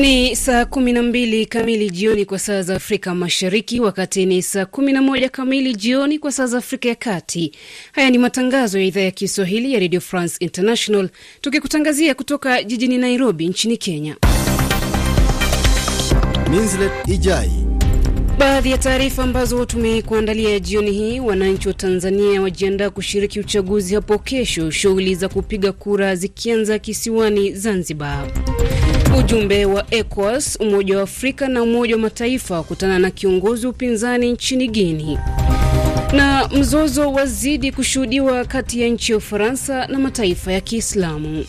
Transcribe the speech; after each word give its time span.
Ni 0.00 0.36
saa 0.36 0.62
12 0.62 1.46
kamili 1.46 1.90
jioni 1.90 2.24
kwa 2.24 2.38
saa 2.38 2.62
za 2.62 2.74
Afrika 2.76 3.14
Mashariki, 3.14 3.80
wakati 3.80 4.26
ni 4.26 4.42
saa 4.42 4.62
11 4.62 5.28
kamili 5.28 5.74
jioni 5.74 6.18
kwa 6.18 6.32
saa 6.32 6.46
za 6.46 6.58
Afrika 6.58 6.88
ya 6.88 6.94
Kati. 6.94 7.52
Haya 7.92 8.10
ni 8.10 8.18
matangazo 8.18 8.78
ya 8.78 8.84
idhaa 8.84 9.00
ya 9.00 9.10
Kiswahili 9.10 9.74
ya 9.74 9.80
Radio 9.80 10.00
France 10.00 10.36
International, 10.40 11.08
tukikutangazia 11.40 12.14
kutoka 12.14 12.62
jijini 12.62 12.98
Nairobi 12.98 13.48
nchini 13.48 13.76
Kenya. 13.76 14.16
Minslet 16.50 16.92
Ijai. 17.08 17.50
Baadhi 18.38 18.70
ya 18.70 18.78
taarifa 18.78 19.22
ambazo 19.22 19.64
tumekuandalia 19.64 20.58
jioni 20.58 20.90
hii: 20.92 21.20
wananchi 21.20 21.68
wa 21.68 21.74
Tanzania 21.74 22.42
wajiandaa 22.42 22.90
kushiriki 22.90 23.40
uchaguzi 23.40 23.94
hapo 23.94 24.18
kesho, 24.18 24.70
shughuli 24.70 25.14
za 25.14 25.28
kupiga 25.28 25.72
kura 25.72 26.16
zikianza 26.16 26.78
kisiwani 26.78 27.52
Zanzibar. 27.54 28.26
Ujumbe 29.18 29.64
wa 29.64 29.86
ECOWAS, 29.94 30.56
Umoja 30.60 30.96
wa 30.96 31.02
Afrika 31.02 31.48
na 31.48 31.62
Umoja 31.62 31.94
wa 31.94 32.00
Mataifa 32.00 32.54
wakutana 32.54 32.98
na 32.98 33.10
kiongozi 33.10 33.66
upinzani 33.66 34.32
nchini 34.32 34.68
Guinea. 34.68 35.24
Na 36.12 36.48
mzozo 36.48 37.12
wazidi 37.12 37.72
kushuhudiwa 37.72 38.44
kati 38.44 38.80
ya 38.82 38.88
nchi 38.88 39.12
ya 39.12 39.18
Ufaransa 39.18 39.86
na 39.86 39.98
mataifa 39.98 40.52
ya 40.52 40.60
Kiislamu. 40.60 41.44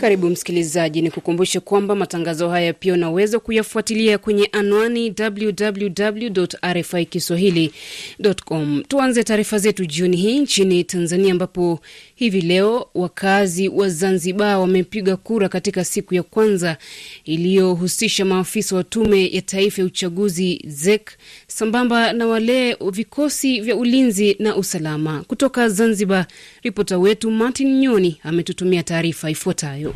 Karibu 0.00 0.30
msikilizaji, 0.30 1.02
ni 1.02 1.10
kukumbushe 1.10 1.60
kwamba 1.60 1.94
matangazo 1.94 2.48
haya 2.48 2.72
pia 2.72 2.94
unaweza 2.94 3.38
kuyafuatilia 3.38 4.18
kwenye 4.18 4.46
anwani 4.52 5.14
www 5.20 6.44
RFI 6.72 7.04
kiswahili.com. 7.06 8.82
Tuanze 8.88 9.24
taarifa 9.24 9.58
zetu 9.58 9.84
jioni 9.86 10.16
hii 10.16 10.38
nchini 10.38 10.84
Tanzania, 10.84 11.32
ambapo 11.32 11.80
hivi 12.20 12.40
leo 12.40 12.86
wakazi 12.94 13.68
wa 13.68 13.88
Zanzibar 13.88 14.58
wamepiga 14.58 15.16
kura 15.16 15.48
katika 15.48 15.84
siku 15.84 16.14
ya 16.14 16.22
kwanza 16.22 16.76
iliyohusisha 17.24 18.24
maafisa 18.24 18.76
wa 18.76 18.84
Tume 18.84 19.26
ya 19.28 19.42
Taifa 19.42 19.82
ya 19.82 19.86
Uchaguzi 19.86 20.62
ZEC 20.66 21.10
sambamba 21.46 22.12
na 22.12 22.26
wale 22.26 22.76
vikosi 22.92 23.60
vya 23.60 23.76
ulinzi 23.76 24.36
na 24.38 24.56
usalama. 24.56 25.24
Kutoka 25.26 25.68
Zanzibar, 25.68 26.26
ripota 26.62 26.98
wetu 26.98 27.30
Martin 27.30 27.78
Nyoni 27.78 28.18
ametutumia 28.22 28.82
taarifa 28.82 29.30
ifuatayo. 29.30 29.94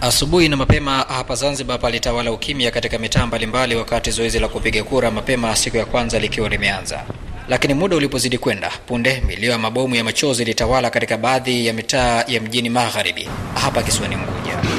Asubuhi 0.00 0.48
na 0.48 0.56
mapema 0.56 0.98
hapa 0.98 1.34
Zanzibar 1.34 1.80
palitawala 1.80 2.32
ukimya 2.32 2.70
katika 2.70 2.98
mitaa 2.98 3.26
mbalimbali, 3.26 3.74
wakati 3.74 4.10
zoezi 4.10 4.38
la 4.38 4.48
kupiga 4.48 4.84
kura 4.84 5.10
mapema 5.10 5.56
siku 5.56 5.76
ya 5.76 5.84
kwanza 5.86 6.18
likiwa 6.18 6.48
limeanza. 6.48 7.04
Lakini 7.48 7.74
muda 7.74 7.96
ulipozidi 7.96 8.38
kwenda, 8.38 8.70
punde 8.86 9.22
milio 9.26 9.50
ya 9.50 9.58
mabomu 9.58 9.94
ya 9.94 10.04
machozi 10.04 10.42
ilitawala 10.42 10.90
katika 10.90 11.16
baadhi 11.16 11.66
ya 11.66 11.72
mitaa 11.72 12.24
ya 12.28 12.40
mjini 12.40 12.68
Magharibi 12.70 13.28
hapa 13.54 13.82
kisiwani 13.82 14.16
Unguja. 14.16 14.75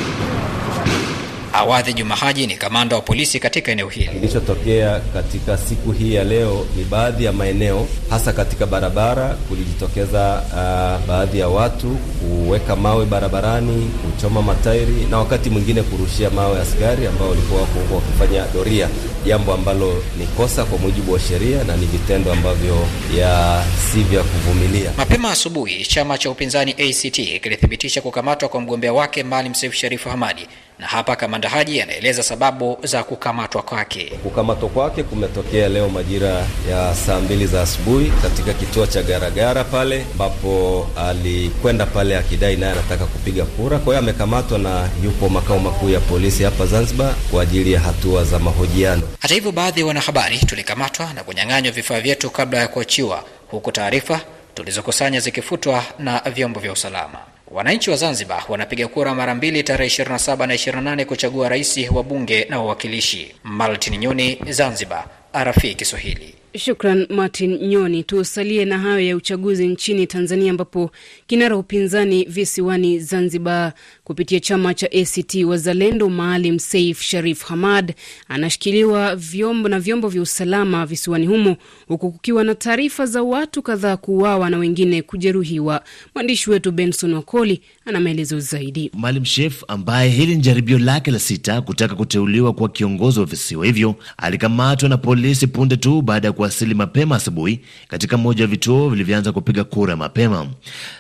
Awadhi 1.58 1.94
Juma 1.94 2.16
Haji 2.16 2.48
ni 2.48 2.56
kamanda 2.58 2.96
wa 2.96 3.02
polisi 3.02 3.40
katika 3.40 3.72
eneo 3.72 3.88
hili. 3.90 4.08
Kilichotokea 4.08 5.00
katika 5.00 5.58
siku 5.58 5.92
hii 5.92 6.14
ya 6.14 6.24
leo 6.24 6.66
ni 6.78 6.84
baadhi 6.84 7.26
ya 7.26 7.34
maeneo, 7.34 7.88
hasa 8.10 8.34
katika 8.34 8.66
barabara, 8.66 9.28
kulijitokeza 9.50 10.42
uh, 10.48 11.08
baadhi 11.08 11.40
ya 11.40 11.48
watu 11.48 11.88
kuweka 11.90 12.76
mawe 12.76 13.06
barabarani, 13.06 13.92
kuchoma 14.06 14.42
matairi 14.42 15.06
na 15.10 15.18
wakati 15.18 15.50
mwingine 15.50 15.82
kurushia 15.84 16.30
mawe 16.30 16.62
askari 16.62 17.08
ambao 17.08 17.30
walikuwa 17.30 17.62
wako 17.62 17.80
huko 17.80 17.96
wakifanya 17.96 18.46
doria, 18.54 18.90
jambo 19.26 19.54
ambalo 19.54 20.04
ni 20.20 20.28
kosa 20.28 20.66
kwa 20.66 20.78
mujibu 20.78 21.14
wa 21.14 21.20
sheria 21.20 21.64
na 21.64 21.78
ni 21.78 21.86
vitendo 21.86 22.32
ambavyo 22.34 22.88
ya 23.18 23.64
si 23.92 24.00
vya 24.04 24.24
kuvumilia. 24.24 24.92
Mapema 24.98 25.32
asubuhi, 25.32 25.86
chama 25.86 26.18
cha 26.18 26.30
upinzani 26.32 26.72
ACT 26.72 27.42
kilithibitisha 27.42 28.02
kukamatwa 28.02 28.50
kwa 28.50 28.62
mgombea 28.62 28.94
wake 28.94 29.24
Maalim 29.24 29.54
Seif 29.54 29.74
Sharif 29.74 30.04
Hamadi 30.06 30.48
na 30.80 30.88
hapa 30.88 31.16
kamanda 31.16 31.50
Haji 31.50 31.82
anaeleza 31.82 32.24
sababu 32.24 32.78
za 32.84 33.04
kukamatwa 33.04 33.62
kwake. 33.62 34.12
Kukamatwa 34.24 34.70
kwake 34.70 35.04
kumetokea 35.04 35.70
leo 35.70 35.90
majira 35.90 36.46
ya 36.72 36.96
saa 36.96 37.20
mbili 37.20 37.48
za 37.48 37.62
asubuhi 37.62 38.12
katika 38.22 38.54
kituo 38.54 38.88
cha 38.88 39.04
Garagara 39.04 39.64
pale 39.64 40.06
ambapo 40.12 40.88
alikwenda 40.98 41.86
pale 41.86 42.18
akidai 42.18 42.56
naye 42.58 42.72
anataka 42.72 43.06
kupiga 43.06 43.46
kura. 43.46 43.78
Kwa 43.80 43.86
hiyo 43.94 44.00
amekamatwa 44.00 44.60
na 44.60 44.90
yupo 45.04 45.30
makao 45.30 45.60
makuu 45.60 45.90
ya 45.90 46.00
polisi 46.00 46.44
hapa 46.44 46.66
Zanzibar 46.66 47.16
kwa 47.32 47.42
ajili 47.44 47.72
ya 47.74 47.80
hatua 47.80 48.24
za 48.24 48.40
mahojiano. 48.40 49.02
Hata 49.20 49.34
hivyo, 49.34 49.52
baadhi 49.52 49.80
ya 49.80 49.86
wanahabari 49.86 50.38
tulikamatwa 50.40 51.14
na 51.14 51.24
kunyang'anywa 51.24 51.72
vifaa 51.72 52.00
vyetu 52.02 52.30
kabla 52.30 52.60
ya 52.60 52.68
kuachiwa, 52.68 53.24
huku 53.52 53.72
taarifa 53.72 54.22
tulizokusanya 54.54 55.20
zikifutwa 55.20 55.84
na 56.00 56.20
vyombo 56.20 56.60
vya 56.60 56.72
usalama. 56.72 57.20
Wananchi 57.52 57.90
wa 57.90 57.96
Zanzibar 57.96 58.44
wanapiga 58.50 58.88
kura 58.88 59.16
mara 59.16 59.36
mbili 59.36 59.64
tarehe 59.64 60.04
27 60.04 60.48
na 60.48 60.56
28 60.56 61.06
kuchagua 61.06 61.50
rais, 61.50 61.78
wa 61.92 62.04
bunge 62.04 62.46
na 62.50 62.60
wawakilishi. 62.60 63.32
Martin 63.44 63.98
Nyoni, 63.98 64.38
Zanzibar, 64.50 65.06
RFI 65.44 65.76
Kiswahili. 65.76 66.34
Shukran 66.58 67.08
Martin 67.10 67.58
Nyoni. 67.68 68.04
Tusalie 68.04 68.66
na 68.66 68.80
hayo 68.80 69.00
ya 69.00 69.16
uchaguzi 69.16 69.68
nchini 69.68 70.08
Tanzania, 70.08 70.52
ambapo 70.52 70.92
kinara 71.28 71.58
upinzani 71.58 72.26
visiwani 72.26 73.00
Zanzibar 73.00 73.74
kupitia 74.04 74.40
chama 74.40 74.74
cha 74.74 74.88
ACT 74.92 75.36
Wazalendo 75.46 76.10
Maalim 76.10 76.60
Seif 76.60 77.02
Sharif 77.02 77.44
Hamad 77.46 77.94
anashikiliwa 78.28 79.16
vyombo 79.16 79.70
na 79.70 79.80
vyombo 79.80 80.08
vya 80.10 80.22
usalama 80.22 80.86
visiwani 80.86 81.26
humo, 81.28 81.58
huku 81.88 82.12
kukiwa 82.12 82.44
na 82.44 82.56
taarifa 82.56 83.06
za 83.06 83.24
watu 83.24 83.62
kadhaa 83.62 83.98
kuuawa 83.98 84.50
na 84.50 84.58
wengine 84.58 85.02
kujeruhiwa. 85.02 85.84
Mwandishi 86.16 86.50
wetu 86.50 86.72
Benson 86.72 87.14
Wakoli 87.38 87.62
ana 87.86 88.00
maelezo 88.00 88.40
zaidi. 88.40 88.92
Maalim 88.98 89.26
Shef 89.26 89.64
ambaye 89.68 90.10
hili 90.10 90.36
ni 90.36 90.42
jaribio 90.42 90.80
lake 90.80 91.12
la 91.12 91.20
sita 91.20 91.62
kutaka 91.62 91.96
kuteuliwa 91.96 92.54
kuwa 92.54 92.70
kiongozi 92.70 93.20
wa 93.20 93.26
visiwa 93.26 93.66
hivyo 93.66 93.96
alikamatwa 94.18 94.90
na 94.90 94.98
polisi 94.98 95.48
punde 95.48 95.78
tu 95.78 96.02
baada 96.02 96.28
ya 96.28 96.32
kuwasili 96.32 96.74
mapema 96.74 97.16
asubuhi 97.16 97.60
katika 97.88 98.18
moja 98.18 98.42
ya 98.44 98.48
vituo 98.48 98.90
vilivyoanza 98.90 99.32
kupiga 99.32 99.64
kura 99.64 99.96
mapema. 99.96 100.48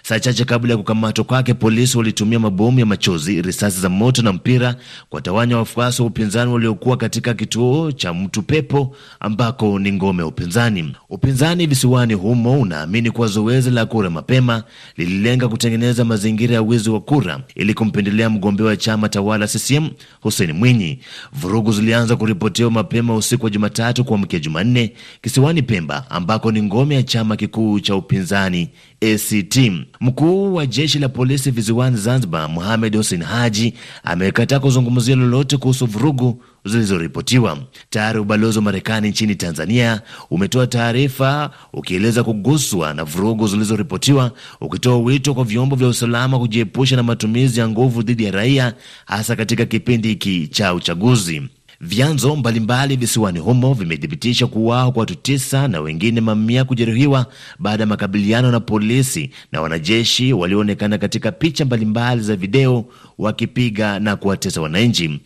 Saa 0.03 0.19
chache 0.19 0.45
kabla 0.45 0.71
ya 0.71 0.77
kukamatwa 0.77 1.23
kwake, 1.25 1.53
polisi 1.53 1.97
walitumia 1.97 2.39
mabomu 2.39 2.79
ya 2.79 2.85
machozi, 2.85 3.41
risasi 3.41 3.79
za 3.81 3.89
moto 3.89 4.21
na 4.21 4.33
mpira 4.33 4.75
kuwatawanya 5.09 5.57
wafuasi 5.57 6.01
wa 6.01 6.07
upinzani 6.07 6.51
waliokuwa 6.51 6.97
katika 6.97 7.33
kituo 7.33 7.91
cha 7.91 8.13
Mtu 8.13 8.41
Pepo 8.41 8.95
ambako 9.19 9.79
ni 9.79 9.91
ngome 9.91 10.21
ya 10.23 10.27
upinzani. 10.27 10.95
Upinzani 11.09 11.67
visiwani 11.67 12.13
humo 12.13 12.61
unaamini 12.61 13.11
kuwa 13.11 13.27
zoezi 13.27 13.69
la 13.71 13.85
kura 13.85 14.09
mapema 14.09 14.63
lililenga 14.97 15.47
kutengeneza 15.47 16.05
mazingira 16.05 16.26
ya 16.35 16.61
wizi 16.61 16.89
wa 16.89 16.99
kura 17.01 17.39
ili 17.55 17.73
kumpendelea 17.73 18.29
mgombea 18.29 18.65
wa 18.65 18.77
chama 18.77 19.09
tawala 19.09 19.47
CCM 19.47 19.89
Hussein 20.21 20.51
Mwinyi. 20.51 20.99
Vurugu 21.33 21.71
zilianza 21.71 22.15
kuripotiwa 22.15 22.71
mapema 22.71 23.15
usiku 23.15 23.45
wa 23.45 23.49
Jumatatu 23.51 24.03
kuamkia 24.03 24.39
Jumanne 24.39 24.93
kisiwani 25.21 25.61
Pemba 25.61 26.05
ambako 26.09 26.51
ni 26.51 26.61
ngome 26.63 26.95
ya 26.95 27.03
chama 27.03 27.35
kikuu 27.35 27.79
cha 27.79 27.95
upinzani 27.95 28.69
ACT. 29.01 29.71
Mkuu 30.01 30.53
wa 30.55 30.65
jeshi 30.65 30.99
la 30.99 31.09
polisi 31.09 31.51
visiwani 31.51 31.97
Zanzibar, 31.97 32.49
Mohamed 32.49 32.95
Hussein 32.97 33.23
Haji, 33.23 33.73
amekataa 34.03 34.59
kuzungumzia 34.59 35.15
lolote 35.15 35.57
kuhusu 35.57 35.85
vurugu 35.85 36.43
zilizoripotiwa. 36.65 37.57
Tayari 37.89 38.19
ubalozi 38.19 38.57
wa 38.57 38.63
Marekani 38.63 39.09
nchini 39.09 39.35
Tanzania 39.35 40.01
umetoa 40.31 40.67
taarifa 40.67 41.49
ukieleza 41.73 42.23
kuguswa 42.23 42.93
na 42.93 43.03
vurugu 43.03 43.47
zilizoripotiwa, 43.47 44.31
ukitoa 44.61 44.97
wito 44.97 45.33
kwa 45.33 45.43
vyombo 45.43 45.75
vya 45.75 45.87
usalama 45.87 46.39
kujiepusha 46.39 46.95
na 46.95 47.03
matumizi 47.03 47.59
ya 47.59 47.69
nguvu 47.69 48.01
dhidi 48.01 48.23
ya 48.23 48.31
raia, 48.31 48.73
hasa 49.05 49.35
katika 49.35 49.65
kipindi 49.65 50.07
hiki 50.07 50.47
cha 50.47 50.73
uchaguzi. 50.73 51.41
Vyanzo 51.81 52.35
mbalimbali 52.35 52.95
visiwani 52.95 53.39
humo 53.39 53.73
vimethibitisha 53.73 54.47
kuuawa 54.47 54.91
kwa 54.91 54.99
watu 54.99 55.15
tisa 55.15 55.67
na 55.67 55.79
wengine 55.81 56.21
mamia 56.21 56.63
kujeruhiwa 56.63 57.25
baada 57.59 57.83
ya 57.83 57.87
makabiliano 57.87 58.51
na 58.51 58.59
polisi 58.59 59.29
na 59.51 59.61
wanajeshi 59.61 60.33
walioonekana 60.33 60.97
katika 60.97 61.31
picha 61.31 61.65
mbalimbali 61.65 62.21
za 62.21 62.35
video 62.35 62.85
wakipiga 63.17 63.99
na 63.99 64.15
kuwatesa 64.15 64.61
wananchi. 64.61 65.19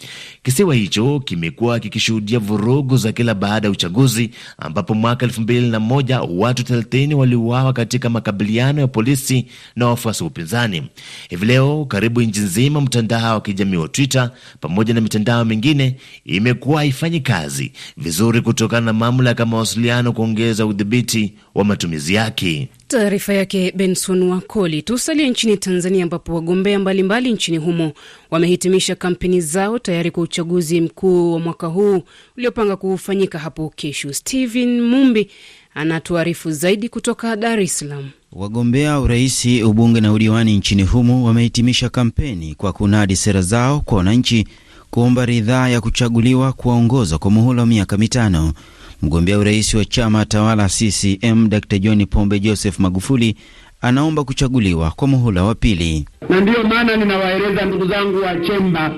Kisiwa 0.43 0.75
hicho 0.75 1.19
kimekuwa 1.19 1.79
kikishuhudia 1.79 2.39
vurugu 2.39 2.97
za 2.97 3.11
kila 3.11 3.33
baada 3.33 3.67
ya 3.67 3.71
uchaguzi, 3.71 4.31
ambapo 4.57 4.93
mwaka 4.93 5.25
elfu 5.25 5.41
mbili 5.41 5.69
na 5.69 5.79
moja 5.79 6.21
watu 6.21 6.63
thelathini 6.63 7.15
waliuawa 7.15 7.73
katika 7.73 8.09
makabiliano 8.09 8.81
ya 8.81 8.87
polisi 8.87 9.45
na 9.75 9.87
wafuasi 9.87 10.23
wa 10.23 10.27
upinzani. 10.29 10.83
Hivi 11.29 11.45
leo 11.45 11.85
karibu 11.85 12.21
nchi 12.21 12.39
nzima, 12.39 12.81
mtandao 12.81 13.33
wa 13.33 13.41
kijamii 13.41 13.77
wa 13.77 13.87
Twitter 13.87 14.31
pamoja 14.61 14.93
na 14.93 15.01
mitandao 15.01 15.45
mingine 15.45 15.95
imekuwa 16.41 16.77
haifanyi 16.79 17.19
kazi 17.19 17.71
vizuri 17.97 18.41
kutokana 18.41 18.85
na 18.85 18.93
mamlaka 18.93 19.45
mawasiliano 19.45 20.13
kuongeza 20.13 20.65
udhibiti 20.65 21.33
wa 21.55 21.65
matumizi 21.65 22.13
yake. 22.13 22.69
Taarifa 22.87 23.33
yake 23.33 23.71
Benson 23.75 24.23
Wakoli. 24.23 24.81
Tusalie 24.81 25.29
nchini 25.29 25.57
Tanzania, 25.57 26.03
ambapo 26.03 26.35
wagombea 26.35 26.79
mbalimbali 26.79 27.31
nchini 27.31 27.57
humo 27.57 27.93
wamehitimisha 28.31 28.95
kampeni 28.95 29.41
zao 29.41 29.79
tayari 29.79 30.11
kwa 30.11 30.23
uchaguzi 30.23 30.81
mkuu 30.81 31.33
wa 31.33 31.39
mwaka 31.39 31.67
huu 31.67 32.03
uliopanga 32.37 32.75
kufanyika 32.75 33.39
hapo 33.39 33.73
kesho. 33.75 34.13
Stephen 34.13 34.81
Mumbi 34.81 35.29
anatuarifu 35.73 36.51
zaidi 36.51 36.89
kutoka 36.89 37.35
Dar 37.35 37.59
es 37.59 37.79
Salaam. 37.79 38.09
Wagombea 38.31 38.99
urais, 38.99 39.45
ubunge 39.45 40.01
na 40.01 40.13
udiwani 40.13 40.57
nchini 40.57 40.83
humo 40.83 41.23
wamehitimisha 41.25 41.89
kampeni 41.89 42.55
kwa 42.55 42.73
kunadi 42.73 43.15
sera 43.15 43.41
zao 43.41 43.79
kwa 43.81 43.97
wananchi, 43.97 44.47
kuomba 44.91 45.25
ridhaa 45.25 45.67
ya 45.69 45.81
kuchaguliwa 45.81 46.53
kuwaongoza 46.53 47.17
kwa 47.17 47.31
muhula 47.31 47.61
wa 47.61 47.67
miaka 47.67 47.97
mitano. 47.97 48.53
Mgombea 49.01 49.37
urais 49.39 49.73
wa 49.73 49.85
chama 49.85 50.25
tawala 50.25 50.67
CCM 50.69 51.49
Dr 51.49 51.79
John 51.79 52.05
Pombe 52.05 52.39
Joseph 52.39 52.79
Magufuli 52.79 53.35
anaomba 53.81 54.23
kuchaguliwa 54.23 54.91
kwa 54.91 55.07
muhula 55.07 55.43
wa 55.43 55.55
pili. 55.55 56.05
Na 56.29 56.41
ndiyo 56.41 56.63
maana 56.63 56.95
ninawaeleza 56.97 57.65
ndugu 57.65 57.87
zangu 57.87 58.17
wa 58.21 58.35
Chemba, 58.35 58.93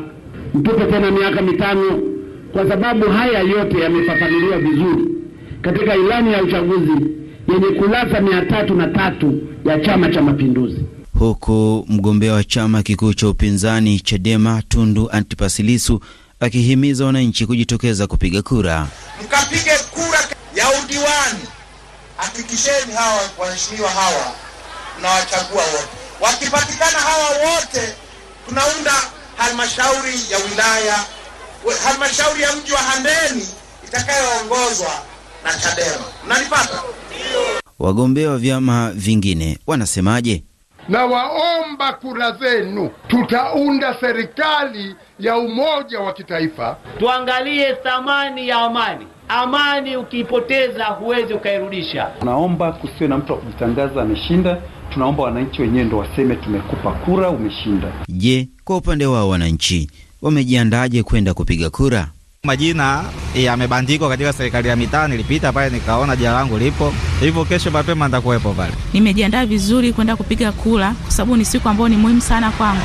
mtupe 0.54 0.86
tena 0.86 1.12
miaka 1.12 1.42
mitano, 1.42 2.00
kwa 2.54 2.70
sababu 2.70 3.06
haya 3.10 3.40
yote 3.40 3.80
yamefafanuliwa 3.80 4.58
vizuri 4.60 5.06
katika 5.62 5.96
ilani 5.96 6.34
ya 6.34 6.44
uchaguzi 6.44 6.92
yenye 7.54 7.80
kurasa 7.80 8.22
mia 8.22 8.46
tatu 8.46 8.76
na 8.76 8.88
tatu 8.88 9.42
ya 9.66 9.80
Chama 9.80 10.10
cha 10.10 10.22
Mapinduzi. 10.22 10.86
Huku 11.20 11.86
mgombea 11.90 12.34
wa 12.34 12.44
chama 12.44 12.84
kikuu 12.84 13.14
cha 13.14 13.28
upinzani 13.30 14.00
Chadema 14.00 14.62
Tundu 14.62 15.10
Antipas 15.12 15.60
Lissu 15.60 16.02
akihimiza 16.40 17.06
wananchi 17.06 17.46
kujitokeza 17.46 18.08
kupiga 18.08 18.42
kura. 18.42 18.88
Mkapige 19.24 19.72
kura 19.92 20.20
ya 20.56 20.70
udiwani, 20.84 21.40
hakikisheni 22.18 22.94
hawa 22.98 23.22
waheshimiwa 23.38 23.90
hawa 23.90 24.36
tunawachagua 24.96 25.62
wote. 25.64 25.88
Wakipatikana 26.22 27.00
hawa 27.00 27.30
wote, 27.30 27.94
tunaunda 28.50 28.94
halmashauri 29.38 30.14
ya 30.32 30.38
wilaya, 30.38 31.06
halmashauri 31.84 32.42
ya 32.44 32.56
mji 32.56 32.72
wa 32.72 32.80
Handeni 32.80 33.48
itakayoongozwa 33.88 34.92
na 35.44 35.54
Chadema. 35.60 36.06
Mnanipata? 36.26 36.82
Wagombea 37.80 38.30
wa 38.30 38.38
vyama 38.38 38.92
vingine 38.92 39.58
wanasemaje? 39.68 40.44
Na 40.90 41.06
waomba 41.06 41.94
kura 41.94 42.32
zenu, 42.32 42.90
tutaunda 43.08 43.94
serikali 44.00 44.96
ya 45.20 45.38
umoja 45.38 46.00
wa 46.00 46.14
kitaifa. 46.14 46.78
Tuangalie 47.00 47.74
thamani 47.74 48.48
ya 48.48 48.58
amani. 48.58 49.08
Amani 49.28 49.98
ukiipoteza 49.98 50.86
huwezi 50.86 51.34
ukairudisha. 51.34 52.12
Naomba 52.26 52.72
kusiwe 52.72 53.08
na 53.10 53.18
mtu 53.18 53.32
wa 53.34 53.38
kujitangaza 53.40 54.02
ameshinda. 54.02 54.62
Tunaomba 54.94 55.24
wananchi 55.24 55.62
wenyewe 55.62 55.86
ndo 55.86 55.98
waseme 55.98 56.36
tumekupa 56.36 56.92
kura, 56.92 57.30
umeshinda. 57.30 57.88
Je, 58.10 58.48
kwa 58.64 58.78
upande 58.78 59.06
wao 59.06 59.30
wananchi 59.30 59.92
wamejiandaje 60.22 61.04
kwenda 61.04 61.34
kupiga 61.34 61.70
kura? 61.70 62.08
Majina 62.48 63.04
yamebandikwa 63.36 64.10
katika 64.10 64.34
serikali 64.34 64.68
ya 64.68 64.76
mitaa. 64.76 65.08
Nilipita 65.08 65.52
pale 65.54 65.70
nikaona 65.70 66.16
jina 66.16 66.32
langu 66.34 66.58
lipo, 66.58 66.94
hivyo 67.20 67.46
kesho 67.46 67.72
mapema 67.72 68.06
nitakuwepo 68.06 68.54
pale. 68.54 68.74
Nimejiandaa 68.94 69.46
vizuri 69.46 69.94
kwenda 69.94 70.16
kupiga 70.16 70.52
kura 70.52 70.94
kwa 71.04 71.12
sababu 71.12 71.38
ni 71.38 71.46
siku 71.46 71.70
ambayo 71.70 71.90
ni 71.90 71.98
muhimu 71.98 72.22
sana 72.22 72.52
kwangu. 72.52 72.82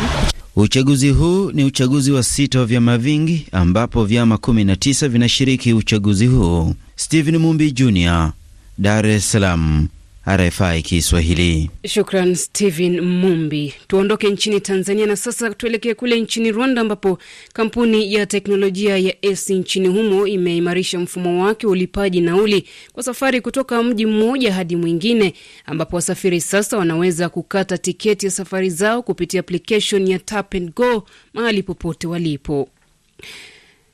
Uchaguzi 0.57 1.11
huu 1.11 1.51
ni 1.53 1.65
uchaguzi 1.65 2.13
wa 2.13 2.23
sita 2.23 2.59
wa 2.59 2.67
vyama 2.67 2.99
vingi 2.99 3.47
ambapo 3.53 4.05
vyama 4.05 4.35
19 4.35 5.09
vinashiriki 5.09 5.73
uchaguzi 5.73 6.27
huu. 6.27 6.75
Stephen 6.97 7.37
Mumbi 7.39 7.71
Jr, 7.73 8.33
Dar 8.79 9.07
es 9.07 9.33
Salaam. 9.33 9.89
RFI 10.37 10.83
Kiswahili. 10.83 11.71
Shukran 11.87 12.35
Stephen 12.35 13.01
Mumbi. 13.01 13.75
Tuondoke 13.87 14.31
nchini 14.31 14.61
Tanzania 14.61 15.07
na 15.07 15.17
sasa 15.17 15.51
tuelekee 15.55 15.95
kule 15.95 16.21
nchini 16.21 16.53
Rwanda, 16.53 16.81
ambapo 16.81 17.19
kampuni 17.53 18.15
ya 18.15 18.27
teknolojia 18.27 18.99
ya 18.99 19.15
Esi 19.25 19.55
nchini 19.55 19.89
humo 19.89 20.27
imeimarisha 20.27 20.99
mfumo 20.99 21.45
wake 21.45 21.67
wa 21.67 21.73
ulipaji 21.73 22.21
nauli 22.21 22.65
kwa 22.93 23.03
safari 23.03 23.41
kutoka 23.41 23.83
mji 23.83 24.07
mmoja 24.07 24.53
hadi 24.53 24.77
mwingine, 24.77 25.35
ambapo 25.67 25.97
wasafiri 25.97 26.41
sasa 26.41 26.79
wanaweza 26.79 27.29
kukata 27.29 27.79
tiketi 27.79 28.27
ya 28.27 28.33
safari 28.33 28.71
zao 28.71 29.03
kupitia 29.03 29.41
application 29.41 30.09
ya 30.09 30.19
Tap 30.19 30.55
and 30.55 30.75
Go 30.75 31.05
mahali 31.35 31.63
popote 31.63 32.07
walipo. 32.07 32.69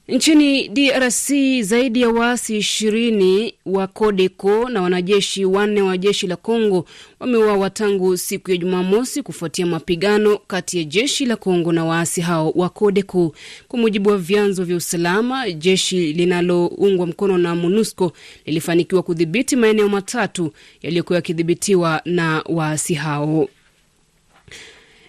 Nchini 0.08 0.68
DRC 0.68 1.32
zaidi 1.60 2.00
ya 2.00 2.08
waasi 2.08 2.56
ishirini 2.56 3.54
wa 3.66 3.86
CODECO 3.86 4.68
na 4.68 4.82
wanajeshi 4.82 5.44
wanne 5.44 5.82
wa 5.82 5.98
jeshi 5.98 6.26
la 6.26 6.36
Congo 6.36 6.84
wameuawa 7.20 7.70
tangu 7.70 8.16
siku 8.16 8.50
ya 8.50 8.56
Jumamosi 8.56 9.22
kufuatia 9.22 9.66
mapigano 9.66 10.38
kati 10.38 10.78
ya 10.78 10.84
jeshi 10.84 11.26
la 11.26 11.36
Congo 11.36 11.72
na 11.72 11.84
waasi 11.84 12.20
hao 12.20 12.50
wa 12.50 12.68
CODECO. 12.68 13.34
Kwa 13.68 13.78
mujibu 13.78 14.10
wa 14.10 14.18
vyanzo 14.18 14.64
vya 14.64 14.76
usalama, 14.76 15.50
jeshi 15.50 16.12
linaloungwa 16.12 17.06
mkono 17.06 17.38
na 17.38 17.54
MONUSCO 17.54 18.12
lilifanikiwa 18.46 19.02
kudhibiti 19.02 19.56
maeneo 19.56 19.88
matatu 19.88 20.52
yaliyokuwa 20.82 21.16
yakidhibitiwa 21.16 22.00
na 22.04 22.42
waasi 22.48 22.94
hao. 22.94 23.48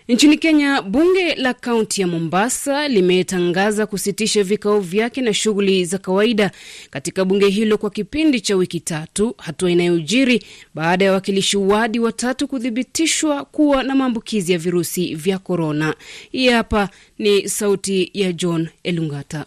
Nchini 0.08 0.38
Kenya, 0.38 0.82
bunge 0.82 1.36
la 1.36 1.54
kaunti 1.54 2.02
ya 2.02 2.08
Mombasa 2.08 2.88
limetangaza 2.88 3.86
kusitisha 3.86 4.44
vikao 4.44 4.80
vyake 4.80 5.22
na 5.22 5.34
shughuli 5.34 5.86
za 5.86 5.98
kawaida 5.98 6.52
katika 6.90 7.26
bunge 7.26 7.50
hilo 7.50 7.78
kwa 7.78 7.90
kipindi 7.90 8.42
cha 8.42 8.56
wiki 8.56 8.80
tatu, 8.80 9.36
hatua 9.38 9.72
inayojiri 9.72 10.44
baada 10.76 11.06
ya 11.06 11.12
wawakilishi 11.12 11.58
wadi 11.58 12.00
watatu 12.00 12.48
kuthibitishwa 12.48 13.46
kuwa 13.46 13.84
na 13.84 13.96
maambukizi 13.96 14.52
ya 14.52 14.58
virusi 14.58 15.16
vya 15.16 15.38
korona. 15.40 15.96
Hii 16.32 16.50
hapa 16.50 16.90
ni 17.20 17.50
sauti 17.50 18.12
ya 18.14 18.34
John 18.34 18.70
Elungata. 18.84 19.46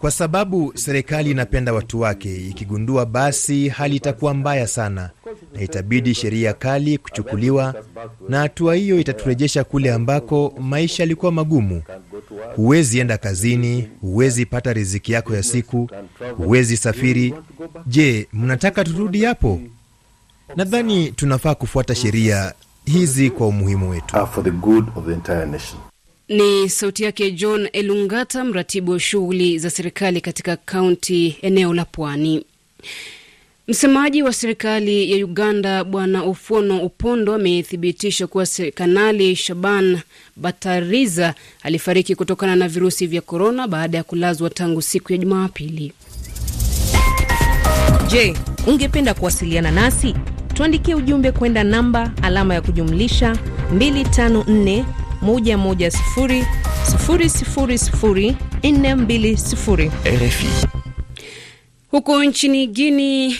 Kwa 0.00 0.10
sababu 0.10 0.72
serikali 0.74 1.30
inapenda 1.30 1.72
watu 1.72 2.00
wake, 2.00 2.36
ikigundua 2.48 3.06
basi 3.06 3.68
hali 3.68 3.96
itakuwa 3.96 4.34
mbaya 4.34 4.66
sana 4.66 5.10
na 5.54 5.60
itabidi 5.62 6.14
sheria 6.14 6.52
kali 6.52 6.98
kuchukuliwa, 6.98 7.74
na 8.28 8.38
hatua 8.38 8.74
hiyo 8.74 9.00
itaturejesha 9.00 9.64
kule 9.64 9.92
ambako 9.92 10.54
maisha 10.60 11.02
yalikuwa 11.02 11.32
magumu. 11.32 11.82
Huwezi 12.56 12.98
enda 12.98 13.18
kazini, 13.18 13.88
huwezi 14.00 14.46
pata 14.46 14.72
riziki 14.72 15.12
yako 15.12 15.34
ya 15.34 15.42
siku, 15.42 15.90
huwezi 16.36 16.76
safiri. 16.76 17.34
Je, 17.86 18.28
mnataka 18.32 18.84
turudi 18.84 19.24
hapo? 19.24 19.60
Nadhani 20.56 21.12
tunafaa 21.12 21.54
kufuata 21.54 21.94
sheria 21.94 22.52
hizi 22.84 23.30
kwa 23.30 23.46
umuhimu 23.46 23.90
wetu. 23.90 24.16
Ni 26.28 26.68
sauti 26.68 27.04
yake 27.04 27.30
John 27.30 27.68
Elungata, 27.72 28.44
mratibu 28.44 28.92
wa 28.92 29.00
shughuli 29.00 29.58
za 29.58 29.70
serikali 29.70 30.20
katika 30.20 30.56
kaunti 30.56 31.36
eneo 31.42 31.74
la 31.74 31.84
Pwani. 31.84 32.44
Msemaji 33.68 34.22
wa 34.22 34.32
serikali 34.32 35.12
ya 35.12 35.24
Uganda 35.26 35.84
Bwana 35.84 36.22
Ofuono 36.22 36.78
Upondo 36.82 37.34
amethibitisha 37.34 38.26
kuwa 38.26 38.46
Kanali 38.74 39.36
Shaban 39.36 39.98
Batariza 40.36 41.34
alifariki 41.62 42.14
kutokana 42.14 42.56
na 42.56 42.68
virusi 42.68 43.06
vya 43.06 43.20
korona 43.20 43.68
baada 43.68 43.98
ya 43.98 44.04
kulazwa 44.04 44.50
tangu 44.50 44.82
siku 44.82 45.12
ya 45.12 45.18
Jumapili. 45.18 45.92
Je, 48.08 48.34
ungependa 48.66 49.14
kuwasiliana 49.14 49.70
nasi? 49.70 50.14
Tuandikie 50.54 50.94
ujumbe 50.94 51.32
kwenda 51.32 51.64
namba 51.64 52.12
alama 52.22 52.54
ya 52.54 52.60
kujumlisha 52.62 53.36
254 53.74 54.84
110 55.22 55.90
000 56.16 56.44
420. 58.02 59.90
RFI. 60.04 60.66
Huko 61.90 62.24
nchini 62.24 62.66
Guinea, 62.66 63.36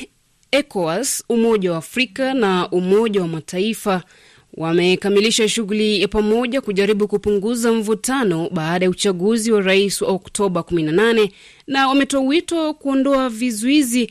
ECOWAS, 0.52 1.25
Umoja 1.28 1.73
wa 1.73 1.78
Afrika 1.78 2.35
na 2.35 2.70
Umoja 2.70 3.20
wa 3.23 3.28
Mataifa 3.28 4.02
wamekamilisha 4.54 5.49
shughuli 5.49 6.00
ya 6.02 6.08
pamoja 6.08 6.61
kujaribu 6.61 7.08
kupunguza 7.08 7.73
mvutano 7.73 8.49
baada 8.52 8.85
ya 8.85 8.90
uchaguzi 8.90 9.52
wa 9.52 9.61
rais 9.61 10.02
wa 10.02 10.08
Oktoba 10.08 10.61
18 10.61 11.28
na 11.66 11.88
wametoa 11.88 12.20
wito 12.20 12.75
kuondoa 12.75 13.28
vizuizi 13.28 14.11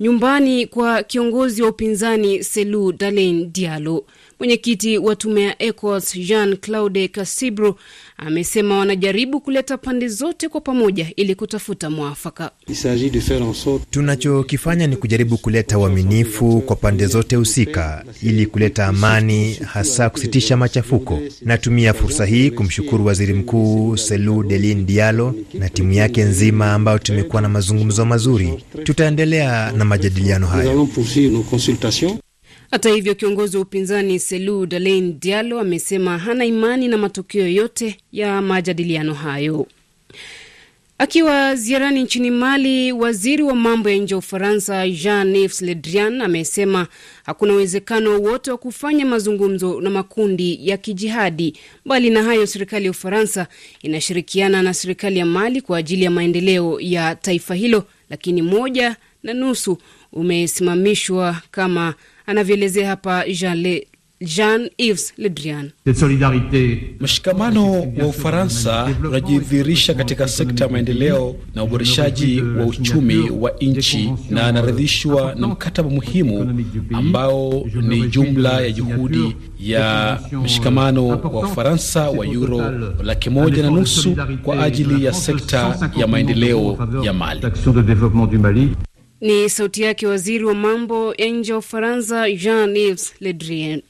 nyumbani 0.00 0.66
kwa 0.66 1.02
kiongozi 1.02 1.62
wa 1.62 1.68
upinzani 1.68 2.44
Selu 2.44 2.92
Dalein 2.92 3.52
Dialo. 3.52 4.04
Mwenyekiti 4.38 4.98
wa 4.98 5.16
tume 5.16 5.42
ya 5.42 5.62
ECOWAS 5.62 6.14
Jean 6.18 6.56
Claude 6.56 7.08
Casibro 7.08 7.76
amesema 8.16 8.78
wanajaribu 8.78 9.40
kuleta 9.40 9.78
pande 9.78 10.08
zote 10.08 10.48
kwa 10.48 10.60
pamoja 10.60 11.12
ili 11.16 11.34
kutafuta 11.34 11.90
mwafaka. 11.90 12.50
Tunachokifanya 13.90 14.86
ni 14.86 14.96
kujaribu 14.96 15.38
kuleta 15.38 15.78
uaminifu 15.78 16.60
kwa 16.60 16.76
pande 16.76 17.06
zote 17.06 17.36
husika 17.36 18.04
ili 18.22 18.46
kuleta 18.46 18.86
amani, 18.86 19.54
hasa 19.54 20.10
kusitisha 20.10 20.56
machafuko. 20.56 21.20
Natumia 21.42 21.94
fursa 21.94 22.26
hii 22.26 22.50
kumshukuru 22.50 23.06
waziri 23.06 23.34
mkuu 23.34 23.96
Selu 23.96 24.42
Delin 24.42 24.86
Dialo 24.86 25.34
na 25.54 25.68
timu 25.68 25.92
yake 25.92 26.22
nzima 26.22 26.72
ambayo 26.74 26.98
tumekuwa 26.98 27.42
na 27.42 27.48
mazungumzo 27.48 28.04
mazuri. 28.06 28.64
Tutaendelea 28.84 29.72
na 29.72 29.84
majadiliano 29.84 30.46
hayo. 30.46 30.88
Hata 32.70 32.90
hivyo 32.90 33.14
kiongozi 33.14 33.56
wa 33.56 33.62
upinzani 33.62 34.18
Selu 34.18 34.66
Dalein 34.66 35.20
Dialo 35.20 35.60
amesema 35.60 36.18
hana 36.18 36.44
imani 36.44 36.88
na 36.88 36.96
matokeo 36.98 37.48
yote 37.48 37.96
ya 38.12 38.42
majadiliano 38.42 39.14
hayo. 39.14 39.66
Akiwa 40.98 41.54
ziarani 41.54 42.02
nchini 42.02 42.30
Mali, 42.30 42.92
waziri 42.92 43.42
wa 43.42 43.54
mambo 43.54 43.90
ya 43.90 43.96
nje 43.96 44.14
wa 44.14 44.18
Ufaransa 44.18 44.88
Jean-Yves 44.88 45.62
Le 45.62 45.74
Drian 45.74 46.20
amesema 46.20 46.86
hakuna 47.24 47.52
uwezekano 47.54 48.10
wowote 48.10 48.50
wa 48.50 48.58
kufanya 48.58 49.06
mazungumzo 49.06 49.80
na 49.80 49.90
makundi 49.90 50.68
ya 50.68 50.76
kijihadi. 50.76 51.56
Mbali 51.84 52.10
na 52.10 52.22
hayo, 52.22 52.46
serikali 52.46 52.84
ya 52.84 52.90
Ufaransa 52.90 53.46
inashirikiana 53.82 54.62
na 54.62 54.74
serikali 54.74 55.18
ya 55.18 55.26
Mali 55.26 55.60
kwa 55.60 55.78
ajili 55.78 56.04
ya 56.04 56.10
maendeleo 56.10 56.80
ya 56.80 57.14
taifa 57.14 57.54
hilo, 57.54 57.84
lakini 58.10 58.42
moja 58.42 58.96
na 59.22 59.34
nusu 59.34 59.78
umesimamishwa 60.12 61.36
kama 61.50 61.94
anavyoelezea 62.28 62.88
hapa 62.88 63.24
Jale 63.40 63.86
Jean-Yves 64.20 65.12
Le 65.18 65.28
Drian. 65.28 65.70
Mshikamano 67.00 67.72
wa 67.80 68.06
Ufaransa 68.06 68.88
unajidhihirisha 69.08 69.94
katika 69.94 70.28
sekta 70.28 70.64
ya 70.64 70.70
maendeleo 70.70 71.36
na 71.54 71.62
uboreshaji 71.64 72.40
wa 72.42 72.66
uchumi 72.66 73.30
wa 73.30 73.50
nchi, 73.60 74.12
na 74.30 74.46
anaridhishwa 74.46 75.34
na 75.34 75.48
mkataba 75.48 75.90
muhimu 75.90 76.64
ambao 76.92 77.66
ni 77.82 78.08
jumla 78.08 78.60
ya 78.60 78.70
juhudi 78.70 79.36
ya 79.60 80.18
mshikamano 80.44 81.08
wa 81.08 81.16
Ufaransa 81.50 82.10
wa 82.10 82.26
euro 82.26 82.70
laki 83.02 83.30
moja 83.30 83.62
na 83.62 83.70
nusu 83.70 84.16
kwa 84.42 84.62
ajili 84.64 85.04
ya 85.04 85.12
sekta 85.12 85.90
ya 85.96 86.06
maendeleo 86.06 86.88
ya 87.02 87.12
Mali. 87.12 87.40
Ni 89.20 89.50
sauti 89.50 89.82
yake 89.82 90.06
waziri 90.06 90.44
wa 90.44 90.54
mambo 90.54 91.14
ya 91.18 91.26
nje 91.28 91.52
wa 91.52 91.58
Ufaransa 91.58 92.30
Jean-Yves 92.30 93.14
Le 93.20 93.32
Drian. 93.32 93.82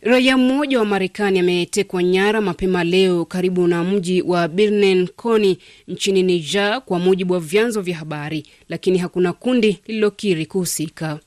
Raia 0.00 0.36
mmoja 0.36 0.78
wa 0.78 0.84
Marekani 0.84 1.38
ametekwa 1.38 2.02
nyara 2.02 2.40
mapema 2.40 2.84
leo 2.84 3.24
karibu 3.24 3.66
na 3.66 3.84
mji 3.84 4.22
wa 4.22 4.48
Birnen 4.48 5.08
Koni 5.08 5.58
nchini 5.88 6.22
Niger, 6.22 6.80
kwa 6.84 6.98
mujibu 6.98 7.34
wa 7.34 7.40
vyanzo 7.40 7.80
vya 7.80 7.96
habari, 7.96 8.46
lakini 8.68 8.98
hakuna 8.98 9.32
kundi 9.32 9.78
lililokiri 9.86 10.46
kuhusika. 10.46 11.18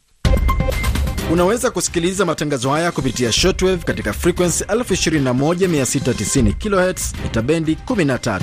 Unaweza 1.32 1.72
kusikiliza 1.72 2.26
matangazo 2.26 2.70
haya 2.70 2.92
kupitia 2.92 3.32
shortwave 3.32 3.84
katika 3.84 4.14
frequency 4.14 4.64
21690 4.64 6.54
kHz 6.54 7.14
bendi 7.44 7.78
13. 7.86 8.42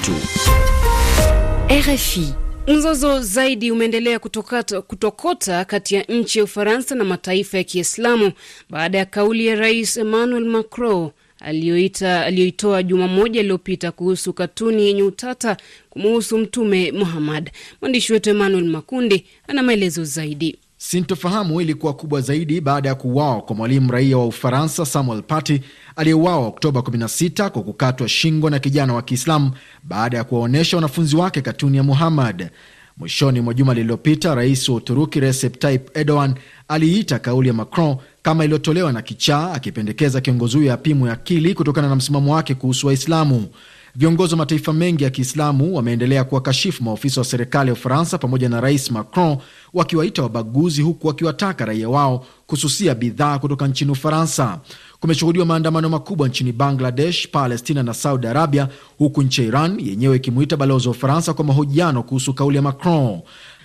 RFI. 1.81 2.44
Mzozo 2.67 3.21
zaidi 3.23 3.71
umeendelea 3.71 4.19
kutokota, 4.19 4.83
kutokota 4.83 5.65
kati 5.65 5.95
ya 5.95 6.03
nchi 6.03 6.39
ya 6.39 6.45
Ufaransa 6.45 6.95
na 6.95 7.05
mataifa 7.05 7.59
ya 7.59 7.65
Kiislamu 7.65 8.33
baada 8.71 8.99
ya 8.99 9.05
kauli 9.05 9.47
ya 9.47 9.55
Rais 9.55 9.97
Emmanuel 9.97 10.45
Macron 10.45 11.11
aliyoitoa 11.41 12.83
juma 12.83 13.09
moja 13.09 13.41
iliyopita 13.41 13.93
kuhusu 13.93 14.33
katuni 14.33 14.87
yenye 14.87 15.03
utata 15.03 15.57
kumuhusu 15.91 16.39
Mtume 16.39 16.93
Muhammad. 16.93 17.51
Mwandishi 17.81 18.13
wetu 18.13 18.31
Emmanuel 18.31 18.65
Makundi 18.65 19.27
ana 19.49 19.63
maelezo 19.63 20.05
zaidi. 20.05 20.59
Sintofahamu 20.89 21.61
ilikuwa 21.61 21.93
kubwa 21.95 22.21
zaidi 22.21 22.61
baada 22.61 22.89
ya 22.89 22.95
kuuawa 22.95 23.43
kwa 23.43 23.57
mwalimu 23.57 23.91
raia 23.93 24.19
wa 24.19 24.27
Ufaransa 24.27 24.87
Samuel 24.87 25.23
Paty 25.23 25.61
aliyeuawa 25.97 26.47
Oktoba 26.47 26.81
16 26.81 27.49
kwa 27.51 27.63
kukatwa 27.63 28.09
shingo 28.09 28.51
na 28.51 28.59
kijana 28.59 28.95
wa 28.95 29.03
Kiislamu 29.03 29.51
baada 29.83 30.17
ya 30.17 30.25
kuwaonyesha 30.25 30.77
wanafunzi 30.77 31.17
wake 31.17 31.41
katuni 31.41 31.77
ya 31.77 31.83
Muhammad. 31.83 32.51
Mwishoni 32.97 33.41
mwa 33.41 33.55
juma 33.55 33.75
lililopita, 33.75 34.35
rais 34.35 34.69
wa 34.69 34.75
Uturuki 34.77 35.21
Recep 35.21 35.59
Tayyip 35.59 35.97
Erdogan 35.97 36.35
aliita 36.69 37.19
kauli 37.19 37.49
ya 37.49 37.55
Macron 37.55 37.97
kama 38.23 38.45
iliyotolewa 38.45 38.93
na 38.93 39.03
kichaa, 39.03 39.53
akipendekeza 39.53 40.21
kiongozi 40.21 40.57
huyo 40.57 40.73
apimwe 40.73 41.11
akili 41.11 41.55
kutokana 41.55 41.89
na 41.89 41.97
msimamo 41.97 42.35
wake 42.35 42.55
kuhusu 42.55 42.87
Waislamu. 42.87 43.47
Viongozi 43.97 44.33
wa 44.35 44.39
mataifa 44.39 44.73
mengi 44.73 45.05
ya 45.05 45.11
Kiislamu 45.11 45.75
wameendelea 45.77 46.25
kuwakashifu 46.25 46.85
maofisa 46.85 47.21
wa 47.21 47.25
serikali 47.25 47.69
ya 47.69 47.73
Ufaransa 47.73 48.19
pamoja 48.19 48.49
na 48.49 48.61
rais 48.61 48.91
Macron, 48.91 49.37
wakiwaita 49.75 50.23
wabaguzi, 50.23 50.83
huku 50.83 51.07
wakiwataka 51.07 51.65
raia 51.65 51.89
wao 51.89 52.27
kususia 52.47 52.95
bidhaa 52.95 53.39
kutoka 53.39 53.67
nchini 53.69 53.91
Ufaransa. 53.91 54.61
Kumeshuhudiwa 55.01 55.47
maandamano 55.47 55.89
makubwa 55.89 56.29
nchini 56.29 56.53
Bangladesh, 56.53 57.29
Palestina 57.29 57.83
na 57.83 57.95
Saudi 57.95 58.27
Arabia, 58.27 58.69
huku 58.99 59.23
nchi 59.23 59.41
ya 59.41 59.47
Iran 59.49 59.81
yenyewe 59.81 60.17
ikimuita 60.17 60.57
balozi 60.57 60.89
wa 60.89 60.95
Ufaransa 60.95 61.35
kwa 61.35 61.45
mahojiano 61.45 62.03
kuhusu 62.03 62.35
kauli 62.35 62.57
ya 62.57 62.63
Macron. 62.63 63.21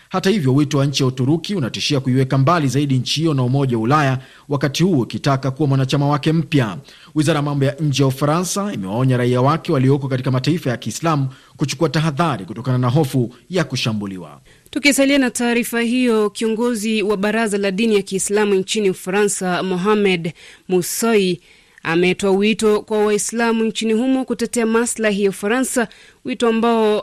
Hata 0.09 0.29
hivyo, 0.29 0.55
wito 0.55 0.77
wa 0.77 0.85
nchi 0.85 1.03
ya 1.03 1.07
Uturuki 1.07 1.55
unatishia 1.55 1.99
kuiweka 1.99 2.37
mbali 2.37 2.67
zaidi 2.67 2.97
nchi 2.97 3.19
hiyo 3.19 3.33
na 3.33 3.43
Umoja 3.43 3.77
wa 3.77 3.83
Ulaya, 3.83 4.19
wakati 4.49 4.83
huu 4.83 4.99
ukitaka 5.01 5.51
kuwa 5.51 5.67
mwanachama 5.69 6.07
wake 6.07 6.31
mpya. 6.33 6.77
Wizara 7.15 7.37
ya 7.37 7.43
mambo 7.43 7.65
ya 7.65 7.75
nje 7.79 8.03
ya 8.03 8.07
Ufaransa 8.07 8.73
imewaonya 8.73 9.17
raia 9.17 9.41
wake 9.41 9.71
walioko 9.71 10.07
katika 10.07 10.31
mataifa 10.31 10.69
ya 10.69 10.77
Kiislamu 10.77 11.27
kuchukua 11.57 11.89
tahadhari 11.89 12.45
kutokana 12.45 12.77
na 12.77 12.87
hofu 12.89 13.33
ya 13.49 13.63
kushambuliwa. 13.63 14.41
Tukisalia 14.69 15.17
na 15.17 15.29
taarifa 15.31 15.81
hiyo, 15.81 16.29
kiongozi 16.29 17.03
wa 17.03 17.17
baraza 17.17 17.57
la 17.57 17.71
dini 17.71 17.95
ya 17.95 18.01
Kiislamu 18.01 18.55
nchini 18.55 18.89
Ufaransa, 18.89 19.63
Mohamed 19.63 20.33
Musoi 20.69 21.41
ametoa 21.83 22.31
wito 22.31 22.81
kwa 22.81 23.05
Waislamu 23.05 23.63
nchini 23.63 23.93
humo 23.93 24.25
kutetea 24.25 24.65
maslahi 24.65 25.23
ya 25.23 25.29
Ufaransa, 25.29 25.87
wito 26.25 26.47
ambao 26.47 27.01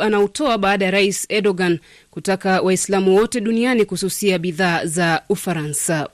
anautoa 0.00 0.58
baada 0.58 0.84
ya 0.84 0.90
Rais 0.90 1.26
Erdogan 1.28 1.78
kutaka 2.10 2.60
Waislamu 2.60 3.16
wote 3.16 3.40
duniani 3.40 3.84
kususia 3.84 4.38
bidhaa 4.38 4.84
za 4.86 5.22
Ufaransa. 5.28 6.08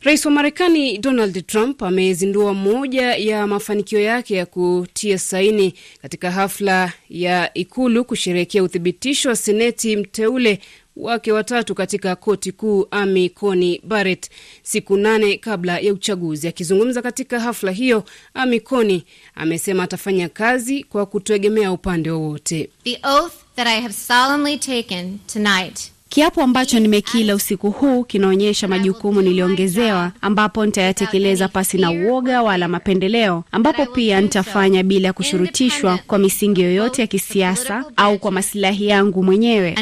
Rais 0.00 0.24
wa 0.26 0.30
Marekani 0.32 0.98
Donald 0.98 1.46
Trump 1.46 1.82
amezindua 1.82 2.54
moja 2.54 3.14
ya 3.16 3.46
mafanikio 3.46 4.00
yake 4.00 4.34
ya 4.34 4.46
kutia 4.46 5.18
saini 5.18 5.74
katika 6.02 6.30
hafla 6.30 6.92
ya 7.10 7.54
Ikulu 7.54 8.04
kusherehekea 8.04 8.62
uthibitisho 8.62 9.28
wa 9.28 9.36
seneti 9.36 9.96
mteule 9.96 10.60
wake 10.96 11.32
watatu 11.32 11.74
katika 11.74 12.16
koti 12.16 12.52
kuu 12.52 12.86
Amy 12.90 13.28
Coney 13.28 13.80
Barrett 13.84 14.30
siku 14.62 14.96
nane 14.96 15.36
kabla 15.38 15.78
ya 15.78 15.92
uchaguzi. 15.92 16.48
Akizungumza 16.48 17.02
katika 17.02 17.40
hafla 17.40 17.70
hiyo, 17.72 18.04
Amy 18.34 18.60
Coney 18.60 19.02
amesema 19.34 19.82
atafanya 19.82 20.28
kazi 20.28 20.84
kwa 20.84 21.06
kutoegemea 21.06 21.72
upande 21.72 22.10
wowote. 22.10 22.70
Kiapo 26.16 26.42
ambacho 26.42 26.80
nimekila 26.80 27.34
usiku 27.34 27.70
huu 27.70 28.04
kinaonyesha 28.04 28.68
majukumu 28.68 29.22
niliongezewa, 29.22 30.12
ambapo 30.20 30.66
nitayatekeleza 30.66 31.48
pasi 31.48 31.78
na 31.78 31.90
uoga 31.90 32.42
wala 32.42 32.68
mapendeleo, 32.68 33.44
ambapo 33.52 33.86
pia 33.86 34.20
nitafanya 34.20 34.82
bila 34.82 35.12
kushurutishwa 35.12 35.98
kwa 36.06 36.18
misingi 36.18 36.60
yoyote 36.62 37.02
ya 37.02 37.06
kisiasa 37.06 37.84
au 37.96 38.18
kwa 38.18 38.30
masilahi 38.32 38.86
yangu 38.88 39.22
mwenyewe. 39.22 39.76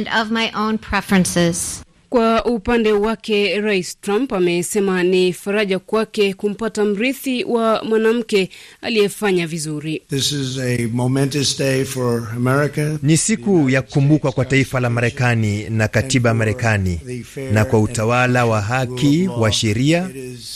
Kwa 2.15 2.45
upande 2.45 2.93
wake 2.93 3.61
Rais 3.61 4.01
Trump 4.01 4.33
amesema 4.33 5.03
ni 5.03 5.33
faraja 5.33 5.79
kwake 5.79 6.35
kumpata 6.35 6.85
mrithi 6.85 7.45
wa 7.45 7.85
mwanamke 7.85 8.51
aliyefanya 8.83 9.47
vizuri. 9.47 10.03
This 10.11 10.33
is 10.33 10.59
a 10.59 10.89
momentous 10.93 11.59
day 11.59 11.85
for 11.85 12.29
America. 12.37 12.99
Ni 13.03 13.17
siku 13.17 13.71
ya 13.71 13.83
kukumbukwa 13.83 14.33
kwa 14.33 14.45
taifa 14.45 14.81
la 14.81 14.91
Marekani 14.91 15.71
na 15.71 15.89
katiba 15.89 16.29
ya 16.31 16.35
Marekani, 16.35 17.01
na 17.53 17.65
kwa 17.65 17.81
utawala 17.81 18.47
wa 18.47 18.61
haki 18.63 19.29
wa 19.29 19.53
sheria 19.53 20.11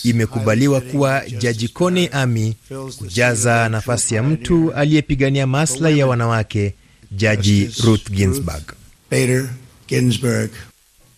imekubaliwa 0.04 0.80
kuwa 0.80 1.22
Jaji 1.38 1.68
Coney 1.68 2.08
Amy 2.12 2.54
kujaza 2.98 3.68
nafasi 3.68 4.14
ya 4.14 4.22
mtu 4.22 4.72
aliyepigania 4.72 5.46
maslahi 5.46 5.98
ya 5.98 6.06
wanawake, 6.06 6.74
Jaji 7.12 7.70
Ruth 7.84 8.10
Ginsburg. 8.10 8.62
Bader 9.10 9.48
Ginsburg. 9.88 10.50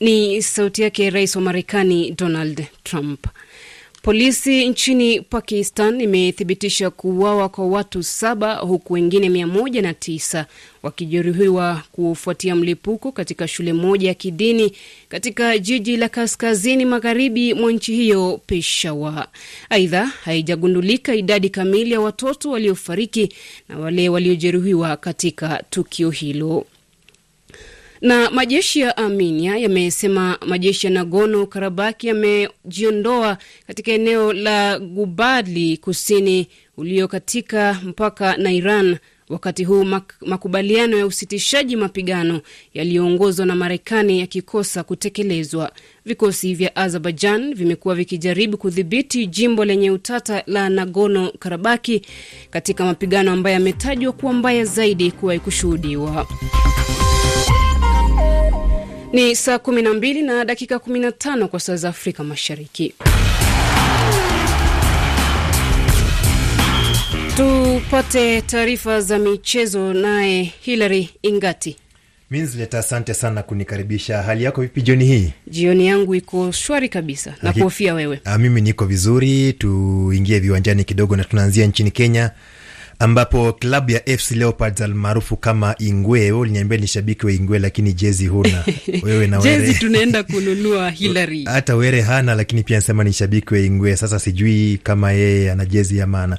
Ni 0.01 0.43
sauti 0.43 0.83
yake 0.83 1.11
rais 1.11 1.37
wa 1.37 1.43
Marekani 1.43 2.11
Donald 2.11 2.65
Trump. 2.85 3.27
Polisi 4.03 4.69
nchini 4.69 5.21
Pakistan 5.21 6.01
imethibitisha 6.01 6.91
kuuawa 6.91 7.49
kwa 7.49 7.67
watu 7.67 8.03
saba 8.03 8.55
huku 8.55 8.93
wengine 8.93 9.29
mia 9.29 9.47
moja 9.47 9.83
na 9.83 9.95
tisa 9.95 10.47
wakijeruhiwa 10.83 11.83
kufuatia 11.93 12.57
mlipuko 12.57 13.13
katika 13.13 13.49
shule 13.49 13.73
moja 13.73 14.09
ya 14.09 14.15
kidini 14.15 14.73
katika 15.09 15.59
jiji 15.59 15.97
la 15.97 16.09
kaskazini 16.09 16.85
magharibi 16.85 17.55
mwa 17.55 17.73
nchi 17.73 17.95
hiyo 17.95 18.41
Peshawar. 18.47 19.29
Aidha, 19.71 20.07
haijagundulika 20.07 21.15
idadi 21.15 21.51
kamili 21.51 21.93
ya 21.93 22.01
watoto 22.01 22.51
waliofariki 22.51 23.33
na 23.69 23.79
wale 23.79 24.09
waliojeruhiwa 24.09 24.97
katika 24.97 25.63
tukio 25.71 26.11
hilo 26.11 26.67
na 28.01 28.31
majeshi 28.31 28.81
ya 28.81 28.97
Armenia 28.97 29.57
yamesema 29.57 30.39
majeshi 30.47 30.87
ya 30.87 30.93
Nagorno 30.93 31.47
Karabaki 31.47 32.07
yamejiondoa 32.09 33.39
katika 33.67 33.93
eneo 33.93 34.33
la 34.33 34.79
Gubadli 34.79 35.77
kusini 35.77 36.49
ulio 36.77 37.09
katika 37.09 37.81
mpaka 37.85 38.37
na 38.37 38.53
Iran 38.53 38.97
wakati 39.29 39.65
huu 39.65 39.85
mak 39.85 40.15
makubaliano 40.21 40.97
ya 40.99 41.07
usitishaji 41.07 41.77
mapigano 41.77 42.41
yaliyoongozwa 42.75 43.47
na 43.47 43.55
Marekani 43.55 44.21
yakikosa 44.21 44.83
kutekelezwa. 44.85 45.73
Vikosi 46.05 46.55
vya 46.55 46.77
Azerbaijan 46.77 47.55
vimekuwa 47.55 47.95
vikijaribu 47.95 48.57
kudhibiti 48.57 49.27
jimbo 49.27 49.65
lenye 49.65 49.91
utata 49.91 50.43
la 50.47 50.69
Nagorno 50.69 51.33
Karabaki 51.39 52.03
katika 52.51 52.85
mapigano 52.85 53.33
ambayo 53.33 53.55
yametajwa 53.55 54.13
kuwa 54.13 54.33
mbaya 54.33 54.65
zaidi 54.65 55.11
kuwahi 55.11 55.41
kushuhudiwa. 55.41 56.27
Ni 59.13 59.37
saa 59.37 59.57
12 59.57 60.23
na 60.25 60.45
dakika 60.45 60.77
15 60.77 61.47
kwa 61.47 61.61
saa 61.61 61.77
za 61.77 61.89
Afrika 61.89 62.25
Mashariki. 62.25 62.95
Tupate 67.37 68.43
taarifa 68.43 69.01
za 69.01 69.19
michezo 69.19 69.95
naye 69.95 70.53
Hilary 70.61 71.11
Ingati. 71.23 71.77
Minslet, 72.31 72.75
asante 72.75 73.15
sana 73.15 73.43
kunikaribisha. 73.43 74.23
Hali 74.23 74.45
yako 74.45 74.61
vipi 74.63 74.83
jioni 74.83 75.05
hii? 75.05 75.31
Jioni 75.47 75.87
yangu 75.87 76.15
iko 76.15 76.53
shwari 76.53 76.89
kabisa 76.89 77.35
na 77.43 77.53
kuhofia 77.53 77.95
wewe. 77.95 78.21
A, 78.25 78.39
mimi 78.39 78.61
niko 78.61 78.87
vizuri. 78.87 79.53
Tuingie 79.53 80.39
viwanjani 80.39 80.85
kidogo 80.85 81.17
na 81.17 81.25
tunaanzia 81.25 81.67
nchini 81.67 81.91
Kenya 81.91 82.31
ambapo 83.01 83.53
klabu 83.53 83.91
ya 83.91 84.19
FC 84.19 84.31
Leopards 84.31 84.81
almaarufu 84.81 85.37
kama 85.37 85.75
Ingwe, 85.79 86.21
wewe 86.21 86.39
uliniambia 86.39 86.79
ni 86.79 86.87
shabiki 86.87 87.27
wa 87.27 87.33
Ingwe 87.33 87.59
lakini 87.59 87.93
jezi 87.93 88.27
huna 88.27 88.65
wewe 89.03 89.27
na 89.27 89.39
Jezi 89.39 89.75
tunaenda 89.75 90.23
kununua 90.23 90.91
Hilary. 90.91 91.45
hata 91.55 91.77
Were 91.77 92.01
hana, 92.01 92.35
lakini 92.35 92.63
pia 92.63 92.77
anasema 92.77 93.05
ni 93.05 93.13
shabiki 93.13 93.55
wa 93.55 93.61
Ingwe. 93.61 93.97
Sasa 93.97 94.19
sijui 94.19 94.81
kama 94.83 95.13
yeye 95.13 95.51
ana 95.53 95.67
jezi 95.67 95.99
ya 95.99 96.07
maana. 96.07 96.39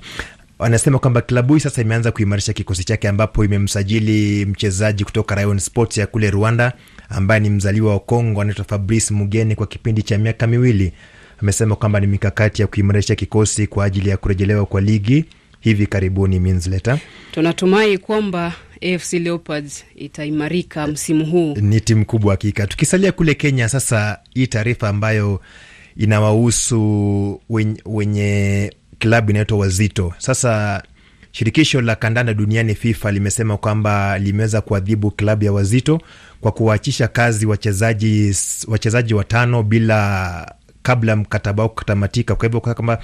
Anasema 0.60 1.00
kwamba 1.00 1.22
klabu 1.22 1.54
hii 1.54 1.60
sasa 1.60 1.82
imeanza 1.82 2.12
kuimarisha 2.12 2.54
kikosi 2.54 2.84
chake, 2.84 3.08
ambapo 3.08 3.46
imemsajili 3.46 4.46
mchezaji 4.46 5.04
kutoka 5.06 5.36
Rayon 5.36 5.60
Sports 5.60 5.98
ya 5.98 6.08
kule 6.08 6.32
Rwanda 6.32 6.74
ambaye 7.10 7.40
ni 7.40 7.50
mzaliwa 7.50 7.94
wa 7.94 8.00
Kongo, 8.00 8.42
anaitwa 8.42 8.66
Fabrice 8.66 9.14
Mugeni 9.14 9.56
kwa 9.56 9.68
kipindi 9.68 10.04
cha 10.04 10.18
miaka 10.18 10.48
miwili. 10.48 10.94
Amesema 11.42 11.76
kwamba 11.76 12.00
ni 12.00 12.08
mikakati 12.08 12.62
ya 12.62 12.68
kuimarisha 12.68 13.16
kikosi 13.16 13.68
kwa 13.68 13.86
ajili 13.86 14.10
ya 14.10 14.18
kurejelewa 14.18 14.66
kwa 14.66 14.82
ligi 14.82 15.26
hivi 15.62 15.88
karibuni. 15.88 16.40
Minsleta 16.40 17.00
Tunatumai 17.32 17.98
kwamba 17.98 18.54
AFC 18.82 19.14
Leopards 19.14 19.86
itaimarika 19.96 20.88
msimu 20.88 21.26
huu. 21.26 21.56
ni 21.62 21.82
timu 21.82 22.06
kubwa 22.06 22.34
hakika. 22.34 22.68
Tukisalia 22.68 23.12
kule 23.12 23.34
Kenya 23.34 23.70
sasa, 23.70 24.20
hii 24.34 24.48
taarifa 24.48 24.90
ambayo 24.90 25.42
inawahusu 25.98 27.42
wenye, 27.50 27.82
wenye 27.86 28.72
klabu 29.00 29.32
inaitwa 29.32 29.58
Wazito. 29.58 30.14
Sasa 30.18 30.84
shirikisho 31.32 31.82
la 31.82 31.96
kandanda 31.96 32.34
duniani 32.34 32.76
FIFA 32.76 33.12
limesema 33.12 33.58
kwamba 33.58 34.18
limeweza 34.20 34.62
kuadhibu 34.62 35.12
klabu 35.12 35.44
ya 35.46 35.52
Wazito 35.54 36.02
kwa 36.42 36.52
kuwaachisha 36.52 37.08
kazi 37.08 37.46
wachezaji 37.46 38.36
wachezaji 38.68 39.14
watano 39.14 39.64
bila 39.64 40.56
kabla 40.82 41.16
mkataba 41.16 41.64
wao 41.64 41.70
kutamatika. 41.70 42.36
Kwa 42.36 42.46
hivyo 42.48 42.60
kwamba 42.62 43.02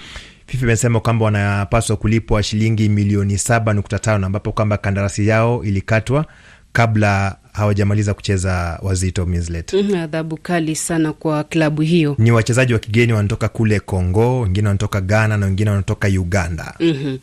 FIFA 0.48 0.64
imesema 0.66 1.00
kwamba 1.00 1.26
wanapaswa 1.26 1.98
kulipwa 1.98 2.44
shilingi 2.44 2.90
milioni 2.90 3.38
saba 3.38 3.74
nukta 3.74 4.00
tano 4.00 4.26
ambapo 4.28 4.52
kwamba 4.52 4.78
kandarasi 4.78 5.28
yao 5.28 5.64
ilikatwa 5.64 6.26
kabla 6.74 7.36
hawajamaliza 7.54 8.14
kucheza 8.14 8.80
Wazito. 8.82 9.26
Mhm, 9.26 9.96
Adhabu 9.96 10.38
kali 10.38 10.76
sana 10.76 11.14
kwa 11.14 11.44
klabu 11.44 11.82
hiyo. 11.82 12.16
Ni 12.20 12.32
wachezaji 12.32 12.74
wa 12.74 12.80
kigeni 12.80 13.14
wanatoka 13.14 13.48
kule 13.50 13.80
Congo, 13.80 14.40
wengine 14.42 14.68
wanatoka 14.68 15.02
Ghana 15.02 15.38
na 15.38 15.46
wengine 15.46 15.70
wanatoka 15.70 16.08
Uganda. 16.08 16.74
Mhm. 16.80 17.18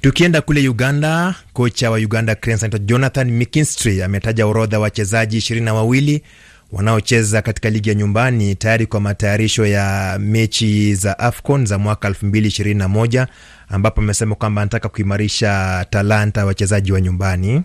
Tukienda 0.00 0.40
kule 0.40 0.68
Uganda, 0.68 1.34
kocha 1.52 1.90
wa 1.90 1.98
Uganda 1.98 2.34
Cranes 2.34 2.66
Jonathan 2.84 3.30
McKinstry 3.32 4.02
ametaja 4.02 4.46
orodha 4.46 4.78
wachezaji 4.80 5.36
ishirini 5.36 5.66
na 5.66 5.74
wawili 5.74 6.22
wanaocheza 6.76 7.42
katika 7.42 7.70
ligi 7.70 7.88
ya 7.88 7.94
nyumbani 7.94 8.54
tayari 8.54 8.86
kwa 8.86 9.00
matayarisho 9.00 9.66
ya 9.66 10.18
mechi 10.20 10.94
za 10.94 11.18
AFCON 11.18 11.66
za 11.66 11.78
mwaka 11.78 12.08
elfu 12.08 12.26
mbili 12.26 12.48
ishirini 12.48 12.78
na 12.78 12.88
moja 12.88 13.26
ambapo 13.68 14.00
amesema 14.00 14.34
kwamba 14.34 14.62
anataka 14.62 14.88
kuimarisha 14.88 15.86
talanta 15.90 16.44
wachezaji 16.46 16.92
wa 16.92 17.00
nyumbani. 17.00 17.62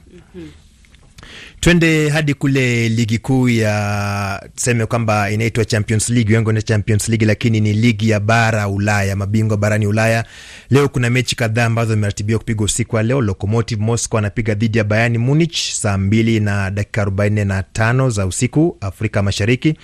Twende 1.62 2.10
hadi 2.10 2.34
kule 2.34 2.90
ligi 2.90 3.18
kuu 3.18 3.50
ya 3.50 4.50
tuseme 4.56 4.86
kwamba 4.86 5.32
inaitwa 5.32 5.66
Champions 5.66 6.10
League, 6.10 6.34
wengi 6.36 6.48
wanaita 6.48 6.68
Champions 6.68 7.10
League, 7.10 7.26
lakini 7.28 7.60
ni 7.60 7.74
ligi 7.74 8.10
ya 8.10 8.20
bara 8.20 8.68
Ulaya, 8.68 9.16
mabingwa 9.16 9.58
barani 9.58 9.88
Ulaya. 9.88 10.26
Leo 10.70 10.90
kuna 10.90 11.10
mechi 11.10 11.36
kadhaa 11.36 11.66
ambazo 11.66 11.94
zimeratibiwa 11.94 12.40
kupigwa 12.40 12.66
usiku 12.66 12.96
wa 12.96 13.04
leo. 13.04 13.22
Lokomotiv 13.22 13.80
Moscow 13.80 14.18
anapiga 14.20 14.54
dhidi 14.54 14.78
ya 14.78 14.84
Bayern 14.84 15.18
Munich 15.18 15.58
saa 15.74 15.98
mbili 15.98 16.40
na 16.40 16.72
dakika 16.72 17.02
arobaini 17.02 17.46
na 17.46 17.64
tano 17.64 18.10
za 18.10 18.26
usiku 18.26 18.78
Afrika 18.82 19.24
Mashariki. 19.24 19.76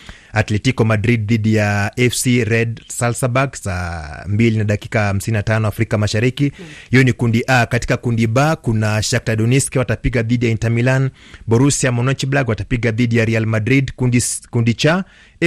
Atletico 0.41 0.85
Madrid 0.85 1.25
dhidi 1.27 1.55
ya 1.55 1.91
FC 2.11 2.25
Red 2.43 2.81
Salzburg 2.87 3.55
saa 3.55 4.23
mbili 4.27 4.57
na 4.57 4.63
dakika 4.63 5.01
hamsini 5.03 5.37
na 5.37 5.43
tano 5.43 5.67
Afrika 5.67 5.97
Mashariki. 5.97 6.51
Hiyo 6.91 7.03
ni 7.03 7.13
kundi 7.13 7.43
A. 7.47 7.65
Katika 7.65 7.97
kundi 7.97 8.27
B 8.27 8.41
kuna 8.61 9.01
Shakhtar 9.03 9.35
Donetsk 9.35 9.75
watapiga 9.75 10.23
dhidi 10.23 10.45
ya 10.45 10.51
Inter 10.51 10.71
Milan. 10.71 11.09
Borussia 11.47 11.91
Monchengladbach 11.91 12.49
watapiga 12.49 12.91
dhidi 12.91 13.17
ya 13.17 13.25
Real 13.25 13.45
Madrid. 13.45 13.91
Kundi, 13.95 14.23
kundi 14.49 14.73
cha 14.73 15.03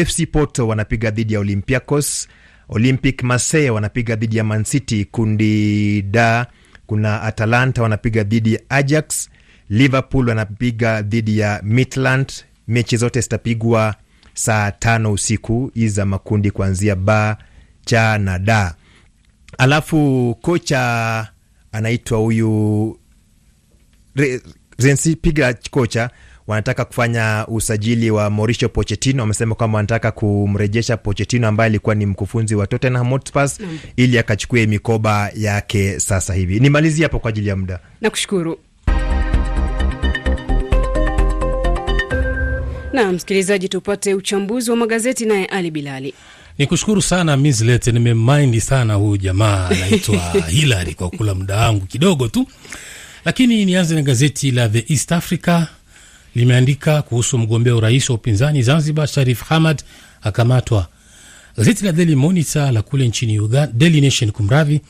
FC 0.06 0.26
Porto 0.32 0.68
wanapiga 0.68 1.10
dhidi 1.10 1.34
ya 1.34 1.40
Olympiacos. 1.40 2.28
Olympic 2.68 3.22
Marseille 3.22 3.70
wanapiga 3.70 4.16
dhidi 4.16 4.36
ya 4.36 4.44
Man 4.44 4.64
City. 4.64 5.04
Kundi 5.04 6.02
D 6.02 6.44
kuna 6.86 7.22
Atalanta 7.22 7.82
wanapiga 7.82 8.22
dhidi 8.24 8.54
ya 8.54 8.60
Ajax. 8.68 9.28
Liverpool 9.68 10.28
wanapiga 10.28 11.02
dhidi 11.02 11.38
ya 11.38 11.60
Midtjylland. 11.64 12.32
Mechi 12.68 12.96
zote 12.96 13.20
zitapigwa 13.20 13.94
saa 14.40 14.70
tano 14.70 15.12
usiku 15.12 15.70
iza 15.74 15.94
za 15.94 16.06
makundi 16.06 16.50
kuanzia 16.50 16.96
ba 16.96 17.36
cha 17.84 18.18
na 18.18 18.38
da. 18.38 18.74
Alafu 19.58 20.36
kocha 20.42 21.26
anaitwa 21.72 22.18
huyu 22.18 22.98
Re- 24.14 24.40
Renzi 24.78 25.16
piga 25.16 25.54
kocha 25.70 26.10
wanataka 26.46 26.84
kufanya 26.84 27.46
usajili 27.48 28.10
wa 28.10 28.30
Mauricio 28.30 28.68
Pochettino. 28.68 29.22
Wamesema 29.22 29.54
kwamba 29.54 29.76
wanataka 29.76 30.10
kumrejesha 30.12 30.96
Pochettino 30.96 31.48
ambaye 31.48 31.66
alikuwa 31.66 31.94
ni 31.94 32.06
mkufunzi 32.06 32.54
wa 32.54 32.66
Tottenham 32.66 33.08
Hotspur 33.10 33.50
ili 33.96 34.18
akachukue 34.18 34.66
mikoba 34.66 35.30
yake 35.34 36.00
sasa 36.00 36.34
hivi. 36.34 36.60
Nimalizie 36.60 37.02
hapo 37.04 37.18
kwa 37.18 37.28
ajili 37.28 37.48
ya 37.48 37.56
muda. 37.56 37.80
Nakushukuru. 38.00 38.58
Na 42.92 43.12
msikilizaji, 43.12 43.68
tupate 43.68 44.14
uchambuzi 44.14 44.70
wa 44.70 44.76
magazeti 44.76 45.26
naye 45.26 45.46
Ali 45.46 45.70
Bilali. 45.70 46.14
Ni 46.58 46.66
kushukuru 46.66 47.02
sana 47.02 47.36
Mislet, 47.36 47.86
nimemaindi 47.86 48.60
sana 48.60 48.94
huyu 48.94 49.16
jamaa 49.16 49.68
anaitwa 49.68 50.18
Hilary 50.50 50.94
kwa 50.94 51.10
kula 51.10 51.34
muda 51.34 51.56
wangu 51.56 51.86
kidogo 51.86 52.28
tu, 52.28 52.46
lakini 53.24 53.64
nianze 53.64 53.94
na 53.94 54.02
gazeti 54.02 54.50
la 54.50 54.68
The 54.68 54.84
East 54.92 55.12
Africa 55.12 55.62
limeandika 56.34 57.02
kuhusu 57.02 57.38
mgombea 57.38 57.74
urais 57.76 58.10
wa 58.10 58.14
upinzani 58.16 58.62
Zanzibar 58.62 59.06
Sharif 59.06 59.42
Hamad 59.42 59.82
akamatwa. 60.22 60.86
Gazeti 61.56 61.84
la 61.84 61.92
Daily 61.92 62.14
Monitor 62.16 62.72
la 62.72 62.82
kule 62.82 63.08
nchini 63.08 63.40
Uganda, 63.40 63.72
Daily 63.72 64.00
Nation 64.00 64.30
kumradhi, 64.30 64.80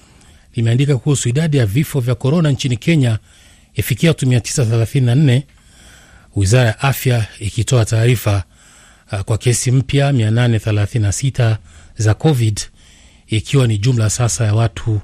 limeandika 0.57 0.97
kuhusu 0.97 1.29
idadi 1.29 1.57
ya 1.57 1.67
vifo 1.67 2.01
vya 2.01 2.15
korona 2.15 2.51
nchini 2.51 2.77
Kenya 2.77 3.19
yafikia 3.77 4.11
watu 4.11 4.27
934 4.27 5.43
wizara 6.37 6.67
ya 6.69 6.81
afya 6.81 7.27
ikitoa 7.39 7.85
taarifa 7.85 8.43
uh, 9.13 9.21
kwa 9.21 9.39
kesi 9.39 9.71
mpya 9.73 10.13
836 10.13 11.57
za 11.99 12.15
COVID 12.15 12.61
ikiwa 13.27 13.67
ni 13.67 13.79
jumla 13.79 14.11
sasa 14.11 14.45
ya 14.45 14.55
watu 14.55 15.01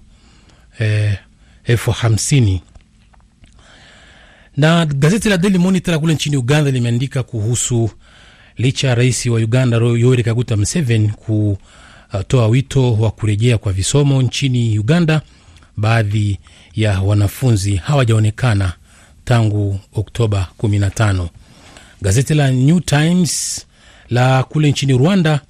eh, 0.79 1.19
elfu 1.65 1.91
hamsini. 1.91 2.63
Na 4.57 4.87
gazeti 4.87 5.29
la 5.29 5.37
Daily 5.39 5.59
Monitor 5.59 6.01
kule 6.01 6.15
nchini 6.15 6.37
Uganda 6.37 6.71
limeandika 6.71 7.23
kuhusu 7.23 7.91
licha 8.57 8.89
ya 8.89 8.95
rais 8.95 9.27
wa 9.27 9.39
Uganda 9.41 9.77
Yoweri 9.77 10.23
Kaguta 10.23 10.57
Museveni 10.57 11.09
kutoa 11.09 12.47
wito 12.49 12.93
wa 12.95 13.11
kurejea 13.11 13.59
kwa 13.59 13.73
visomo 13.73 14.23
nchini 14.23 14.79
Uganda, 14.79 15.21
baadhi 15.77 16.39
ya 16.75 17.01
wanafunzi 17.01 17.77
hawajaonekana 17.77 18.73
tangu 19.37 19.81
Oktoba 19.95 20.49
15. 20.59 21.29
Gazeti 22.03 22.35
la 22.35 22.51
New 22.51 22.81
Times 22.81 23.67
la 24.11 24.43
kule 24.43 24.71
nchini 24.71 24.93
Rwanda, 24.99 25.41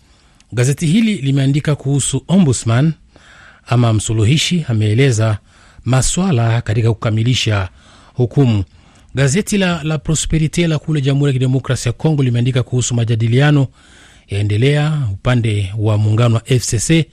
gazeti 0.52 0.86
hili 0.86 1.14
limeandika 1.14 1.74
kuhusu 1.74 2.24
ombudsman 2.28 2.92
ama 3.66 3.92
msuluhishi 3.92 4.64
ameeleza 4.68 5.38
maswala 5.84 6.60
katika 6.60 6.92
kukamilisha 6.92 7.68
hukumu. 8.14 8.64
Gazeti 9.14 9.58
la, 9.58 9.82
la 9.84 9.98
Prosperite 9.98 10.66
la 10.66 10.78
kule 10.78 11.00
Jamhuri 11.00 11.28
ya 11.28 11.32
Kidemokrasia 11.32 11.90
ya 11.90 11.92
Kongo 11.92 12.22
limeandika 12.22 12.62
kuhusu 12.62 12.94
majadiliano 12.94 13.66
yaendelea 14.28 15.08
upande 15.12 15.72
wa 15.78 15.98
muungano 15.98 16.34
wa 16.34 16.40
FCC, 16.40 17.04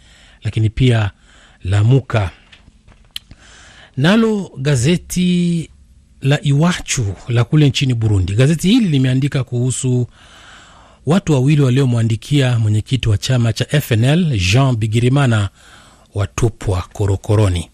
lakini 0.44 0.70
pia 0.70 1.12
Lamuka. 1.64 2.30
Nalo 3.98 4.52
gazeti 4.58 5.70
la 6.24 6.40
Iwachu 6.44 7.06
la 7.28 7.44
kule 7.44 7.70
nchini 7.70 7.94
Burundi. 7.94 8.34
Gazeti 8.34 8.68
hili 8.68 8.88
limeandika 8.90 9.44
kuhusu 9.44 10.08
watu 11.06 11.34
wawili 11.34 11.62
waliomwandikia 11.62 12.60
mwenyekiti 12.60 13.10
wa 13.10 13.18
chama 13.18 13.54
cha 13.54 13.82
FNL 13.82 14.38
Jean 14.52 14.76
Bigirimana 14.76 15.50
watupwa 16.16 16.82
korokoroni. 16.94 17.70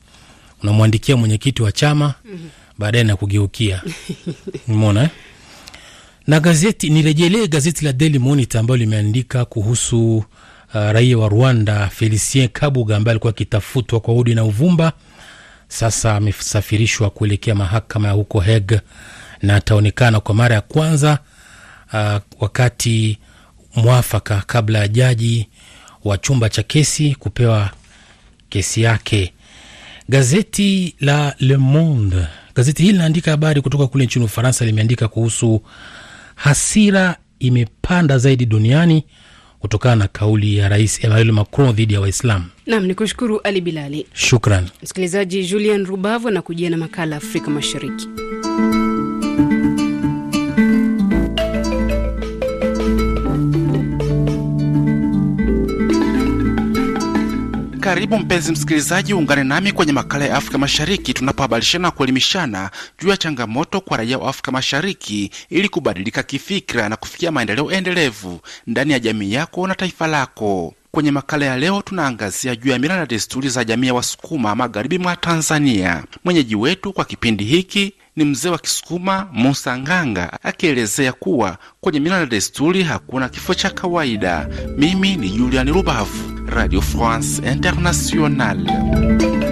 Unamwandikia 0.64 1.18
mwenyekiti 1.18 1.64
wa 1.64 1.72
chama 1.72 2.14
baadaye 2.78 3.04
na 3.04 3.16
kugeukia 3.16 3.82
mona 4.68 5.04
eh? 5.04 5.10
na 6.28 6.40
gazeti 6.40 6.90
nirejelee 6.90 7.48
gazeti 7.48 7.86
la 7.86 7.94
Daily 7.94 8.20
Monitor 8.20 8.60
ambayo 8.60 8.78
limeandika 8.78 9.46
kuhusu 9.46 10.18
uh, 10.18 10.24
raia 10.74 11.18
wa 11.18 11.30
Rwanda 11.30 11.88
Felicien 11.88 12.48
Kabuga 12.50 12.96
ambaye 12.98 13.12
alikuwa 13.12 13.30
akitafutwa 13.32 14.00
kwa 14.00 14.14
udi 14.14 14.36
na 14.36 14.44
uvumba. 14.44 14.94
Sasa 15.70 16.16
amesafirishwa 16.16 17.10
kuelekea 17.10 17.56
mahakama 17.56 18.08
ya 18.08 18.14
huko 18.14 18.40
Hague 18.40 18.82
na 19.42 19.56
ataonekana 19.56 20.20
kwa 20.20 20.36
mara 20.36 20.56
ya 20.56 20.62
kwanza 20.62 21.20
uh, 21.94 22.18
wakati 22.40 23.18
mwafaka 23.76 24.44
kabla 24.48 24.80
ya 24.80 24.88
jaji 24.88 25.48
wa 26.04 26.18
chumba 26.18 26.50
cha 26.50 26.64
kesi 26.64 27.16
kupewa 27.16 27.70
kesi 28.50 28.82
yake. 28.82 29.34
Gazeti 30.10 30.96
la 31.00 31.36
Le 31.40 31.58
Monde, 31.58 32.28
gazeti 32.56 32.82
hili 32.84 32.94
linaandika 32.94 33.32
habari 33.32 33.62
kutoka 33.62 33.88
kule 33.88 34.06
nchini 34.06 34.26
Ufaransa, 34.26 34.66
limeandika 34.66 35.08
kuhusu 35.08 35.62
hasira 36.36 37.16
imepanda 37.40 38.18
zaidi 38.18 38.46
duniani 38.46 39.04
kutokana 39.60 39.96
na 39.96 40.08
kauli 40.08 40.58
ya 40.58 40.70
Rais 40.70 41.04
Emmanuel 41.04 41.32
Macron 41.32 41.72
dhidi 41.76 41.94
ya 41.94 42.02
Waislamu. 42.02 42.46
Nam 42.66 42.86
ni 42.86 42.96
kushukuru 42.96 43.40
Ali 43.40 43.62
Bilali. 43.62 44.06
Shukran 44.14 44.68
Msikilizaji, 44.84 45.46
Julian 45.46 45.86
Rubavu 45.86 46.28
anakujia 46.28 46.70
na 46.70 46.78
makala 46.78 47.16
Afrika 47.16 47.50
Mashariki. 47.52 48.08
Karibu 57.90 58.20
mpenzi 58.20 58.52
msikilizaji, 58.52 59.14
uungane 59.14 59.44
nami 59.44 59.72
kwenye 59.72 59.92
makala 59.92 60.26
ya 60.26 60.36
Afrika 60.36 60.58
Mashariki 60.58 61.14
tunapohabarishana 61.14 61.82
na 61.82 61.92
kuelimishana 61.92 62.72
juu 63.02 63.10
ya 63.10 63.18
changamoto 63.18 63.82
kwa 63.82 63.98
raia 63.98 64.18
wa 64.18 64.30
Afrika 64.30 64.52
Mashariki 64.52 65.32
ili 65.50 65.70
kubadilika 65.70 66.24
kifikira 66.24 66.90
na 66.90 66.96
kufikia 66.96 67.32
maendeleo 67.32 67.72
endelevu 67.72 68.40
ndani 68.68 68.92
ya 68.94 69.00
jamii 69.00 69.34
yako 69.34 69.68
na 69.68 69.76
taifa 69.76 70.08
lako. 70.08 70.74
Kwenye 70.92 71.12
makala 71.12 71.46
ya 71.46 71.58
leo 71.58 71.82
tunaangazia 71.82 72.56
juu 72.56 72.70
ya 72.72 72.80
mila 72.80 72.96
na 72.98 73.06
desturi 73.06 73.50
za 73.50 73.64
jamii 73.64 73.88
ya 73.88 73.94
Wasukuma 73.94 74.56
magharibi 74.56 74.98
mwa 74.98 75.16
Tanzania. 75.16 76.04
Mwenyeji 76.24 76.56
wetu 76.56 76.94
kwa 76.94 77.06
kipindi 77.06 77.44
hiki 77.44 77.94
ni 78.16 78.26
mzee 78.26 78.50
wa 78.50 78.58
Kisukuma 78.58 79.28
Musa 79.34 79.78
Nganga 79.78 80.40
akielezea 80.44 81.12
kuwa 81.14 81.58
kwenye 81.82 82.00
mila 82.00 82.20
na 82.20 82.26
desturi 82.26 82.84
hakuna 82.84 83.30
kifo 83.30 83.54
cha 83.54 83.70
kawaida. 83.70 84.48
Mimi 84.78 85.16
ni 85.16 85.30
Julian 85.30 85.74
Rubavu, 85.74 86.39
Radio 86.50 86.82
France 86.82 87.40
Internationale. 87.44 89.49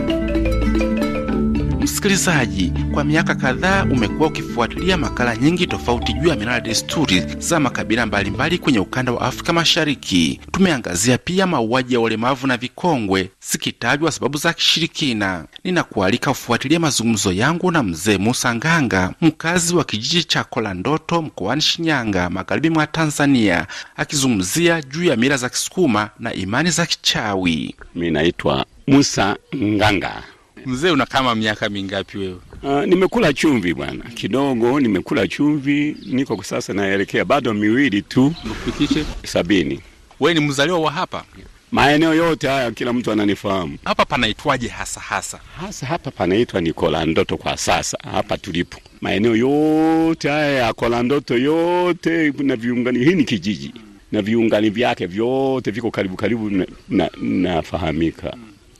Msikilizaji, 1.88 2.72
kwa 2.94 3.04
miaka 3.04 3.36
kadhaa 3.36 3.84
umekuwa 3.84 4.30
ukifuatilia 4.30 4.98
makala 4.98 5.36
nyingi 5.36 5.68
tofauti 5.68 6.14
juu 6.14 6.28
ya 6.30 6.36
mila 6.36 6.52
na 6.52 6.60
desturi 6.60 7.24
za 7.40 7.60
makabila 7.60 8.06
mbalimbali 8.06 8.58
kwenye 8.58 8.80
ukanda 8.80 9.12
wa 9.12 9.22
Afrika 9.22 9.54
Mashariki. 9.54 10.40
Tumeangazia 10.52 11.18
pia 11.18 11.48
mauaji 11.48 11.94
ya 11.94 12.00
walemavu 12.00 12.48
na 12.48 12.58
vikongwe 12.58 13.30
zikitajwa 13.52 14.12
sababu 14.12 14.38
za 14.38 14.54
kishirikina. 14.54 15.46
Ninakualika 15.64 16.32
ufuatilie 16.32 16.80
mazungumzo 16.80 17.32
yangu 17.32 17.72
na 17.72 17.84
mzee 17.84 18.18
Musa 18.18 18.56
Nganga, 18.56 19.14
mkazi 19.22 19.76
wa 19.76 19.84
kijiji 19.84 20.24
cha 20.24 20.44
Kolandoto 20.44 21.22
mkoani 21.22 21.62
Shinyanga, 21.62 22.30
magharibi 22.30 22.70
mwa 22.70 22.88
Tanzania, 22.88 23.68
akizungumzia 23.96 24.82
juu 24.82 25.04
ya 25.04 25.16
mila 25.16 25.38
za 25.38 25.50
Kisukuma 25.50 26.10
na 26.20 26.34
imani 26.34 26.70
za 26.72 26.86
kichawi. 26.86 27.76
Mi 27.96 28.12
naitwa 28.12 28.66
Musa 28.88 29.36
Nganga. 29.56 30.24
Mzee, 30.66 30.92
una 30.92 31.06
kama 31.06 31.36
miaka 31.36 31.70
mingapi 31.70 32.18
wewe? 32.18 32.38
Uh, 32.64 32.84
nimekula 32.84 33.34
chumvi 33.34 33.74
bwana, 33.74 34.04
kidogo 34.04 34.80
nimekula 34.80 35.28
chumvi, 35.28 35.98
niko 36.06 36.36
kwa 36.36 36.46
sasa 36.46 36.74
naelekea 36.74 37.26
bado 37.26 37.54
miwili 37.54 38.02
tu 38.02 38.34
nikufikishe 38.44 39.06
sabini. 39.24 39.80
wewe 40.20 40.40
ni 40.40 40.48
mzaliwa 40.48 40.80
wa 40.80 40.92
hapa? 40.92 41.24
Maeneo 41.72 42.14
yote 42.14 42.48
haya 42.48 42.72
kila 42.72 42.94
mtu 42.94 43.12
ananifahamu. 43.12 43.78
Hapa 43.86 44.06
panaitwaje 44.06 44.68
hasa 44.68 45.00
hasa? 45.00 45.40
Hasa 45.62 45.86
hapa 45.86 46.12
panaitwa 46.12 46.62
ni 46.62 46.74
Kolandoto 46.74 47.38
kwa 47.38 47.58
sasa, 47.58 47.98
hapa 48.12 48.38
tulipo. 48.38 48.80
Maeneo 49.02 49.36
yote 49.36 50.30
haya 50.30 50.52
ya 50.52 50.74
Kolandoto 50.74 51.38
yote 51.38 52.34
na 52.38 52.56
viungani, 52.56 53.00
hii 53.00 53.16
ni 53.16 53.24
kijiji 53.24 53.74
na 54.12 54.22
viungani 54.22 54.70
vyake 54.70 55.06
vyote 55.06 55.72
viko 55.72 55.92
karibu 55.92 56.16
karibu 56.16 56.50
na, 56.50 56.66
na, 56.90 57.10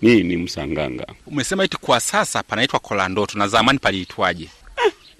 Hii 0.02 0.24
ni 0.24 0.38
Msanganga. 0.38 1.06
Umesema 1.28 1.64
eti 1.64 1.78
kwa 1.78 2.00
sasa 2.00 2.44
panaitwa 2.44 2.80
Kolandoto 2.80 3.38
na 3.40 3.48
zamani 3.48 3.80
paliitwaje? 3.80 4.50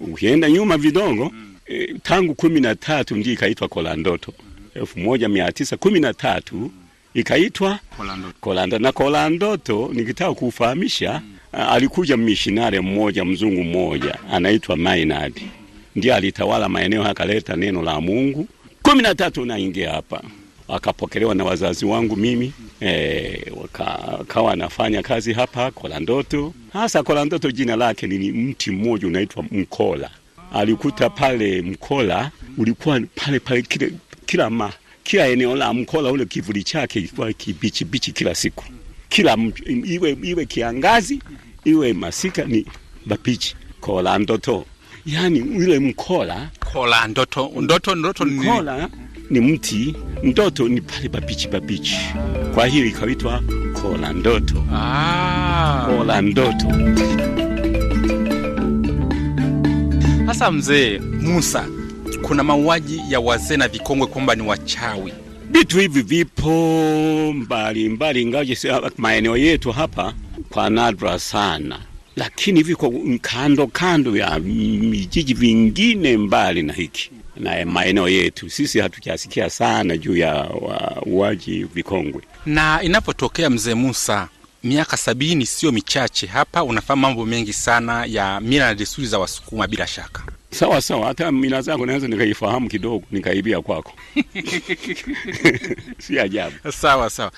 Ukienda 0.00 0.50
nyuma 0.50 0.76
vidogo 0.78 1.32
e, 1.66 1.94
tangu 2.02 2.34
kumi 2.34 2.60
na 2.60 2.74
tatu 2.74 3.16
ndio 3.16 3.32
ikaitwa 3.32 3.68
Kolandoto. 3.68 4.32
elfu 4.74 4.98
moja 4.98 5.28
mia 5.28 5.52
tisa 5.52 5.76
kumi 5.76 6.00
na 6.00 6.14
tatu 6.14 6.70
ikaitwa 7.14 7.78
Kolandoto. 7.96 8.34
Kolandoto. 8.40 8.82
Na 8.82 8.92
Kolandoto 8.92 9.90
nikitaka 9.92 10.34
kufahamisha 10.34 11.22
mm. 11.24 11.34
alikuja 11.52 12.16
mishinare 12.16 12.80
mmoja 12.80 13.24
mzungu 13.24 13.64
mmoja 13.64 14.18
anaitwa 14.32 14.76
Maynard, 14.76 15.40
ndiye 15.96 16.14
alitawala 16.14 16.68
maeneo 16.68 17.04
akaleta 17.04 17.56
neno 17.56 17.82
la 17.82 18.00
Mungu. 18.00 18.48
kumi 18.82 19.02
na 19.02 19.14
tatu 19.14 19.42
unaingia 19.42 19.90
hapa 19.92 20.22
wakapokelewa 20.68 21.34
na 21.34 21.44
wazazi 21.44 21.84
wangu 21.84 22.16
mimi 22.16 22.52
e, 22.80 23.52
wakawa 23.56 24.52
anafanya 24.52 25.02
kazi 25.02 25.32
hapa 25.32 25.70
Kolandoto. 25.70 26.54
Hasa 26.72 27.02
Kolandoto 27.02 27.50
jina 27.50 27.76
lake 27.76 28.06
ni 28.06 28.32
mti 28.32 28.70
mmoja 28.70 29.06
unaitwa 29.06 29.44
mkola. 29.50 30.10
Alikuta 30.52 31.10
pale 31.10 31.62
mkola 31.62 32.30
ulikuwa 32.58 33.00
pale 33.14 33.40
pale 33.40 33.62
kila, 33.62 33.88
kila, 34.26 34.50
ma, 34.50 34.72
kila 35.02 35.28
eneo 35.28 35.56
la 35.56 35.72
mkola 35.74 36.10
ule 36.12 36.24
kivuli 36.26 36.64
chake 36.64 36.98
ilikuwa 36.98 37.32
kibichi 37.32 37.84
bichi 37.84 38.12
kila 38.12 38.34
siku, 38.34 38.64
kila 39.08 39.36
iwe, 39.84 40.16
iwe 40.22 40.46
kiangazi 40.46 41.22
iwe 41.64 41.92
masika 41.92 42.44
ni 42.44 42.66
babichi. 43.06 43.56
Kolandoto 43.80 44.64
yani 45.06 45.40
ule 45.40 45.78
mkola 45.78 46.50
kola 46.72 47.06
ndoto 47.08 47.52
ndoto 47.60 47.94
ndoto 47.94 48.24
mkola 48.24 48.88
ni 49.30 49.40
mti, 49.40 49.94
ndoto 50.22 50.68
ni 50.68 50.80
pale 50.80 51.08
babichi 51.08 51.48
babichi, 51.48 51.96
kwa 52.54 52.66
hiyo 52.66 52.86
ikaitwa 52.86 53.42
kola 53.82 54.12
ndoto. 54.12 54.64
Ah. 54.74 55.86
Kola 55.86 56.20
ndoto. 56.22 56.66
Hasa 60.26 60.50
mzee 60.50 60.98
Musa, 60.98 61.66
kuna 62.22 62.44
mauaji 62.44 63.00
ya 63.08 63.20
wazee 63.20 63.56
na 63.56 63.68
vikongwe 63.68 64.06
kwamba 64.06 64.34
ni 64.34 64.42
wachawi. 64.42 65.12
Vitu 65.50 65.78
hivi 65.78 66.02
vipo 66.02 67.32
mbali 67.36 67.88
mbali, 67.88 68.22
ingawaje 68.22 68.54
si 68.54 68.68
maeneo 68.96 69.36
yetu 69.36 69.72
hapa 69.72 70.14
kwa 70.50 70.70
nadra 70.70 71.18
sana, 71.18 71.78
lakini 72.16 72.62
viko 72.62 72.94
kando 73.20 73.66
kando 73.66 74.16
ya 74.16 74.40
vijiji 74.40 75.34
vingine 75.34 76.16
mbali 76.16 76.62
na 76.62 76.72
hiki 76.72 77.10
na 77.38 77.66
maeneo 77.66 78.08
yetu. 78.08 78.50
Sisi 78.50 78.80
hatujasikia 78.80 79.50
sana 79.50 79.96
juu 79.96 80.16
ya 80.16 80.50
uaji 81.06 81.64
vikongwe. 81.64 82.22
Na 82.46 82.82
inapotokea 82.82 83.50
mzee 83.50 83.74
Musa, 83.74 84.28
miaka 84.64 84.96
sabini 84.96 85.46
sio 85.46 85.72
michache. 85.72 86.26
Hapa 86.26 86.62
unafahamu 86.64 87.02
mambo 87.02 87.26
mengi 87.26 87.52
sana 87.52 88.04
ya 88.04 88.40
mila 88.40 88.66
na 88.66 88.74
desturi 88.74 89.06
za 89.06 89.18
Wasukuma 89.18 89.66
bila 89.66 89.86
shaka. 89.86 90.22
Sawa 90.50 90.80
sawa, 90.80 91.06
hata 91.06 91.32
mila 91.32 91.62
zako 91.62 91.86
naweza 91.86 92.08
nikaifahamu 92.08 92.68
kidogo, 92.68 93.04
nikaibia 93.10 93.60
kwako 93.60 93.92
si 95.98 96.18
ajabu. 96.20 96.72
Sawa 96.72 97.10
sawa. 97.10 97.32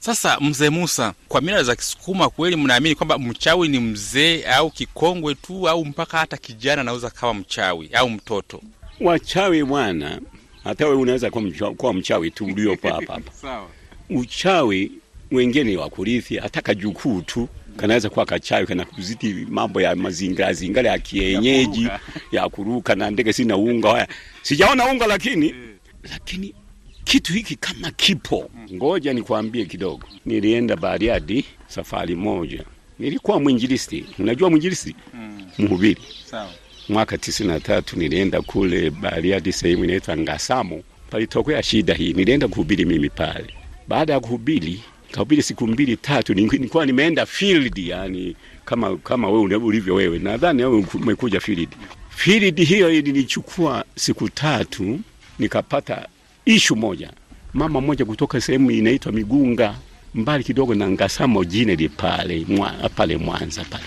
Sasa 0.00 0.40
mzee 0.40 0.70
Musa, 0.70 1.14
kwa 1.28 1.40
mila 1.40 1.62
za 1.62 1.76
Kisukuma 1.76 2.28
kweli 2.30 2.56
mnaamini 2.56 2.94
kwamba 2.94 3.18
mchawi 3.18 3.68
ni 3.68 3.78
mzee 3.80 4.44
au 4.44 4.70
kikongwe 4.70 5.34
tu 5.34 5.68
au 5.68 5.84
mpaka 5.84 6.18
hata 6.18 6.36
kijana 6.36 6.80
anaweza 6.82 7.10
kawa 7.10 7.34
mchawi 7.34 7.90
au 7.92 8.10
mtoto? 8.10 8.60
Wachawi 9.00 9.64
bwana, 9.64 10.20
hata 10.64 10.84
wewe 10.86 10.96
unaweza 10.98 11.30
kuwa 11.30 11.42
mchawi, 11.44 11.74
kuwa 11.74 11.94
mchawi 11.94 12.30
tu 12.30 12.44
uliopo 12.44 12.88
hapa 12.88 13.12
hapa. 13.14 13.32
Sawa. 13.42 13.68
Uchawi 14.10 14.92
wengine 15.30 15.76
wa 15.76 15.90
kurithi, 15.90 16.36
hata 16.36 16.60
kajukuu 16.60 17.20
tu 17.20 17.48
kanaweza 17.76 18.10
kuwa 18.10 18.26
kachawi 18.26 18.66
kana 18.66 18.84
kuzidi 18.84 19.46
mambo 19.50 19.80
ya 19.80 19.96
mazingira 19.96 20.52
zingara 20.52 20.90
ya 20.90 20.98
kienyeji 20.98 21.84
ya, 21.84 22.00
ya 22.32 22.48
kuruka 22.48 22.94
na 22.94 23.10
ndege 23.10 23.32
sina 23.32 23.56
unga 23.56 23.90
haya. 23.90 24.08
Sijaona 24.42 24.90
unga 24.90 25.06
lakini 25.06 25.54
lakini 26.10 26.54
kitu 27.04 27.32
hiki 27.32 27.56
kama 27.56 27.90
kipo. 27.90 28.50
Ngoja 28.72 29.12
nikwambie 29.12 29.64
kidogo. 29.64 30.06
Nilienda 30.26 30.76
Bariadi 30.76 31.44
safari 31.66 32.14
moja, 32.14 32.64
nilikuwa 32.98 33.40
mwinjilisti. 33.40 34.04
Unajua 34.18 34.50
mwinjilisti? 34.50 34.96
Mhubiri. 35.58 36.02
Sawa. 36.24 36.50
Mwaka 36.88 37.18
tisini 37.18 37.48
na 37.48 37.60
tatu 37.60 37.98
nilienda 37.98 38.42
kule 38.42 38.90
Bariadi, 38.90 39.52
sehemu 39.52 39.84
inaitwa 39.84 40.16
Ngasamo, 40.16 40.82
palitokea 41.10 41.62
shida 41.62 41.94
hii, 41.94 42.12
nilienda 42.12 42.48
kuhubiri 42.48 42.84
mimi 42.84 43.10
pale. 43.10 43.46
Baada 43.88 44.12
ya 44.12 44.20
kuhubiri, 44.20 44.80
kahubiri 45.12 45.42
siku 45.42 45.66
mbili 45.66 45.96
tatu, 45.96 46.34
nilikuwa 46.34 46.86
nimeenda 46.86 47.26
field, 47.26 47.78
yani 47.78 48.36
kama 48.64 48.96
kama 48.96 49.30
wewe 49.30 49.56
ulivyo 49.56 49.94
wewe, 49.94 50.18
nadhani 50.18 50.62
wewe 50.64 50.84
umekuja 50.94 51.40
field. 51.40 51.68
Field 52.10 52.60
hiyo 52.66 52.90
ilinichukua 52.92 53.84
siku 53.96 54.28
tatu, 54.28 55.00
nikapata 55.38 56.08
ishu 56.44 56.76
moja, 56.76 57.12
mama 57.54 57.80
moja 57.80 58.04
kutoka 58.04 58.40
sehemu 58.40 58.70
inaitwa 58.70 59.12
Migunga, 59.12 59.74
mbali 60.14 60.44
kidogo 60.44 60.74
na 60.74 60.90
Ngasamo 60.90 61.44
jine 61.44 61.88
pale 61.88 62.44
mwa, 62.48 62.70
pale 62.96 63.16
Mwanza 63.16 63.64
pale, 63.64 63.84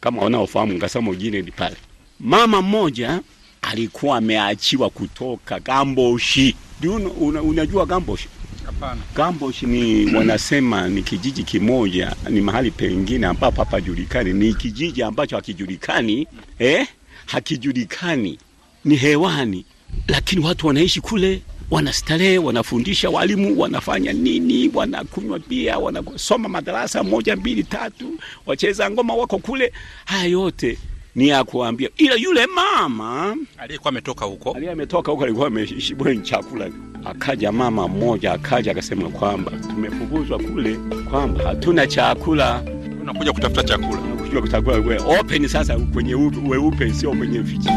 kama 0.00 0.22
wanaofahamu 0.22 0.74
Ngasamo 0.74 1.14
jine 1.14 1.42
pale, 1.42 1.76
mama 2.20 2.62
mmoja 2.62 3.20
alikuwa 3.62 4.16
ameachiwa 4.16 4.90
kutoka 4.90 5.60
Gamboshi. 5.60 6.56
Una, 6.82 7.08
una, 7.10 7.42
unajua 7.42 7.86
Gamboshi? 7.86 8.28
Hapana. 8.66 9.00
Gamboshi 9.16 9.66
ni 9.66 10.14
wanasema 10.16 10.88
ni 10.88 11.02
kijiji 11.02 11.42
kimoja, 11.44 12.16
ni 12.30 12.40
mahali 12.40 12.70
pengine 12.70 13.26
ambapo 13.26 13.60
hapajulikani, 13.64 14.32
ni 14.32 14.54
kijiji 14.54 15.02
ambacho 15.02 15.36
hakijulikani 15.36 16.26
eh? 16.58 16.86
hakijulikani, 17.26 18.38
ni 18.84 18.96
hewani, 18.96 19.64
lakini 20.08 20.44
watu 20.44 20.66
wanaishi 20.66 21.00
kule, 21.00 21.42
wanastarehe, 21.70 22.38
wanafundisha 22.38 23.10
walimu, 23.10 23.60
wanafanya 23.60 24.12
nini, 24.12 24.70
wanakunywa 24.74 25.38
bia, 25.38 25.78
wanasoma 25.78 26.48
madarasa 26.48 27.02
moja 27.02 27.36
mbili 27.36 27.62
tatu, 27.64 28.18
wacheza 28.46 28.90
ngoma 28.90 29.14
wako 29.14 29.38
kule. 29.38 29.72
Haya 30.04 30.24
yote 30.24 30.78
ni 31.20 31.28
ya 31.28 31.44
kuambia, 31.44 31.88
ila 31.96 32.14
yule 32.14 32.46
mama 32.46 33.36
aliyekuwa 33.58 33.88
ametoka 33.88 34.24
huko, 34.24 34.50
aliye 34.52 34.72
ametoka 34.72 35.12
huko 35.12 35.24
alikuwa 35.24 35.46
ameshibwa 35.46 36.16
chakula. 36.16 36.70
Akaja 37.04 37.52
mama 37.52 37.88
mmoja, 37.88 38.32
akaja 38.32 38.70
akasema 38.72 39.08
kwamba 39.08 39.52
tumefukuzwa 39.52 40.38
kule, 40.38 40.76
kwamba 41.10 41.44
hatuna 41.44 41.86
chakula, 41.86 42.62
unakuja 43.02 43.32
kutafuta 43.32 43.62
chakula, 43.62 43.98
kuja 43.98 44.40
kutafuta 44.40 44.72
we 44.72 44.98
open 45.20 45.48
sasa, 45.48 45.78
kwenye 45.78 46.14
weupe, 46.48 46.92
sio 46.92 47.10
kwenye 47.10 47.44
fichi. 47.44 47.68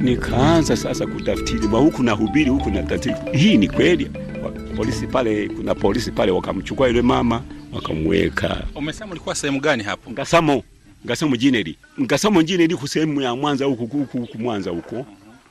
Nikaanza 0.00 0.76
sasa 0.76 1.06
kutafutiri 1.06 1.66
huku 1.66 2.02
na 2.02 2.12
hubiri 2.12 2.50
huku 2.50 2.70
na 2.70 2.82
tatizo, 2.82 3.16
hii 3.32 3.56
ni 3.56 3.68
kweli? 3.68 4.10
Polisi 4.76 5.06
pale, 5.06 5.48
kuna 5.48 5.74
polisi 5.74 6.10
pale, 6.12 6.32
wakamchukua 6.32 6.86
yule 6.88 7.02
mama 7.02 7.42
wakamweka. 7.76 8.64
Umesema 8.74 9.10
ulikuwa 9.10 9.34
sehemu 9.34 9.60
gani 9.60 9.82
hapo? 9.82 10.10
Ngasamo, 10.10 10.62
Ngasamo 11.06 11.36
Jineri, 11.36 11.76
Ngasamo 12.00 12.42
Jineri, 12.42 12.76
kusehemu 12.76 13.20
ya 13.20 13.34
Mwanza 13.36 13.64
huku 13.64 13.86
huku 14.12 14.38
Mwanza 14.38 14.70
huko, 14.70 15.06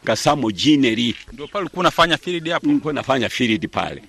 Ngasamo 0.05 0.51
Jineri. 0.51 1.15
Ndio 1.33 1.47
pale 1.47 1.61
ulikuwa 1.61 1.79
unafanya 1.79 2.17
field 2.17 2.49
hapo? 2.49 2.67
Nilikuwa 2.67 2.93
nafanya 2.93 3.29
field 3.29 3.69
pale. 3.69 4.03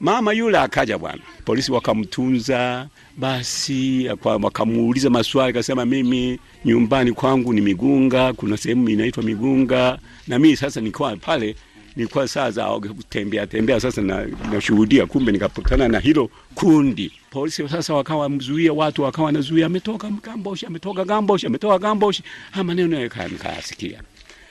Mama 0.00 0.32
yule 0.32 0.58
akaja 0.58 0.98
bwana, 0.98 1.22
polisi 1.44 1.72
wakamtunza, 1.72 2.88
basi 3.16 4.08
wakamuuliza 4.24 5.10
maswali, 5.10 5.50
akasema 5.50 5.84
mimi 5.84 6.38
nyumbani 6.64 7.12
kwangu 7.12 7.52
ni 7.52 7.60
Migunga, 7.60 8.32
kuna 8.32 8.56
sehemu 8.56 8.88
inaitwa 8.88 9.22
Migunga, 9.22 9.98
na 10.28 10.38
mimi 10.38 10.56
sasa 10.56 10.80
nilikuwa 10.80 11.16
pale 11.16 11.56
nilikuwa 11.96 12.28
saa 12.28 12.50
za 12.50 12.66
kutembea 12.80 13.46
tembea 13.46 13.80
sasa 13.80 14.02
na 14.02 14.26
nashuhudia, 14.52 15.06
kumbe 15.06 15.32
nikapatana 15.32 15.88
na 15.88 15.98
hilo 15.98 16.30
kundi. 16.54 17.12
Polisi 17.30 17.68
sasa 17.68 17.94
wakawa 17.94 18.28
mzuia 18.28 18.72
watu, 18.72 19.02
wakawa 19.02 19.32
nazuia, 19.32 19.66
ametoka 19.66 20.10
Gamboshi, 20.22 20.66
ametoka 20.66 21.04
Gamboshi, 21.04 21.46
ametoka 21.46 21.78
Gamboshi. 21.78 22.22
Haya 22.50 22.64
maneno 22.64 22.98
nikasikia. 23.30 24.02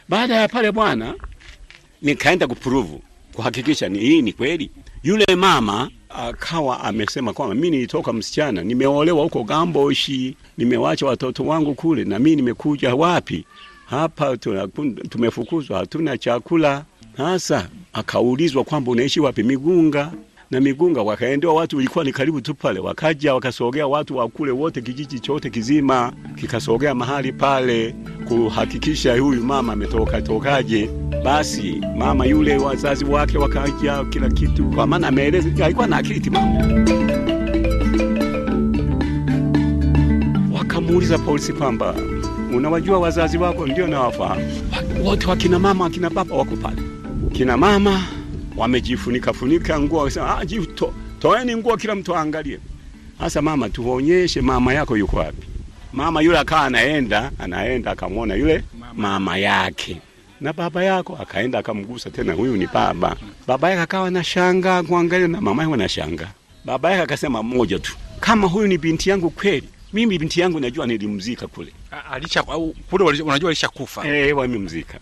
Baada 0.10 0.36
ya 0.36 0.48
pale 0.48 0.72
bwana, 0.72 1.16
nikaenda 2.02 2.48
kupuruvu 2.48 3.02
kuhakikisha 3.34 3.90
ni 3.90 4.00
hii 4.00 4.22
ni 4.22 4.34
kweli. 4.34 4.72
Yule 5.04 5.26
mama 5.36 5.90
akawa 6.10 6.84
amesema 6.84 7.34
kwamba 7.34 7.56
mi 7.56 7.70
nilitoka 7.70 8.14
msichana, 8.14 8.64
nimeolewa 8.64 9.24
huko 9.24 9.44
Gamboshi, 9.44 10.36
nimewacha 10.58 11.06
watoto 11.06 11.46
wangu 11.46 11.76
kule, 11.76 12.04
na 12.04 12.20
mi 12.20 12.36
nimekuja 12.36 12.96
wapi 12.96 13.46
hapa, 13.86 14.38
tumefukuzwa, 15.10 15.78
hatuna 15.80 16.18
chakula. 16.18 16.86
Sasa 17.18 17.68
akaulizwa 17.94 18.64
kwamba 18.64 18.92
unaishi 18.92 19.20
wapi? 19.20 19.44
Migunga. 19.44 20.12
Na 20.52 20.60
Migunga 20.60 21.02
wakaendewa 21.02 21.54
watu, 21.54 21.80
ilikuwa 21.82 22.06
ni 22.06 22.12
karibu 22.12 22.42
tu 22.42 22.56
pale, 22.56 22.80
wakaja 22.80 23.34
wakasogea 23.34 23.88
watu 23.88 24.18
wa 24.18 24.28
kule 24.30 24.52
wote, 24.52 24.82
kijiji 24.82 25.20
chote 25.20 25.50
kizima 25.50 26.14
kikasogea 26.36 26.96
mahali 26.96 27.32
pale 27.34 27.96
kuhakikisha 28.28 29.18
huyu 29.20 29.44
mama 29.44 29.74
ametoka 29.74 30.22
tokaje. 30.22 30.90
Basi 31.24 31.82
mama 31.98 32.26
yule, 32.26 32.58
wazazi 32.58 33.06
wake 33.06 33.38
wakaja, 33.38 34.04
kila 34.06 34.30
kitu, 34.30 34.66
kwa 34.66 34.88
maana 34.88 35.08
ameeleza, 35.08 35.66
alikuwa 35.66 35.88
na 35.88 35.98
akili 35.98 36.20
timamu. 36.20 36.86
Wakamuuliza 40.54 41.18
polisi 41.18 41.54
kwamba 41.54 41.96
unawajua 42.56 43.00
wazazi 43.00 43.38
wako? 43.38 43.68
Ndio, 43.68 43.88
nawafahamu 43.88 44.42
wote, 45.04 45.28
wakina 45.28 45.60
mama 45.60 45.84
wakina 45.84 46.10
baba 46.10 46.36
wako 46.36 46.56
pale. 46.56 46.82
Kina 47.34 47.58
mama 47.58 48.04
wamejifunika 48.58 49.34
funika 49.34 49.80
nguo, 49.80 50.00
wakasema 50.00 50.38
ah, 50.38 50.46
jito 50.46 50.94
toeni 51.20 51.56
nguo, 51.56 51.78
kila 51.78 51.96
mtu 51.96 52.16
aangalie. 52.16 52.60
Sasa 53.20 53.42
mama, 53.42 53.70
tuonyeshe 53.70 54.42
mama 54.42 54.74
yako 54.74 54.98
yuko 54.98 55.18
wapi? 55.18 55.48
Mama 55.94 56.22
yule 56.22 56.38
akawa 56.40 56.62
anaenda 56.66 57.32
anaenda, 57.40 57.92
akamwona 57.92 58.36
yule 58.36 58.64
mama 58.96 59.38
yake 59.38 59.98
na 60.42 60.54
baba 60.54 60.84
yako, 60.84 61.18
akaenda 61.22 61.60
akamgusa 61.60 62.10
tena, 62.10 62.34
huyu 62.34 62.58
ni 62.58 62.68
baba. 62.68 63.16
Baba 63.48 63.70
yake 63.70 63.82
akawa 63.82 64.12
na 64.12 64.24
shanga 64.24 64.84
kuangalia, 64.84 65.28
na 65.28 65.42
mama 65.42 65.62
yake 65.64 65.74
anashanga. 65.74 66.28
Baba 66.66 66.92
yake 66.92 67.04
akasema 67.04 67.44
mmoja 67.44 67.80
tu, 67.80 67.96
kama 68.20 68.48
huyu 68.48 68.68
ni 68.68 68.78
binti 68.78 69.10
yangu 69.10 69.30
kweli, 69.30 69.68
mimi 69.94 70.18
binti 70.18 70.40
yangu 70.42 70.60
najua 70.60 70.88
nilimzika 70.88 71.48
kule, 71.48 71.74
alisha 72.12 72.44
kule, 72.44 73.04
unajua 73.24 73.50
alishakufa 73.50 74.08
eh, 74.08 74.38
wamemzika. 74.38 75.00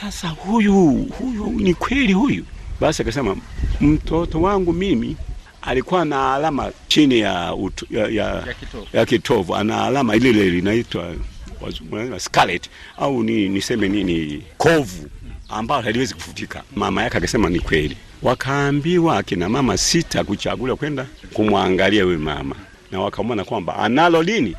Sasa 0.00 0.28
huyu 0.28 0.74
huyu 1.18 1.46
ni 1.46 1.74
kweli 1.74 2.12
huyu? 2.12 2.44
Basi 2.80 3.02
akasema 3.02 3.36
mtoto 3.80 4.40
wangu 4.42 4.72
mimi 4.72 5.16
alikuwa 5.62 6.04
na 6.04 6.34
alama 6.34 6.72
chini 6.88 7.18
ya, 7.18 7.54
utu, 7.54 7.86
ya, 7.90 8.08
ya, 8.08 8.24
ya 8.46 8.54
kitovu, 8.54 8.86
ya 8.92 9.06
kitovu. 9.06 9.54
Ana 9.56 9.84
alama 9.84 10.16
ile 10.16 10.30
ile 10.30 12.18
scarlet 12.18 12.70
au 12.98 13.22
ni 13.22 13.48
niseme 13.48 13.88
nini, 13.88 14.42
kovu 14.58 15.08
ambayo 15.48 15.82
haliwezi 15.82 16.14
kufutika. 16.14 16.62
Mama 16.76 17.02
yake 17.02 17.16
akasema 17.18 17.50
ni 17.50 17.60
kweli. 17.60 17.96
Wakaambiwa 18.22 19.18
akina 19.18 19.48
mama 19.48 19.76
sita 19.76 20.24
kuchagula 20.24 20.76
kwenda 20.76 21.06
kumwangalia 21.32 22.04
huyu 22.04 22.18
mama, 22.18 22.56
na 22.90 23.00
wakamwona 23.00 23.44
kwamba 23.44 23.76
analo 23.76 24.22
lini 24.22 24.56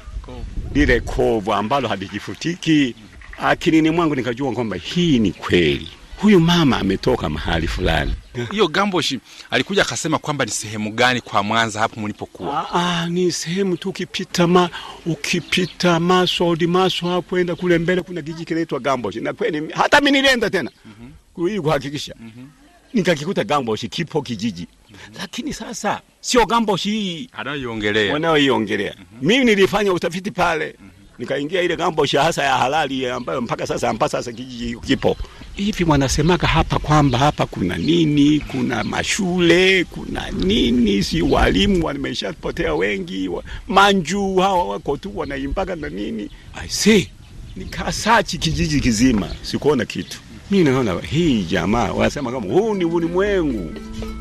lile 0.74 1.00
kovu 1.00 1.54
ambalo 1.54 1.88
halijifutiki. 1.88 2.96
Akilini 3.38 3.90
mwangu 3.90 4.16
nikajua 4.16 4.52
kwamba 4.52 4.76
hii 4.78 5.20
ni 5.20 5.32
kweli 5.32 5.90
huyu 6.24 6.40
mama 6.40 6.78
ametoka 6.80 7.30
mahali 7.30 7.68
fulani. 7.68 8.16
Hiyo 8.52 8.68
Gamboshi 8.68 9.20
alikuja 9.52 9.82
akasema 9.82 10.18
kwamba 10.20 10.46
ni 10.46 10.52
sehemu 10.52 10.92
gani 10.92 11.22
kwa 11.22 11.44
Mwanza 11.44 11.80
hapo 11.80 12.02
mlipokuwa? 12.02 12.70
Ah, 12.74 13.08
ni 13.10 13.32
sehemu 13.32 13.78
tu 13.78 13.90
ukipita 13.90 14.48
ma 14.48 14.70
ukipita 15.06 16.00
Maswa 16.00 16.58
Maswa 16.68 17.12
hapo 17.12 17.40
enda 17.40 17.56
kule 17.56 17.78
mbele 17.78 18.02
kuna 18.02 18.22
kijiji 18.22 18.46
kinaitwa 18.46 18.80
Gamboshi, 18.80 19.22
na 19.22 19.34
kweli 19.34 19.74
hata 19.74 20.02
mimi 20.02 20.12
nilienda 20.12 20.50
tena 20.50 20.72
mm 20.86 21.12
-hmm. 21.36 21.62
kuhakikisha 21.62 22.16
mm 22.20 22.32
-hmm. 22.38 22.46
nikakikuta 22.94 23.44
Gamboshi 23.44 23.88
kipo 23.90 24.22
kijiji 24.22 24.68
mm 24.90 24.96
-hmm. 24.96 25.18
lakini 25.20 25.54
sasa 25.54 26.02
sio 26.22 26.46
Gamboshi 26.46 26.92
hii 26.92 27.30
anayoiongelea 27.34 28.14
wanayoiongelea 28.14 28.96
mm 29.00 29.06
-hmm. 29.22 29.26
mimi 29.28 29.46
nilifanya 29.46 29.94
utafiti 29.94 30.32
pale 30.32 30.76
mm 30.80 30.88
-hmm 30.88 31.03
nikaingia 31.20 31.62
ile 31.62 31.78
ng'ambo 31.78 32.06
hasa 32.06 32.44
ya 32.44 32.58
halali 32.58 33.08
ambayo 33.10 33.42
mpaka 33.42 33.68
sasa 33.68 33.94
mpaka 33.94 34.10
sasa 34.10 34.32
kijiji 34.32 34.76
kipo 34.78 35.18
hivi. 35.54 35.84
Wanasemaga 35.84 36.48
hapa 36.48 36.80
kwamba 36.80 37.18
hapa 37.18 37.46
kuna 37.46 37.78
nini, 37.78 38.40
kuna 38.40 38.84
mashule, 38.84 39.84
kuna 39.84 40.32
nini, 40.32 41.04
si 41.04 41.22
walimu 41.22 41.86
wameshapotea 41.86 42.74
wengi, 42.76 43.28
wa, 43.28 43.44
manju 43.68 44.36
hawa 44.36 44.64
wako 44.64 44.98
tu 44.98 45.12
wanaimbaga 45.18 45.76
na 45.76 45.90
nini. 45.90 46.30
I 46.56 46.68
see, 46.70 47.10
nikasachi 47.56 48.38
kijiji 48.38 48.80
kizima, 48.80 49.30
sikuona 49.42 49.86
kitu. 49.86 50.20
Mi 50.54 50.64
naona 50.64 50.94
hii 51.10 51.44
jamaa 51.44 51.92
wanasema 51.92 52.32
kama 52.32 52.46
huu 52.54 52.74
ni 52.76 52.86
ulimwengu 52.86 53.72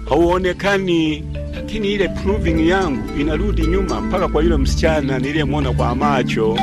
hauonekani, 0.09 1.25
lakini 1.55 1.93
ile 1.93 2.09
proving 2.09 2.69
yangu 2.69 3.21
inarudi 3.21 3.67
nyuma 3.67 4.01
mpaka 4.01 4.29
kwa 4.29 4.43
yule 4.43 4.57
msichana 4.57 5.19
niliyemwona 5.19 5.73
kwa 5.73 5.95
macho. 5.95 6.59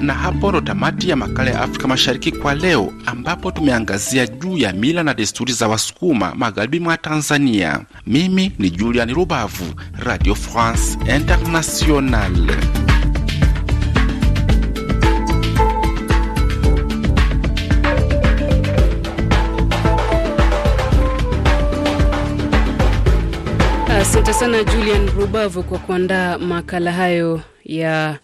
Na 0.00 0.14
hapo 0.14 0.48
ndo 0.50 0.60
tamati 0.60 1.10
ya 1.10 1.16
makala 1.16 1.50
ya 1.50 1.60
Afrika 1.60 1.88
Mashariki 1.88 2.32
kwa 2.32 2.54
leo, 2.54 2.92
ambapo 3.06 3.50
tumeangazia 3.50 4.26
juu 4.26 4.56
ya 4.56 4.72
mila 4.72 5.02
na 5.02 5.14
desturi 5.14 5.52
za 5.52 5.68
Wasukuma 5.68 6.34
magharibi 6.34 6.80
mwa 6.80 6.96
Tanzania. 6.96 7.80
Mimi 8.06 8.52
ni 8.58 8.70
Julian 8.70 9.14
Rubavu, 9.14 9.64
Radio 9.98 10.34
France 10.34 10.98
Internationale. 11.16 12.85
Asante 24.26 24.40
sana 24.40 24.64
Julian 24.64 25.08
Rubavu 25.10 25.62
kwa 25.62 25.78
kuandaa 25.78 26.38
makala 26.38 26.92
hayo 26.92 27.40
ya, 27.64 28.18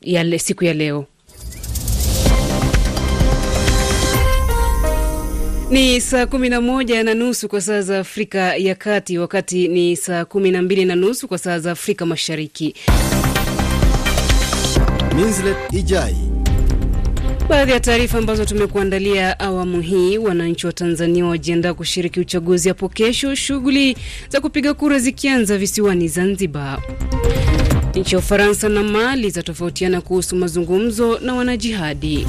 ya 0.00 0.24
le, 0.24 0.38
siku 0.38 0.64
ya 0.64 0.74
leo. 0.74 1.06
Ni 5.70 6.00
saa 6.00 6.26
kumi 6.26 6.48
na 6.48 6.60
moja 6.60 7.02
na 7.04 7.14
nusu 7.14 7.48
kwa 7.48 7.60
saa 7.60 7.80
za 7.82 7.98
Afrika 7.98 8.56
ya 8.56 8.74
Kati, 8.74 9.18
wakati 9.18 9.68
ni 9.68 9.96
saa 9.96 10.24
kumi 10.24 10.50
na 10.50 10.62
mbili 10.62 10.84
na 10.84 10.94
nusu 10.94 11.28
kwa 11.28 11.38
saa 11.38 11.58
za 11.58 11.70
Afrika 11.72 12.06
Mashariki. 12.06 12.74
Minslet 15.16 15.56
Ijai. 15.72 16.29
Baadhi 17.50 17.72
ya 17.72 17.80
taarifa 17.80 18.18
ambazo 18.18 18.44
tumekuandalia 18.44 19.40
awamu 19.40 19.80
hii: 19.80 20.18
wananchi 20.18 20.66
wa 20.66 20.72
Tanzania 20.72 21.26
wajiandaa 21.26 21.74
kushiriki 21.74 22.20
uchaguzi 22.20 22.68
hapo 22.68 22.88
kesho, 22.88 23.34
shughuli 23.34 23.96
za 24.28 24.40
kupiga 24.40 24.74
kura 24.74 24.98
zikianza 24.98 25.58
visiwani 25.58 26.08
Zanzibar. 26.08 26.82
Nchi 27.94 28.14
ya 28.14 28.18
Ufaransa 28.18 28.68
na 28.68 28.82
Mali 28.82 29.30
zatofautiana 29.30 30.00
kuhusu 30.00 30.36
mazungumzo 30.36 31.18
na 31.18 31.34
wanajihadi, 31.34 32.26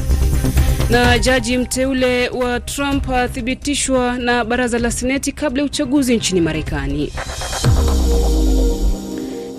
na 0.90 1.20
jaji 1.20 1.58
mteule 1.58 2.30
wa 2.30 2.60
Trump 2.60 3.10
athibitishwa 3.10 4.18
na 4.18 4.46
baraza 4.46 4.80
la 4.80 4.92
Seneti 4.92 5.32
kabla 5.32 5.62
ya 5.62 5.66
uchaguzi 5.66 6.16
nchini 6.18 6.42
Marekani. 6.42 7.12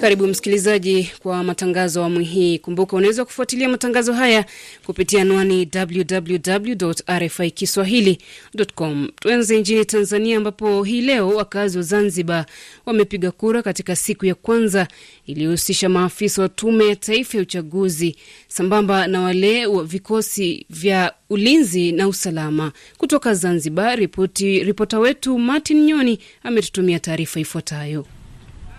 Karibu 0.03 0.27
msikilizaji 0.27 1.11
kwa 1.23 1.45
matangazo 1.45 2.01
awamu 2.01 2.21
hii. 2.21 2.59
Kumbuka 2.59 2.97
unaweza 2.97 3.25
kufuatilia 3.25 3.69
matangazo 3.69 4.13
haya 4.13 4.45
kupitia 4.87 5.23
anwani 5.23 5.69
www 5.75 6.93
RFI 7.19 7.51
kiswahili.com. 7.51 9.09
Tuanze 9.21 9.61
nchini 9.61 9.85
Tanzania, 9.85 10.37
ambapo 10.37 10.85
hii 10.85 11.01
leo 11.01 11.29
wakazi 11.29 11.77
wa 11.79 11.83
Zanzibar 11.85 12.47
wamepiga 12.87 13.31
kura 13.31 13.63
katika 13.63 13.97
siku 13.97 14.27
ya 14.27 14.35
kwanza 14.35 14.89
iliyohusisha 15.27 15.89
maafisa 15.89 16.43
wa 16.43 16.49
Tume 16.49 16.89
ya 16.89 16.97
Taifa 16.97 17.37
ya 17.39 17.43
Uchaguzi 17.43 18.17
sambamba 18.49 19.07
na 19.07 19.21
wale 19.21 19.67
wa 19.67 19.85
vikosi 19.85 20.67
vya 20.71 21.13
ulinzi 21.31 21.93
na 21.93 22.09
usalama. 22.09 22.73
Kutoka 22.99 23.35
Zanzibar, 23.35 23.99
ripoti 23.99 24.65
ripota 24.65 24.99
wetu 24.99 25.39
Martin 25.39 25.85
Nyoni 25.85 26.19
ametutumia 26.43 26.99
taarifa 26.99 27.41
ifuatayo. 27.41 28.07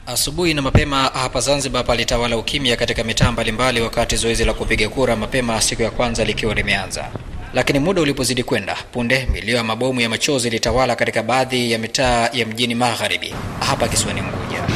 Asubuhi 0.08 0.54
na 0.54 0.62
mapema 0.62 1.04
hapa 1.04 1.39
Zanzibar 1.42 1.86
palitawala 1.86 2.38
ukimya 2.38 2.76
katika 2.76 3.04
mitaa 3.04 3.32
mbalimbali, 3.32 3.82
wakati 3.82 4.16
zoezi 4.16 4.46
la 4.46 4.54
kupiga 4.54 4.89
kura 4.89 5.16
mapema 5.16 5.62
siku 5.62 5.82
ya 5.82 5.92
kwanza 5.92 6.26
likiwa 6.26 6.54
limeanza. 6.56 7.10
Lakini 7.54 7.80
muda 7.80 8.02
ulipozidi 8.02 8.44
kwenda, 8.44 8.76
punde 8.92 9.28
milio 9.32 9.56
ya 9.58 9.63
mabomu 9.63 10.02
ya 10.02 10.10
machozi 10.10 10.48
ilitawala 10.48 10.96
katika 10.96 11.24
baadhi 11.24 11.72
ya 11.72 11.80
mitaa 11.80 12.30
ya 12.34 12.46
mjini 12.46 12.76
Magharibi 12.76 13.34
hapa 13.60 13.88
kisiwani 13.88 14.22
Unguja. 14.22 14.72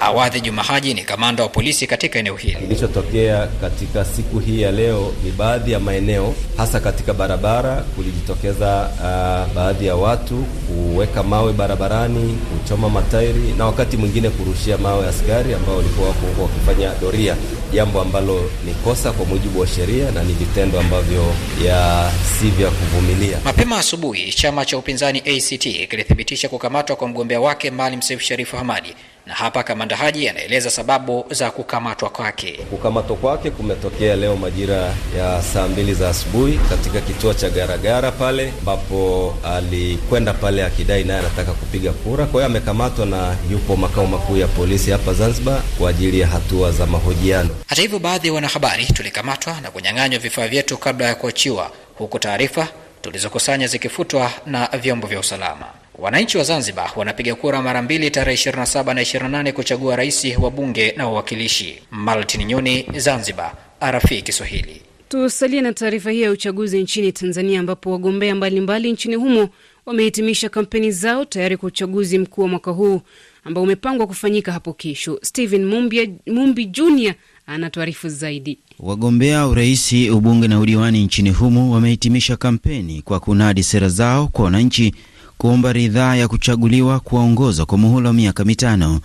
Awadhi 0.00 0.40
Juma 0.40 0.62
Haji 0.62 0.94
ni 0.94 1.02
kamanda 1.04 1.42
wa 1.42 1.48
polisi 1.48 1.86
katika 1.86 2.18
eneo 2.18 2.36
hili. 2.36 2.54
Kilichotokea 2.56 3.46
katika 3.60 4.04
siku 4.04 4.38
hii 4.38 4.60
ya 4.62 4.72
leo 4.72 5.12
ni 5.24 5.30
baadhi 5.30 5.72
ya 5.72 5.80
maeneo, 5.80 6.34
hasa 6.56 6.80
katika 6.80 7.14
barabara, 7.14 7.76
kulijitokeza 7.96 8.90
uh, 8.98 9.54
baadhi 9.54 9.86
ya 9.86 9.96
watu 9.96 10.34
kuweka 10.66 11.22
mawe 11.22 11.52
barabarani, 11.52 12.38
kuchoma 12.52 12.88
matairi 12.88 13.52
na 13.58 13.66
wakati 13.66 13.96
mwingine 13.96 14.30
kurushia 14.30 14.78
mawe 14.78 15.08
askari 15.08 15.54
ambao 15.54 15.76
walikuwa 15.76 16.08
wako 16.08 16.26
huko 16.26 16.42
wakifanya 16.42 16.92
doria, 17.00 17.36
jambo 17.72 18.00
ambalo 18.00 18.50
ni 18.66 18.74
kosa 18.74 19.12
kwa 19.12 19.26
mujibu 19.26 19.60
wa 19.60 19.66
sheria 19.66 20.10
na 20.10 20.22
ni 20.22 20.32
vitendo 20.32 20.80
ambavyo 20.80 21.24
ya 21.64 22.10
si 22.40 22.50
vya 22.50 22.70
kuvumilia. 22.70 23.38
Mapema 23.44 23.78
asubuhi, 23.78 24.32
chama 24.32 24.64
cha 24.64 24.78
upinzani 24.78 25.18
ACT 25.18 25.62
kilithibitisha 25.90 26.48
kukamatwa 26.48 26.96
kwa 26.96 27.08
mgombea 27.08 27.40
wake 27.40 27.70
Maalim 27.70 28.02
Seif 28.02 28.20
Sharifu 28.22 28.56
Hamadi 28.56 28.94
na 29.26 29.34
hapa 29.34 29.62
kamanda 29.62 29.96
Haji 29.96 30.28
anaeleza 30.28 30.70
sababu 30.70 31.26
za 31.30 31.50
kukamatwa 31.50 32.10
kwake. 32.10 32.52
Kukamatwa 32.70 33.16
kwake 33.16 33.50
kumetokea 33.50 34.16
leo 34.16 34.36
majira 34.36 34.94
ya 35.18 35.42
saa 35.42 35.68
mbili 35.68 35.94
za 35.94 36.08
asubuhi 36.08 36.58
katika 36.70 37.00
kituo 37.00 37.34
cha 37.34 37.50
Garagara 37.50 38.12
pale 38.12 38.52
ambapo 38.58 39.34
alikwenda 39.44 40.32
pale 40.34 40.64
akidai 40.64 41.04
naye 41.04 41.18
anataka 41.20 41.52
kupiga 41.52 41.92
kura. 41.92 42.26
Kwa 42.26 42.40
hiyo 42.40 42.46
amekamatwa 42.46 43.06
na 43.06 43.36
yupo 43.50 43.76
makao 43.76 44.06
makuu 44.06 44.36
ya 44.36 44.46
polisi 44.46 44.90
hapa 44.90 45.14
Zanzibar 45.14 45.62
kwa 45.78 45.90
ajili 45.90 46.20
ya 46.20 46.26
hatua 46.26 46.72
za 46.72 46.86
mahojiano. 46.86 47.50
Hata 47.66 47.82
hivyo, 47.82 47.98
baadhi 47.98 48.26
ya 48.28 48.32
wanahabari 48.34 48.86
tulikamatwa 48.86 49.60
na 49.60 49.70
kunyang'anywa 49.70 50.18
vifaa 50.18 50.48
vyetu 50.48 50.78
kabla 50.78 51.06
ya 51.06 51.14
kuachiwa, 51.14 51.70
huku 51.98 52.18
taarifa 52.18 52.68
tulizokusanya 53.02 53.66
zikifutwa 53.66 54.30
na 54.46 54.66
vyombo 54.82 55.06
vya 55.06 55.20
usalama. 55.20 55.66
Wananchi 55.98 56.38
wa 56.38 56.44
Zanzibar 56.44 56.90
wanapiga 56.96 57.34
kura 57.34 57.62
mara 57.62 57.82
mbili 57.82 58.10
tarehe 58.10 58.50
27 58.50 58.94
na 58.94 59.02
28 59.02 59.52
kuchagua 59.52 59.96
rais, 59.96 60.26
wa 60.42 60.50
bunge 60.50 60.94
na 60.96 61.06
wawakilishi. 61.06 61.78
Maltin 61.90 62.44
Nyoni, 62.46 62.86
Zanzibar, 62.96 63.52
RFI 63.84 64.22
Kiswahili. 64.22 64.82
Tusalie 65.08 65.60
na 65.60 65.72
taarifa 65.72 66.10
hii 66.10 66.22
ya 66.22 66.30
uchaguzi 66.30 66.82
nchini 66.82 67.12
Tanzania, 67.12 67.60
ambapo 67.60 67.90
wagombea 67.92 68.34
mbalimbali 68.34 68.92
nchini 68.92 69.14
humo 69.14 69.48
wamehitimisha 69.86 70.48
kampeni 70.48 70.90
zao 70.90 71.24
tayari 71.24 71.56
kwa 71.56 71.66
uchaguzi 71.66 72.18
mkuu 72.18 72.42
wa 72.42 72.48
mwaka 72.48 72.70
huu 72.70 73.00
ambao 73.44 73.62
umepangwa 73.64 74.06
kufanyika 74.06 74.52
hapo 74.52 74.72
kesho. 74.72 75.18
Stephen 75.22 75.64
Mumbi, 75.64 76.10
Mumbi 76.26 76.64
Junior 76.64 77.14
anatuarifu 77.46 78.08
zaidi. 78.08 78.58
Wagombea 78.78 79.46
uraisi, 79.46 80.10
ubunge 80.10 80.48
na 80.48 80.60
udiwani 80.60 81.04
nchini 81.04 81.30
humo 81.30 81.70
wamehitimisha 81.72 82.36
kampeni 82.36 83.02
kwa 83.02 83.20
kunadi 83.20 83.62
sera 83.62 83.88
zao 83.88 84.28
kwa 84.28 84.44
wananchi 84.44 84.94
kuomba 85.38 85.72
ridhaa 85.72 86.16
ya 86.16 86.28
kuchaguliwa 86.28 87.00
kuwaongoza 87.00 87.64
kwa 87.66 87.78
muhula 87.78 88.08
wa 88.08 88.14
miaka 88.14 88.44
mitano. 88.44 89.00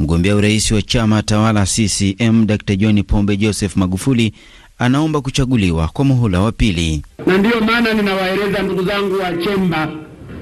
Mgombea 0.00 0.36
urais 0.36 0.70
wa 0.72 0.82
chama 0.82 1.22
tawala 1.22 1.66
CCM 1.66 2.46
Dr 2.46 2.76
John 2.76 3.02
Pombe 3.02 3.36
Joseph 3.36 3.76
Magufuli 3.76 4.32
anaomba 4.78 5.20
kuchaguliwa 5.20 5.88
kwa 5.88 6.04
muhula 6.04 6.40
wa 6.40 6.52
pili. 6.52 7.02
Na 7.26 7.38
ndiyo 7.38 7.60
maana 7.60 7.94
ninawaeleza 7.94 8.62
ndugu 8.62 8.82
zangu 8.84 9.14
wa 9.18 9.32
Chemba, 9.44 9.88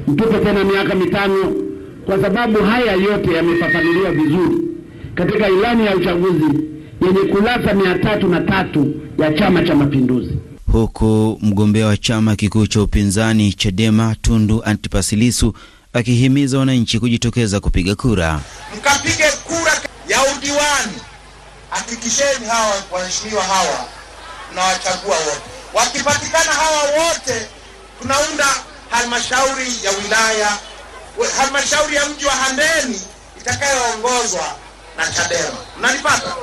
mtupe 0.09 0.39
tena 0.39 0.65
miaka 0.65 0.95
mitano, 0.95 1.53
kwa 2.07 2.21
sababu 2.23 2.59
haya 2.63 2.93
yote 2.93 3.33
yamefafanuliwa 3.33 4.11
vizuri 4.13 4.57
katika 5.15 5.49
ilani 5.49 5.87
ya 5.87 5.97
uchaguzi 5.97 6.45
yenye 7.07 7.21
kurasa 7.33 7.75
mia 7.75 7.99
tatu 7.99 8.29
na 8.29 8.41
tatu 8.41 8.95
ya 9.19 9.33
Chama 9.33 9.63
cha 9.65 9.75
Mapinduzi 9.75 10.35
huku 10.75 11.39
mgombea 11.43 11.87
wa 11.87 11.97
chama 11.97 12.37
kikuu 12.37 12.67
cha 12.67 12.83
upinzani 12.83 13.53
Chadema 13.53 14.17
Tundu 14.23 14.65
Antipas 14.65 15.13
Lissu 15.13 15.55
akihimiza 15.93 16.59
wananchi 16.59 17.01
kujitokeza 17.01 17.61
kupiga 17.61 17.95
kura. 17.95 18.41
Mkapige 18.79 19.25
kura 19.45 19.73
ya 20.09 20.23
udiwani, 20.37 20.93
hakikisheni 21.71 22.47
hawa 22.49 22.75
waheshimiwa 22.93 23.43
hawa 23.43 23.87
tunawachagua 24.49 25.17
wote. 25.17 25.41
Wakipatikana 25.75 26.53
hawa 26.53 26.83
wote, 26.83 27.47
tunaunda 28.03 28.47
halmashauri 28.91 29.67
ya 29.85 29.91
wilaya, 29.91 30.59
halmashauri 31.37 31.95
ya 31.97 32.09
mji 32.09 32.25
wa 32.25 32.33
Handeni 32.33 33.01
itakayoongozwa 33.41 34.45
na 34.97 35.07
Chadema. 35.13 35.57
Mnanipata? 35.79 36.35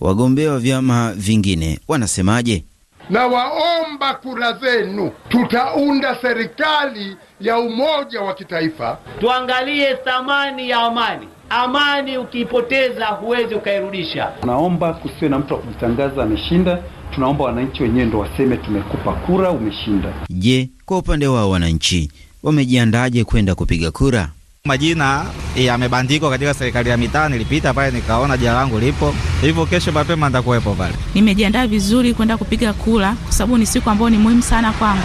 Wagombea 0.00 0.50
wa 0.52 0.58
vyama 0.58 1.12
vingine 1.12 1.80
wanasemaje? 1.88 2.64
Na 3.10 3.26
waomba 3.26 4.14
kura 4.14 4.52
zenu. 4.52 5.10
Tutaunda 5.28 6.16
serikali 6.22 7.16
ya 7.40 7.58
umoja 7.58 8.20
wa 8.20 8.34
kitaifa. 8.34 8.98
Tuangalie 9.20 9.94
thamani 9.94 10.70
ya 10.70 10.78
amani. 10.78 11.28
Amani 11.50 12.18
ukiipoteza 12.18 13.06
huwezi 13.06 13.54
ukairudisha. 13.54 14.32
Naomba 14.46 14.92
kusiwe 14.94 15.28
na 15.30 15.38
mtu 15.38 15.54
wa 15.54 15.60
kujitangaza 15.60 16.22
ameshinda. 16.22 16.78
Tunaomba 17.14 17.44
wananchi 17.44 17.82
wenyewe 17.82 18.06
ndo 18.06 18.18
waseme 18.18 18.56
tumekupa 18.56 19.12
kura, 19.12 19.50
umeshinda. 19.50 20.08
Je, 20.30 20.70
kwa 20.86 20.98
upande 20.98 21.26
wao 21.26 21.50
wananchi 21.50 22.12
wamejiandaje 22.42 23.24
kwenda 23.24 23.54
kupiga 23.54 23.90
kura? 23.90 24.28
Majina 24.66 25.26
yamebandikwa 25.56 26.30
katika 26.30 26.54
serikali 26.54 26.88
ya 26.90 26.96
mitaa. 26.96 27.28
Nilipita 27.28 27.74
pale 27.74 27.90
nikaona 27.96 28.36
jina 28.36 28.52
langu 28.52 28.78
lipo, 28.80 29.14
hivyo 29.40 29.66
kesho 29.66 29.92
mapema 29.92 30.26
nitakuwepo 30.28 30.74
pale. 30.74 30.94
Nimejiandaa 31.14 31.66
vizuri 31.66 32.14
kwenda 32.14 32.36
kupiga 32.36 32.72
kura 32.72 33.14
kwa 33.24 33.32
sababu 33.32 33.58
ni 33.58 33.66
siku 33.66 33.90
ambayo 33.90 34.10
ni 34.10 34.18
muhimu 34.18 34.42
sana 34.42 34.72
kwangu. 34.72 35.02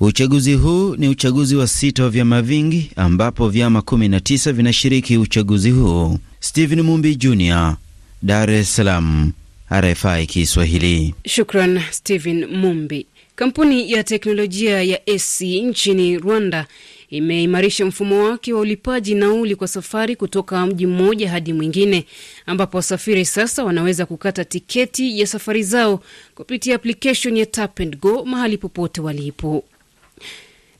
Uchaguzi 0.00 0.54
huu 0.54 0.96
ni 0.96 1.08
uchaguzi 1.08 1.56
wa 1.56 1.66
sita 1.68 2.02
wa 2.02 2.10
vyama 2.10 2.42
vingi 2.42 2.90
ambapo 2.96 3.48
vyama 3.48 3.78
19 3.80 4.52
vinashiriki 4.52 5.16
uchaguzi 5.16 5.70
huu. 5.70 6.18
Stephen 6.40 6.80
Mumbi 6.82 7.14
Jr, 7.16 7.76
Dar 8.22 8.50
es 8.50 8.76
Salaam, 8.76 9.32
RFI 9.72 10.26
Kiswahili. 10.26 11.14
Shukran 11.26 11.80
Stephen 11.90 12.46
Mumbi. 12.46 13.06
Kampuni 13.36 13.92
ya 13.92 14.04
teknolojia 14.04 14.82
ya 14.82 15.00
SC 15.18 15.40
nchini 15.42 16.18
Rwanda 16.18 16.66
imeimarisha 17.10 17.86
mfumo 17.86 18.24
wake 18.24 18.52
wa 18.52 18.60
ulipaji 18.60 19.14
nauli 19.14 19.56
kwa 19.56 19.68
safari 19.68 20.16
kutoka 20.16 20.66
mji 20.66 20.86
mmoja 20.86 21.30
hadi 21.30 21.52
mwingine, 21.52 22.04
ambapo 22.46 22.76
wasafiri 22.76 23.24
sasa 23.24 23.64
wanaweza 23.64 24.06
kukata 24.06 24.44
tiketi 24.44 25.20
ya 25.20 25.26
safari 25.26 25.62
zao 25.62 26.02
kupitia 26.34 26.74
application 26.74 27.36
ya 27.36 27.46
Tap 27.46 27.80
and 27.80 28.00
Go 28.00 28.24
mahali 28.24 28.58
popote 28.58 29.00
walipo. 29.00 29.64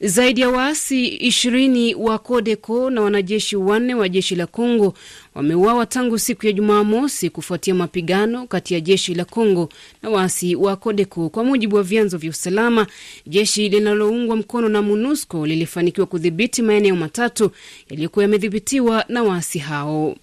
Zaidi 0.03 0.41
ya 0.41 0.49
waasi 0.49 1.07
ishirini 1.09 1.95
wa 1.95 2.19
Codeco 2.19 2.91
na 2.91 3.01
wanajeshi 3.03 3.57
wanne 3.57 3.95
wa 3.95 4.09
jeshi 4.09 4.35
la 4.35 4.47
Congo 4.47 4.95
wameuawa 5.35 5.87
tangu 5.87 6.19
siku 6.19 6.47
ya 6.47 6.53
Jumamosi 6.53 7.31
kufuatia 7.31 7.75
mapigano 7.75 8.47
kati 8.47 8.75
ya 8.75 8.81
jeshi 8.81 9.15
la 9.15 9.25
Congo 9.25 9.69
na 10.03 10.11
waasi 10.11 10.55
wa 10.57 10.77
Codeco. 10.77 11.29
Kwa 11.29 11.45
mujibu 11.45 11.77
wa 11.77 11.83
vyanzo 11.83 12.19
vya 12.19 12.31
usalama, 12.31 12.87
jeshi 13.27 13.69
linaloungwa 13.69 14.37
mkono 14.37 14.69
na 14.69 14.83
MONUSCO 14.83 15.47
lilifanikiwa 15.47 16.07
kudhibiti 16.07 16.63
maeneo 16.63 16.97
matatu 16.97 17.51
yaliyokuwa 17.91 18.23
yamedhibitiwa 18.23 19.05
na 19.09 19.23
waasi 19.23 19.59
hao. 19.59 20.17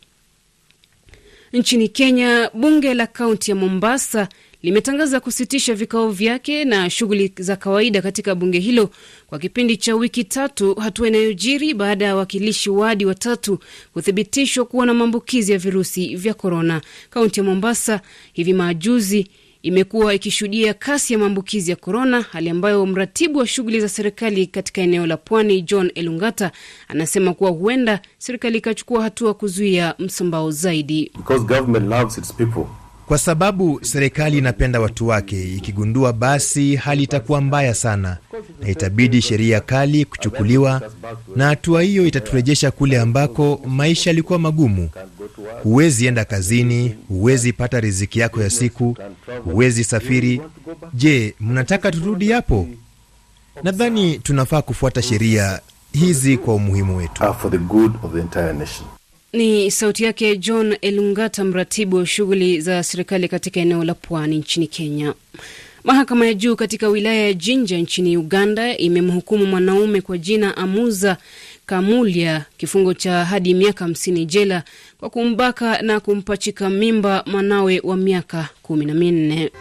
Nchini 1.53 1.87
Kenya, 1.89 2.49
bunge 2.53 2.93
la 2.93 3.07
kaunti 3.07 3.51
ya 3.51 3.55
Mombasa 3.55 4.29
limetangaza 4.71 5.19
kusitisha 5.19 5.73
vikao 5.75 6.09
vyake 6.09 6.65
na 6.65 6.89
shughuli 6.89 7.33
za 7.39 7.55
kawaida 7.55 8.01
katika 8.01 8.35
bunge 8.35 8.59
hilo 8.59 8.89
kwa 9.27 9.39
kipindi 9.39 9.77
cha 9.77 9.95
wiki 9.95 10.23
tatu, 10.23 10.75
hatua 10.75 11.07
inayojiri 11.07 11.73
baada 11.73 12.05
ya 12.05 12.13
wawakilishi 12.13 12.69
wadi 12.69 13.05
watatu 13.05 13.59
kuthibitishwa 13.93 14.65
kuwa 14.65 14.85
na 14.85 14.93
maambukizi 14.93 15.51
ya 15.51 15.57
virusi 15.57 16.15
vya 16.15 16.33
korona. 16.33 16.81
Kaunti 17.09 17.39
ya 17.39 17.43
Mombasa 17.43 18.01
hivi 18.33 18.53
majuzi 18.53 19.27
imekuwa 19.61 20.13
ikishuhudia 20.13 20.73
kasi 20.73 21.13
ya 21.13 21.19
maambukizi 21.19 21.71
ya 21.71 21.77
korona, 21.77 22.21
hali 22.21 22.49
ambayo 22.49 22.85
mratibu 22.85 23.39
wa 23.39 23.47
shughuli 23.47 23.81
za 23.81 23.89
serikali 23.89 24.47
katika 24.47 24.81
eneo 24.81 25.05
la 25.05 25.17
pwani 25.17 25.61
John 25.61 25.91
Elungata 25.95 26.51
anasema 26.87 27.33
kuwa 27.33 27.49
huenda 27.51 28.01
serikali 28.17 28.57
ikachukua 28.57 29.03
hatua 29.03 29.33
kuzuia 29.33 29.95
msambao 29.99 30.51
zaidi. 30.51 31.11
Kwa 33.07 33.17
sababu 33.17 33.79
serikali 33.83 34.37
inapenda 34.37 34.79
watu 34.79 35.07
wake, 35.07 35.55
ikigundua 35.55 36.13
basi 36.13 36.75
hali 36.75 37.03
itakuwa 37.03 37.41
mbaya 37.41 37.73
sana 37.73 38.17
na 38.61 38.69
itabidi 38.69 39.21
sheria 39.21 39.61
kali 39.61 40.05
kuchukuliwa, 40.05 40.81
na 41.35 41.45
hatua 41.47 41.81
hiyo 41.81 42.05
itaturejesha 42.07 42.71
kule 42.71 42.99
ambako 42.99 43.61
maisha 43.65 44.09
yalikuwa 44.09 44.39
magumu. 44.39 44.89
Huwezi 45.63 46.05
enda 46.05 46.25
kazini, 46.25 46.95
huwezi 47.07 47.53
pata 47.53 47.79
riziki 47.79 48.19
yako 48.19 48.41
ya 48.41 48.49
siku, 48.49 48.97
huwezi 49.43 49.83
safiri. 49.83 50.41
Je, 50.93 51.35
mnataka 51.39 51.91
turudi 51.91 52.31
hapo? 52.31 52.67
Nadhani 53.63 54.19
tunafaa 54.19 54.61
kufuata 54.61 55.01
sheria 55.01 55.59
hizi 55.93 56.37
kwa 56.37 56.55
umuhimu 56.55 56.97
wetu. 56.97 57.23
Ni 59.33 59.71
sauti 59.71 60.03
yake 60.03 60.37
John 60.37 60.77
Elungata, 60.81 61.43
mratibu 61.43 61.95
wa 61.95 62.05
shughuli 62.05 62.61
za 62.61 62.83
serikali 62.83 63.27
katika 63.27 63.59
eneo 63.59 63.83
la 63.83 63.93
pwani 63.93 64.37
nchini 64.37 64.67
Kenya. 64.67 65.13
Mahakama 65.83 66.25
ya 66.25 66.33
juu 66.33 66.55
katika 66.55 66.87
wilaya 66.87 67.25
ya 67.25 67.33
Jinja 67.33 67.77
nchini 67.77 68.17
Uganda 68.17 68.77
imemhukumu 68.77 69.45
mwanaume 69.45 70.01
kwa 70.01 70.17
jina 70.17 70.57
Amuza 70.57 71.17
Kamulya 71.65 72.45
kifungo 72.57 72.93
cha 72.93 73.25
hadi 73.25 73.53
miaka 73.53 73.85
hamsini 73.85 74.25
jela 74.25 74.63
kwa 74.99 75.09
kumbaka 75.09 75.81
na 75.81 75.99
kumpachika 75.99 76.69
mimba 76.69 77.23
mwanawe 77.25 77.81
wa 77.83 77.97
miaka 77.97 78.49
kumi 78.61 78.85
na 78.85 78.93
minne. 78.93 79.51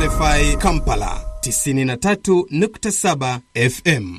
RFI 0.00 0.56
Kampala 0.56 1.20
93.7 1.40 3.38
FM. 3.70 4.18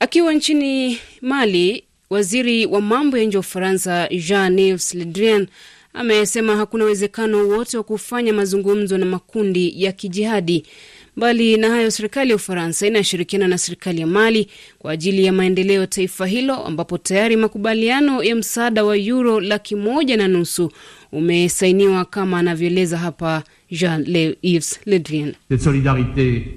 Akiwa 0.00 0.32
nchini 0.34 0.98
Mali, 1.20 1.84
waziri 2.12 2.66
wa 2.66 2.80
mambo 2.80 3.18
ya 3.18 3.24
nje 3.24 3.36
wa 3.36 3.40
Ufaransa 3.40 4.08
Jean-Yves 4.08 4.94
Le 4.94 5.04
Drian 5.04 5.46
amesema 5.94 6.56
hakuna 6.56 6.84
uwezekano 6.84 7.48
wote 7.48 7.76
wa 7.76 7.82
kufanya 7.82 8.32
mazungumzo 8.32 8.98
na 8.98 9.06
makundi 9.06 9.82
ya 9.84 9.92
kijihadi. 9.92 10.64
Mbali 11.16 11.56
na 11.56 11.70
hayo, 11.70 11.90
serikali 11.90 12.30
ya 12.30 12.36
Ufaransa 12.36 12.86
inashirikiana 12.86 13.48
na 13.48 13.58
serikali 13.58 14.00
ya 14.00 14.06
Mali 14.06 14.48
kwa 14.78 14.92
ajili 14.92 15.24
ya 15.24 15.32
maendeleo 15.32 15.80
ya 15.80 15.86
taifa 15.86 16.26
hilo, 16.26 16.54
ambapo 16.54 16.98
tayari 16.98 17.36
makubaliano 17.36 18.22
ya 18.22 18.36
msaada 18.36 18.84
wa 18.84 18.96
yuro 18.96 19.40
laki 19.40 19.76
moja 19.76 20.16
na 20.16 20.28
nusu 20.28 20.72
umesainiwa 21.12 22.04
kama 22.04 22.38
anavyoeleza 22.38 22.98
hapa 22.98 23.42
Jean-Yves 23.72 24.80
Le 24.86 24.98
Drian. 24.98 25.32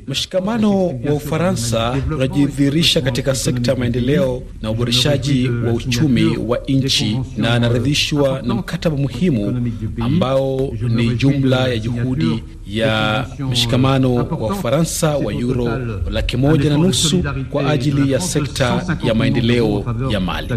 Mshikamano 0.07 0.87
wa 0.87 1.13
Ufaransa 1.13 1.97
unajidhihirisha 2.15 3.01
katika 3.01 3.35
sekta 3.35 3.71
ya 3.71 3.77
maendeleo 3.77 4.43
na 4.61 4.71
uboreshaji 4.71 5.49
wa 5.49 5.73
uchumi 5.73 6.37
wa 6.37 6.57
nchi, 6.67 7.19
na 7.37 7.53
anaridhishwa 7.53 8.41
na 8.41 8.55
mkataba 8.55 8.97
muhimu 8.97 9.71
ambao 9.99 10.73
ni 10.89 11.09
jumla 11.15 11.67
ya 11.67 11.77
juhudi 11.77 12.43
ya 12.67 13.25
mshikamano 13.51 14.15
wa 14.15 14.23
Ufaransa 14.49 15.17
wa 15.17 15.33
yuro 15.33 15.77
laki 16.09 16.37
moja 16.37 16.69
na 16.69 16.77
nusu 16.77 17.23
kwa 17.49 17.69
ajili 17.71 18.11
ya 18.11 18.19
sekta 18.19 18.97
ya 19.03 19.13
maendeleo 19.13 19.95
ya 20.09 20.19
Mali. 20.19 20.49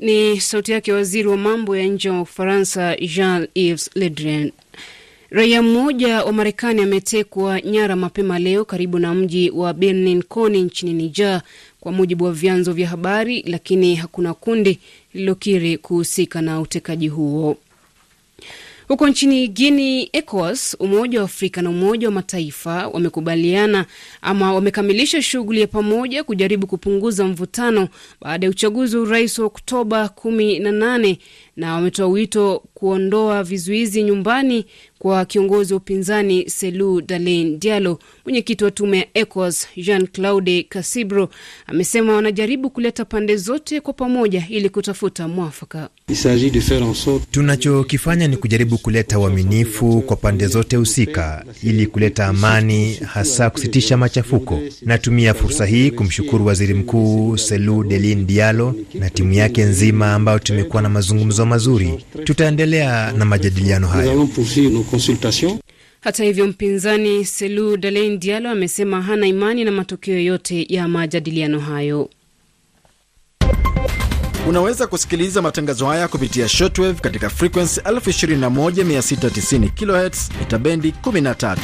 Ni 0.00 0.40
sauti 0.40 0.72
yake 0.72 0.92
waziri 0.92 1.28
wa 1.28 1.36
mambo 1.36 1.76
ya 1.76 1.86
nje 1.86 2.10
wa 2.10 2.20
Ufaransa 2.20 2.96
Jean-Yves 2.96 3.90
Le 3.94 4.10
Drian. 4.10 4.52
Raia 5.30 5.62
mmoja 5.62 6.24
wa 6.24 6.32
Marekani 6.32 6.82
ametekwa 6.82 7.60
nyara 7.60 7.96
mapema 7.96 8.38
leo 8.38 8.64
karibu 8.64 8.98
na 8.98 9.14
mji 9.14 9.50
wa 9.50 9.72
Benin 9.74 10.22
Koni 10.22 10.62
nchini 10.62 10.92
Niger, 10.92 11.42
kwa 11.80 11.92
mujibu 11.92 12.24
wa 12.24 12.32
vyanzo 12.32 12.72
vya 12.72 12.88
habari, 12.88 13.42
lakini 13.46 13.94
hakuna 13.94 14.34
kundi 14.34 14.78
lililokiri 15.14 15.78
kuhusika 15.78 16.42
na 16.42 16.60
utekaji 16.60 17.08
huo. 17.08 17.56
Huko 18.88 19.08
nchini 19.08 19.48
Guini, 19.48 20.08
ECOWAS, 20.12 20.76
Umoja 20.80 21.18
wa 21.18 21.24
Afrika 21.24 21.62
na 21.62 21.70
Umoja 21.70 22.08
wa 22.08 22.12
Mataifa 22.14 22.88
wamekubaliana 22.88 23.86
ama 24.22 24.54
wamekamilisha 24.54 25.22
shughuli 25.22 25.60
ya 25.60 25.66
pamoja 25.66 26.24
kujaribu 26.24 26.66
kupunguza 26.66 27.24
mvutano 27.24 27.88
baada 28.20 28.46
ya 28.46 28.50
uchaguzi 28.50 28.96
wa 28.96 29.02
urais 29.02 29.38
wa 29.38 29.46
Oktoba 29.46 30.04
18 30.24 31.16
na 31.56 31.74
wametoa 31.74 32.06
wito 32.06 32.62
kuondoa 32.80 33.42
vizuizi 33.44 34.02
nyumbani 34.02 34.66
kwa 34.98 35.24
kiongozi 35.24 35.72
wa 35.72 35.76
upinzani 35.76 36.50
Selu 36.50 37.00
Dalein 37.00 37.58
Dialo. 37.60 37.98
Mwenyekiti 38.24 38.64
wa 38.64 38.70
tume 38.70 38.98
ya 38.98 39.06
ECOWAS 39.14 39.66
Jean 39.76 40.06
Claude 40.06 40.62
Casibro 40.62 41.28
amesema 41.66 42.12
wanajaribu 42.12 42.70
kuleta 42.70 43.04
pande 43.04 43.36
zote 43.36 43.80
kwa 43.80 43.92
pamoja 43.92 44.46
ili 44.48 44.68
kutafuta 44.68 45.28
mwafaka. 45.28 45.88
Tunachokifanya 47.30 48.28
ni 48.28 48.36
kujaribu 48.36 48.78
kuleta 48.78 49.18
uaminifu 49.18 50.00
kwa 50.00 50.16
pande 50.16 50.46
zote 50.46 50.76
husika 50.76 51.44
ili 51.62 51.86
kuleta 51.86 52.26
amani, 52.26 52.94
hasa 52.94 53.50
kusitisha 53.50 53.96
machafuko. 53.96 54.60
Natumia 54.82 55.34
fursa 55.34 55.66
hii 55.66 55.90
kumshukuru 55.90 56.46
waziri 56.46 56.74
mkuu 56.74 57.36
Selu 57.36 57.84
Delin 57.84 58.26
Dialo 58.26 58.74
na 58.94 59.10
timu 59.10 59.32
yake 59.32 59.62
nzima, 59.62 60.14
ambayo 60.14 60.38
tumekuwa 60.38 60.82
na 60.82 60.88
mazungumzo 60.88 61.46
mazuri. 61.46 62.04
Tutaendelea 62.24 62.69
na 63.12 63.24
majadiliano 63.24 63.88
hayo. 63.88 64.28
Hata 66.00 66.24
hivyo, 66.24 66.46
mpinzani 66.46 67.24
Selu 67.24 67.76
Dalein 67.76 68.18
Dialo 68.18 68.50
amesema 68.50 69.02
hana 69.02 69.26
imani 69.26 69.64
na 69.64 69.70
matokeo 69.70 70.18
yote 70.18 70.66
ya 70.68 70.88
majadiliano 70.88 71.60
hayo. 71.60 72.10
Unaweza 74.48 74.86
kusikiliza 74.86 75.42
matangazo 75.42 75.86
haya 75.86 76.08
kupitia 76.08 76.48
shortwave 76.48 77.00
katika 77.00 77.30
frequency 77.30 77.80
21690 77.80 79.70
kHz 79.70 80.28
mita 80.40 80.58
bendi 80.58 80.94
13. 81.02 81.56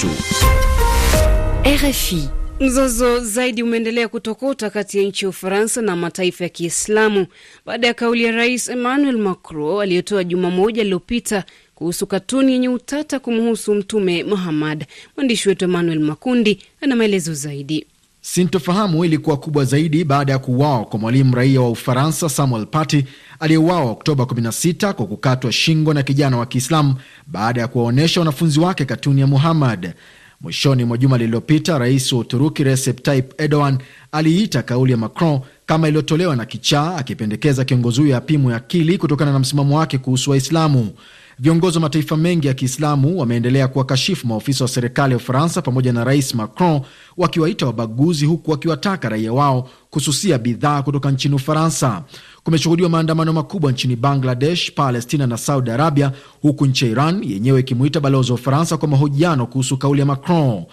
RFI. 1.64 2.28
Mzozo 2.60 3.20
zaidi 3.24 3.62
umeendelea 3.62 4.08
kutokota 4.08 4.70
kati 4.70 4.98
ya 4.98 5.04
nchi 5.04 5.24
ya 5.24 5.28
Ufaransa 5.28 5.82
na 5.82 5.96
mataifa 5.96 6.44
ya 6.44 6.50
Kiislamu 6.50 7.26
baada 7.66 7.86
ya 7.86 7.94
kauli 7.94 8.24
ya 8.24 8.32
Rais 8.32 8.68
Emmanuel 8.68 9.18
Macron 9.18 9.82
aliyotoa 9.82 10.24
juma 10.24 10.50
moja 10.50 10.82
lililopita 10.82 11.44
kuhusu 11.74 12.06
katuni 12.06 12.52
yenye 12.52 12.68
utata 12.68 13.18
kumhusu 13.20 13.74
Mtume 13.74 14.24
Muhammad. 14.24 14.86
Mwandishi 15.16 15.48
wetu 15.48 15.64
Emmanuel 15.64 16.00
Makundi 16.00 16.62
ana 16.80 16.96
maelezo 16.96 17.34
zaidi. 17.34 17.86
Sintofahamu 18.20 19.04
ilikuwa 19.04 19.36
kubwa 19.36 19.64
zaidi 19.64 20.04
baada 20.04 20.32
ya 20.32 20.38
kuuawa 20.38 20.84
kwa 20.84 20.98
mwalimu 20.98 21.34
raia 21.34 21.60
wa 21.60 21.70
Ufaransa 21.70 22.28
Samuel 22.28 22.66
Paty 22.66 23.04
aliyeuawa 23.40 23.90
Oktoba 23.90 24.24
16 24.24 24.92
kwa 24.92 25.06
kukatwa 25.06 25.52
shingo 25.52 25.94
na 25.94 26.02
kijana 26.02 26.36
wa 26.36 26.46
Kiislamu 26.46 26.94
baada 27.26 27.60
ya 27.60 27.68
kuwaonyesha 27.68 28.20
wanafunzi 28.20 28.60
wake 28.60 28.84
katuni 28.84 29.20
ya 29.20 29.26
Muhammad. 29.26 29.92
Mwishoni 30.40 30.84
mwa 30.84 30.98
juma 30.98 31.18
lililopita, 31.18 31.78
rais 31.78 32.12
wa 32.12 32.18
Uturuki 32.18 32.64
Recep 32.64 33.02
Tayyip 33.02 33.40
Erdogan 33.40 33.78
aliita 34.12 34.62
kauli 34.62 34.92
ya 34.92 34.98
Macron 34.98 35.40
kama 35.66 35.88
iliyotolewa 35.88 36.36
na 36.36 36.44
kichaa, 36.44 36.96
akipendekeza 36.96 37.64
kiongozi 37.64 38.00
huyo 38.00 38.16
apimwe 38.16 38.54
akili 38.54 38.98
kutokana 38.98 39.32
na 39.32 39.38
msimamo 39.38 39.78
wake 39.78 39.98
kuhusu 39.98 40.30
Waislamu. 40.30 40.90
Viongozi 41.38 41.76
wa 41.76 41.82
mataifa 41.82 42.16
mengi 42.16 42.46
ya 42.46 42.54
Kiislamu 42.54 43.18
wameendelea 43.18 43.68
kuwakashifu 43.68 44.26
maofisa 44.26 44.64
wa 44.64 44.68
serikali 44.68 45.12
ya 45.12 45.16
Ufaransa 45.16 45.62
pamoja 45.62 45.92
na 45.92 46.04
Rais 46.04 46.34
Macron, 46.34 46.80
wakiwaita 47.16 47.66
wabaguzi, 47.66 48.26
huku 48.26 48.50
wakiwataka 48.50 49.08
raia 49.08 49.32
wao 49.32 49.70
kususia 49.90 50.38
bidhaa 50.38 50.82
kutoka 50.82 51.10
nchini 51.10 51.34
Ufaransa. 51.34 52.02
Kumeshuhudiwa 52.46 52.88
maandamano 52.88 53.32
makubwa 53.32 53.72
nchini 53.72 53.96
Bangladesh, 53.96 54.72
Palestina 54.72 55.26
na 55.26 55.36
Saudi 55.36 55.70
Arabia, 55.70 56.12
huku 56.42 56.66
nchi 56.66 56.84
ya 56.84 56.90
Iran 56.90 57.24
yenyewe 57.24 57.60
ikimuita 57.60 58.00
balozi 58.00 58.32
wa 58.32 58.38
Ufaransa 58.38 58.76
kwa 58.76 58.88
mahojiano 58.88 59.46
kuhusu 59.46 59.76
kauli 59.76 60.00
ya 60.00 60.06
Macron. 60.06 60.64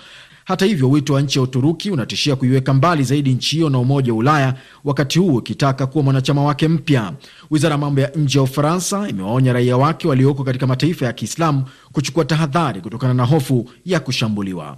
Hata 0.46 0.66
hivyo 0.66 0.90
wito 0.90 1.14
wa 1.14 1.22
nchi 1.22 1.40
ya 1.40 1.44
Uturuki 1.44 1.92
unatishia 1.92 2.36
kuiweka 2.36 2.74
mbali 2.74 3.04
zaidi 3.04 3.34
nchi 3.34 3.56
hiyo 3.56 3.70
na 3.70 3.80
Umoja 3.80 4.12
wa 4.14 4.18
Ulaya, 4.20 4.54
wakati 4.84 5.20
huu 5.20 5.40
ikitaka 5.40 5.88
kuwa 5.88 6.04
mwanachama 6.04 6.44
wake 6.44 6.68
mpya. 6.68 7.14
Wizara 7.52 7.72
ya 7.72 7.78
mambo 7.78 8.02
ya 8.02 8.10
nje 8.16 8.38
ya 8.40 8.44
Ufaransa 8.44 9.10
imewaonya 9.10 9.54
raia 9.54 9.78
wake 9.78 10.08
walioko 10.08 10.44
katika 10.44 10.68
mataifa 10.68 11.06
ya 11.06 11.14
Kiislamu 11.14 11.64
kuchukua 11.92 12.26
tahadhari 12.26 12.82
kutokana 12.82 13.14
na 13.14 13.24
hofu 13.26 13.70
ya 13.86 14.00
kushambuliwa. 14.00 14.78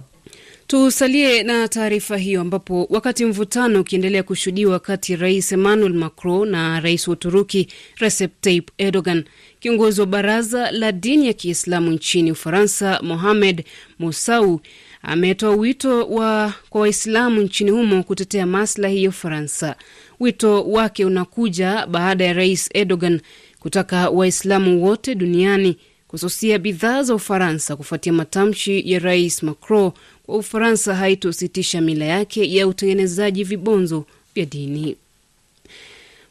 Tusalie 0.66 1.42
na 1.42 1.68
taarifa 1.68 2.16
hiyo 2.16 2.40
ambapo 2.40 2.86
wakati 2.90 3.24
mvutano 3.24 3.80
ukiendelea 3.80 4.22
kushuhudiwa 4.22 4.78
kati 4.80 5.12
ya 5.12 5.18
rais 5.18 5.52
Emmanuel 5.52 5.92
Macron 5.94 6.48
na 6.50 6.80
rais 6.80 7.08
wa 7.08 7.12
Uturuki 7.12 7.68
Recep 7.96 8.40
Tayyip 8.40 8.70
Erdogan, 8.78 9.24
kiongozi 9.60 10.00
wa 10.00 10.06
baraza 10.06 10.70
la 10.70 10.92
dini 10.92 11.26
ya 11.26 11.32
Kiislamu 11.32 11.90
nchini 11.90 12.30
Ufaransa 12.32 13.00
Mohamed 13.02 13.64
Moussaoui 13.98 14.58
ametoa 15.02 15.50
wito 15.56 16.06
wa 16.08 16.52
kwa 16.70 16.80
Waislamu 16.80 17.40
nchini 17.42 17.70
humo 17.70 18.02
kutetea 18.02 18.46
maslahi 18.46 19.02
ya 19.04 19.08
Ufaransa. 19.10 19.76
Wito 20.20 20.62
wake 20.64 21.04
unakuja 21.04 21.86
baada 21.86 22.24
ya 22.24 22.32
rais 22.32 22.68
Erdogan 22.74 23.20
kutaka 23.60 24.10
Waislamu 24.10 24.84
wote 24.84 25.14
duniani 25.14 25.76
kususia 26.08 26.58
bidhaa 26.58 27.02
za 27.02 27.14
Ufaransa 27.14 27.76
kufuatia 27.76 28.12
matamshi 28.12 28.92
ya 28.92 28.98
rais 28.98 29.42
Macron 29.42 29.92
Ufaransa 30.28 30.94
haitositisha 30.94 31.80
mila 31.80 32.04
yake 32.04 32.54
ya 32.54 32.66
utengenezaji 32.68 33.44
vibonzo 33.44 34.04
vya 34.34 34.44
dini. 34.44 34.96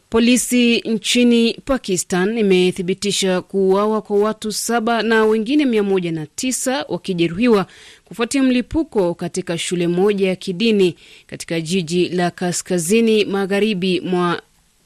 Polisi 0.10 0.78
nchini 0.80 1.54
Pakistan 1.66 2.38
imethibitisha 2.38 3.42
kuuawa 3.42 4.02
kwa 4.02 4.18
watu 4.20 4.52
saba 4.52 5.04
na 5.04 5.26
wengine 5.26 5.66
mia 5.66 5.84
moja 5.84 6.12
na 6.12 6.26
tisa 6.26 6.86
wakijeruhiwa 6.90 7.66
kufuatia 8.06 8.44
mlipuko 8.44 9.14
katika 9.14 9.58
shule 9.58 9.88
moja 9.88 10.28
ya 10.28 10.36
kidini 10.36 10.96
katika 11.28 11.62
jiji 11.62 12.10
la 12.10 12.32
kaskazini 12.32 13.26
magharibi 13.26 14.02
mwa, 14.02 14.42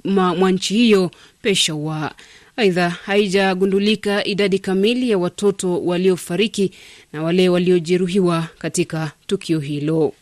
mwa, 0.05 0.35
mwa 0.35 0.51
nchi 0.51 0.73
hiyo 0.73 1.11
Peshawar. 1.41 2.13
Aidha, 2.59 2.89
haijagundulika 2.89 4.25
idadi 4.25 4.59
kamili 4.59 5.09
ya 5.09 5.17
watoto 5.17 5.81
waliofariki 5.85 6.71
na 7.13 7.23
wale 7.23 7.49
waliojeruhiwa 7.49 8.47
katika 8.57 9.11
tukio 9.27 9.59
hilo. 9.59 10.13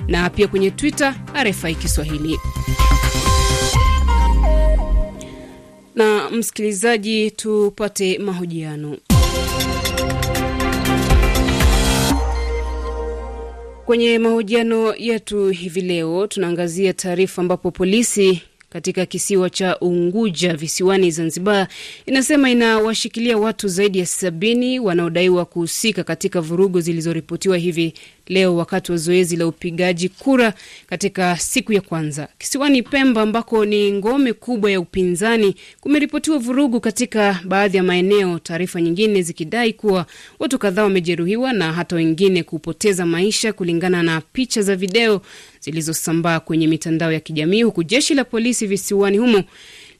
na 0.07 0.29
pia 0.29 0.47
kwenye 0.47 0.71
Twitter 0.71 1.15
RFI 1.43 1.75
Kiswahili. 1.75 2.39
Na 5.99 6.29
msikilizaji, 6.29 7.31
tupate 7.31 8.17
mahojiano. 8.17 8.97
Kwenye 13.85 14.19
mahojiano 14.19 14.95
yetu 14.95 15.49
hivi 15.49 15.81
leo 15.81 16.27
tunaangazia 16.27 16.93
taarifa 16.93 17.41
ambapo 17.41 17.71
polisi 17.71 18.41
katika 18.69 19.05
kisiwa 19.05 19.49
cha 19.49 19.79
Unguja 19.79 20.53
visiwani 20.55 21.11
Zanzibar 21.11 21.67
inasema 22.05 22.49
inawashikilia 22.49 23.37
watu 23.37 23.67
zaidi 23.67 23.99
ya 23.99 24.05
sabini 24.05 24.79
wanaodaiwa 24.79 25.45
kuhusika 25.45 26.03
katika 26.03 26.41
vurugu 26.41 26.81
zilizoripotiwa 26.81 27.57
hivi 27.57 27.93
leo 28.29 28.55
wakati 28.55 28.91
wa 28.91 28.97
zoezi 28.97 29.35
la 29.35 29.47
upigaji 29.47 30.09
kura 30.09 30.53
katika 30.87 31.37
siku 31.37 31.73
ya 31.73 31.81
kwanza. 31.81 32.27
Kisiwani 32.37 32.83
Pemba 32.83 33.21
ambako 33.21 33.65
ni 33.65 33.91
ngome 33.91 34.33
kubwa 34.33 34.71
ya 34.71 34.79
upinzani, 34.79 35.55
kumeripotiwa 35.81 36.37
vurugu 36.37 36.79
katika 36.79 37.39
baadhi 37.45 37.77
ya 37.77 37.83
maeneo, 37.83 38.39
taarifa 38.39 38.81
nyingine 38.81 39.21
zikidai 39.21 39.73
kuwa 39.73 40.05
watu 40.39 40.59
kadhaa 40.59 40.83
wamejeruhiwa 40.83 41.53
na 41.53 41.73
hata 41.73 41.95
wengine 41.95 42.43
kupoteza 42.43 43.05
maisha, 43.05 43.53
kulingana 43.53 44.03
na 44.03 44.21
picha 44.21 44.61
za 44.61 44.75
video 44.75 45.21
zilizosambaa 45.59 46.39
kwenye 46.39 46.67
mitandao 46.67 47.11
ya 47.11 47.19
kijamii, 47.19 47.63
huku 47.63 47.83
jeshi 47.83 48.13
la 48.15 48.23
polisi 48.23 48.67
visiwani 48.67 49.17
humo 49.17 49.43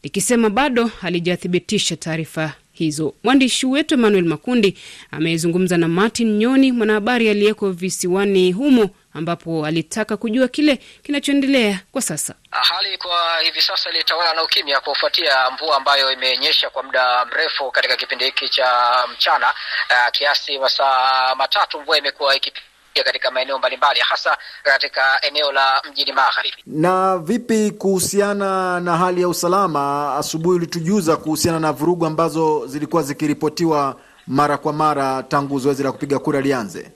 likisema 0.03 0.49
bado 0.49 0.86
halijathibitisha 0.86 1.95
taarifa 1.95 2.53
hizo. 2.84 3.13
Mwandishi 3.23 3.65
wetu 3.65 3.93
Emmanuel 3.93 4.25
Makundi 4.25 4.77
amezungumza 5.11 5.77
na 5.77 5.88
Martin 5.88 6.38
Nyoni, 6.38 6.71
mwanahabari 6.71 7.30
aliyeko 7.30 7.71
visiwani 7.71 8.51
humo, 8.51 8.89
ambapo 9.13 9.65
alitaka 9.65 10.17
kujua 10.17 10.47
kile 10.47 10.75
kinachoendelea 11.03 11.80
kwa 11.91 12.01
sasa. 12.01 12.36
Hali 12.51 12.97
kwa 12.97 13.39
hivi 13.43 13.61
sasa 13.61 13.89
ilitawala 13.89 14.34
na 14.34 14.43
ukimya 14.43 14.80
kufuatia 14.80 15.51
mvua 15.51 15.77
ambayo 15.77 16.11
imenyesha 16.11 16.69
kwa 16.69 16.84
muda 16.84 17.25
mrefu 17.25 17.71
katika 17.71 17.95
kipindi 17.95 18.25
hiki 18.25 18.49
cha 18.49 18.67
mchana. 19.13 19.53
Uh, 19.89 20.11
kiasi 20.11 20.59
masaa 20.59 21.36
matatu 21.36 21.82
mvua 21.82 21.97
imekuwa 21.97 22.36
ikipiga 22.36 22.65
katika 22.93 23.31
maeneo 23.31 23.57
mbalimbali 23.57 23.99
hasa 23.99 24.37
katika 24.63 25.21
eneo 25.21 25.51
la 25.51 25.81
mjini 25.91 26.11
magharibi. 26.13 26.63
Na 26.65 27.17
vipi 27.17 27.71
kuhusiana 27.71 28.79
na 28.79 28.97
hali 28.97 29.21
ya 29.21 29.27
usalama? 29.29 30.15
Asubuhi 30.15 30.55
ulitujuza 30.55 31.17
kuhusiana 31.17 31.59
na 31.59 31.71
vurugu 31.71 32.05
ambazo 32.05 32.67
zilikuwa 32.67 33.03
zikiripotiwa 33.03 33.95
mara 34.27 34.57
kwa 34.57 34.73
mara 34.73 35.23
tangu 35.23 35.59
zoezi 35.59 35.83
la 35.83 35.91
kupiga 35.91 36.19
kura 36.19 36.41
lianze. 36.41 36.91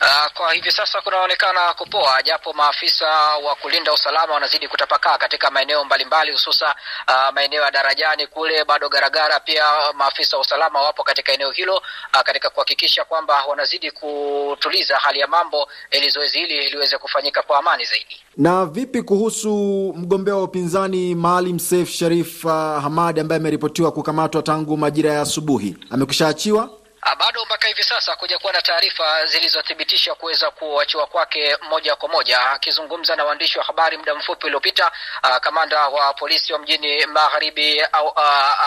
Uh, 0.00 0.32
kwa 0.34 0.52
hivi 0.52 0.72
sasa 0.72 1.00
kunaonekana 1.00 1.74
kupoa, 1.74 2.22
japo 2.22 2.52
maafisa 2.52 3.06
wa 3.44 3.54
kulinda 3.54 3.92
usalama 3.92 4.34
wanazidi 4.34 4.68
kutapakaa 4.68 5.18
katika 5.18 5.50
maeneo 5.50 5.84
mbalimbali, 5.84 6.32
hususa 6.32 6.74
uh, 7.08 7.34
maeneo 7.34 7.62
ya 7.62 7.70
Darajani 7.70 8.26
kule 8.26 8.64
bado 8.64 8.88
Garagara. 8.88 9.40
Pia 9.40 9.64
maafisa 9.94 10.36
wa 10.36 10.40
usalama 10.42 10.82
wapo 10.82 11.02
katika 11.04 11.32
eneo 11.32 11.50
hilo 11.50 11.76
uh, 11.76 12.20
katika 12.24 12.50
kuhakikisha 12.50 13.04
kwamba 13.04 13.44
wanazidi 13.44 13.90
kutuliza 13.90 14.96
hali 14.96 15.20
ya 15.20 15.26
mambo 15.26 15.68
ili 15.90 16.08
zoezi 16.10 16.38
hili 16.38 16.70
liweze 16.70 16.98
kufanyika 16.98 17.42
kwa 17.42 17.58
amani 17.58 17.84
zaidi. 17.84 18.20
Na 18.36 18.66
vipi 18.66 19.02
kuhusu 19.02 19.50
mgombea 19.96 20.34
wa 20.36 20.42
upinzani 20.42 21.14
Maalim 21.14 21.58
Seif 21.58 21.90
Sharif 21.90 22.42
Hamad 22.82 23.18
ambaye 23.20 23.40
ameripotiwa 23.40 23.92
kukamatwa 23.92 24.42
tangu 24.42 24.76
majira 24.76 25.12
ya 25.12 25.20
asubuhi, 25.20 25.76
amekwishaachiwa? 25.90 26.79
Bado 27.02 27.44
mpaka 27.44 27.68
hivi 27.68 27.82
sasa 27.82 28.16
kuja 28.16 28.38
kuwa 28.38 28.52
na 28.52 28.62
taarifa 28.62 29.26
zilizothibitisha 29.26 30.14
kuweza 30.14 30.50
kuachiwa 30.50 31.06
kwake 31.06 31.56
moja 31.70 31.96
kwa 31.96 32.08
moja. 32.08 32.50
Akizungumza 32.50 33.16
na 33.16 33.24
waandishi 33.24 33.58
wa 33.58 33.64
habari 33.64 33.96
muda 33.96 34.14
mfupi 34.14 34.46
uliopita, 34.46 34.92
kamanda 35.40 35.88
wa 35.88 36.14
polisi 36.14 36.52
wa 36.52 36.58
mjini 36.58 37.06
magharibi 37.06 37.80
au 37.80 38.12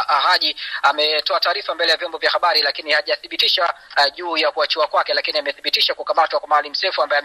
Haji 0.08 0.56
ametoa 0.84 1.40
taarifa 1.40 1.76
mbele 1.76 1.92
ya 1.92 1.98
vyombo 1.98 2.18
vya 2.18 2.30
habari, 2.32 2.62
lakini 2.62 2.92
hajathibitisha 2.92 3.74
juu 4.16 4.38
ya 4.38 4.52
kuachiwa 4.52 4.88
kwake, 4.88 5.14
lakini 5.14 5.40
amethibitisha 5.40 5.94
kukamatwa 5.94 6.40
kwa 6.40 6.50
Maalim 6.50 6.74
Seif 6.76 7.00
ambaye 7.00 7.24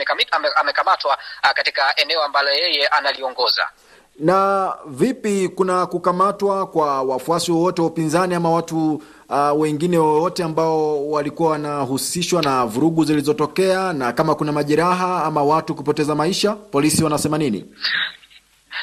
amekamatwa 0.56 1.18
katika 1.54 1.96
eneo 1.96 2.22
ambalo 2.22 2.50
yeye 2.50 2.86
analiongoza. 2.88 3.70
Na 4.18 4.72
vipi, 4.86 5.48
kuna 5.48 5.86
kukamatwa 5.86 6.66
kwa 6.66 7.02
wafuasi 7.02 7.52
wowote 7.52 7.82
wa 7.82 7.88
upinzani 7.88 8.34
ama 8.34 8.50
watu 8.50 9.02
uh, 9.28 9.60
wengine 9.60 9.98
wowote 9.98 10.42
ambao 10.44 11.10
walikuwa 11.10 11.50
wanahusishwa 11.50 12.42
na 12.42 12.66
vurugu 12.66 13.04
zilizotokea, 13.04 13.92
na 13.92 14.12
kama 14.12 14.34
kuna 14.34 14.52
majeraha 14.52 15.24
ama 15.24 15.42
watu 15.44 15.74
kupoteza 15.74 16.14
maisha, 16.14 16.52
polisi 16.52 17.04
wanasema 17.04 17.38
nini? 17.38 17.64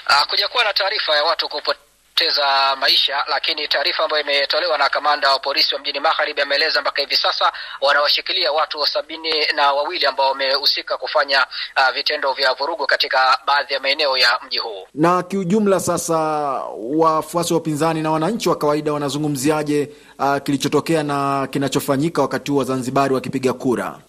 Uh, 0.10 0.28
kujakuwa 0.30 0.64
na 0.64 0.74
taarifa 0.74 1.16
ya 1.16 1.24
watu 1.24 1.50
kupoteza 1.50 2.76
maisha, 2.80 3.24
lakini 3.30 3.68
taarifa 3.68 4.04
ambayo 4.04 4.24
imetolewa 4.24 4.78
na 4.78 4.90
kamanda 4.90 5.32
wa 5.32 5.40
polisi 5.40 5.74
wa 5.76 5.82
mjini 5.82 6.00
Magharibi 6.00 6.42
ameeleza 6.42 6.82
mpaka 6.82 7.02
hivi 7.02 7.16
sasa 7.16 7.52
wanawashikilia 7.82 8.52
watu 8.52 8.88
sabini 8.88 9.30
na 9.56 9.72
wawili 9.74 10.06
ambao 10.06 10.28
wamehusika 10.30 10.98
kufanya 10.98 11.46
uh, 11.78 11.94
vitendo 11.94 12.34
vya 12.34 12.54
vurugu 12.54 12.88
katika 12.88 13.38
baadhi 13.46 13.74
ya 13.74 13.80
maeneo 13.80 14.18
ya 14.18 14.40
mji 14.46 14.58
huu. 14.58 14.88
Na 14.94 15.24
kiujumla 15.24 15.80
sasa, 15.80 16.18
wafuasi 16.78 17.54
wa 17.54 17.60
upinzani 17.60 18.02
na 18.02 18.12
wananchi 18.12 18.50
wa 18.50 18.56
kawaida 18.56 18.94
wanazungumziaje 18.94 19.90
uh, 20.20 20.38
kilichotokea 20.38 21.04
na 21.04 21.48
kinachofanyika 21.52 22.22
wakati 22.22 22.52
huu 22.52 22.58
Wazanzibari 22.58 23.14
wakipiga 23.14 23.54
kura? 23.54 24.00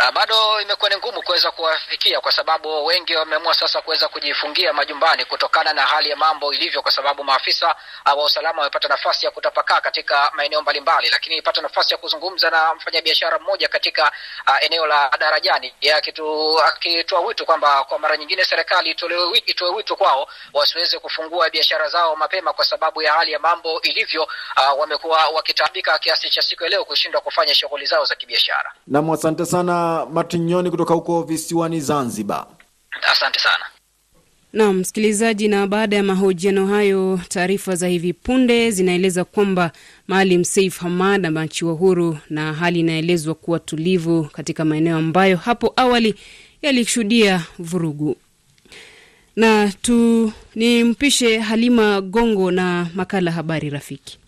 Uh, 0.00 0.10
bado 0.14 0.60
imekuwa 0.62 0.90
ni 0.90 0.96
ngumu 0.96 1.22
kuweza 1.22 1.50
kuwafikia 1.50 2.20
kwa 2.20 2.32
sababu 2.32 2.84
wengi 2.86 3.14
wameamua 3.16 3.54
sasa 3.54 3.80
kuweza 3.80 4.08
kujifungia 4.08 4.72
majumbani 4.72 5.24
kutokana 5.24 5.72
na 5.72 5.82
hali 5.82 6.10
ya 6.10 6.16
mambo 6.16 6.52
ilivyo, 6.54 6.82
kwa 6.82 6.92
sababu 6.92 7.24
maafisa 7.24 7.74
uh, 8.12 8.18
wa 8.18 8.24
usalama 8.24 8.58
wamepata 8.58 8.88
nafasi 8.88 9.26
ya 9.26 9.32
kutapakaa 9.32 9.80
katika 9.80 10.30
maeneo 10.36 10.62
mbalimbali, 10.62 11.10
lakini 11.10 11.36
ipata 11.36 11.62
nafasi 11.62 11.94
ya 11.94 11.98
kuzungumza 11.98 12.50
na 12.50 12.74
mfanyabiashara 12.74 13.38
mmoja 13.38 13.68
katika 13.68 14.12
uh, 14.48 14.64
eneo 14.64 14.86
la 14.86 15.10
Darajani, 15.20 15.74
akitoa 16.66 17.20
wito 17.20 17.44
kwamba 17.44 17.84
kwa 17.84 17.98
mara 17.98 18.16
nyingine 18.16 18.44
serikali 18.44 18.90
itoe 19.46 19.70
wito 19.76 19.96
kwao 19.96 20.28
wasiweze 20.52 20.98
kufungua 20.98 21.50
biashara 21.50 21.88
zao 21.88 22.16
mapema 22.16 22.52
kwa 22.52 22.64
sababu 22.64 23.02
ya 23.02 23.12
hali 23.12 23.32
ya 23.32 23.38
mambo 23.38 23.80
ilivyo. 23.80 24.22
Uh, 24.22 24.80
wamekuwa 24.80 25.28
wakitaabika 25.56 25.98
kiasi 25.98 26.30
cha 26.30 26.42
siku 26.42 26.64
ya 26.64 26.70
leo 26.70 26.84
kushindwa 26.84 27.20
kufanya 27.20 27.54
shughuli 27.54 27.86
zao 27.86 28.04
za 28.04 28.14
kibiashara. 28.14 28.72
Nam, 28.86 29.10
asante 29.10 29.46
sana 29.46 30.06
Martin 30.06 30.44
Nyoni 30.44 30.70
kutoka 30.70 30.94
huko 30.94 31.22
visiwani 31.22 31.80
Zanzibar. 31.80 32.46
Asante 33.12 33.38
sana. 33.38 33.64
Naam 34.52 34.76
msikilizaji, 34.76 35.48
na 35.48 35.66
baada 35.66 35.96
ya 35.96 36.02
mahojiano 36.02 36.66
hayo, 36.66 37.20
taarifa 37.28 37.76
za 37.76 37.88
hivi 37.88 38.12
punde 38.12 38.70
zinaeleza 38.70 39.24
kwamba 39.24 39.70
Maalim 40.08 40.44
Seif 40.44 40.78
Hamad 40.80 41.26
ameachiwa 41.26 41.72
huru 41.72 42.18
na 42.30 42.52
hali 42.54 42.80
inaelezwa 42.80 43.34
kuwa 43.34 43.58
tulivu 43.58 44.24
katika 44.24 44.64
maeneo 44.64 44.96
ambayo 44.96 45.36
hapo 45.36 45.72
awali 45.76 46.14
yalishuhudia 46.62 47.42
vurugu. 47.58 48.16
Na 49.36 49.72
tu 49.82 50.32
nimpishe 50.54 51.38
Halima 51.38 52.00
Gongo 52.00 52.50
na 52.50 52.86
makala 52.94 53.30
Habari 53.30 53.70
Rafiki. 53.70 54.18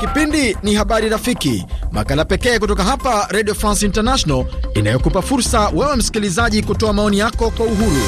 Kipindi 0.00 0.56
ni 0.62 0.74
Habari 0.74 1.08
Rafiki, 1.08 1.66
makala 1.92 2.24
pekee 2.24 2.58
kutoka 2.58 2.84
hapa 2.84 3.26
Radio 3.30 3.54
France 3.54 3.86
International 3.86 4.44
inayokupa 4.74 5.22
fursa 5.22 5.68
wewe 5.68 5.96
msikilizaji 5.96 6.62
kutoa 6.62 6.92
maoni 6.92 7.18
yako 7.18 7.50
kwa 7.50 7.66
uhuru. 7.66 8.02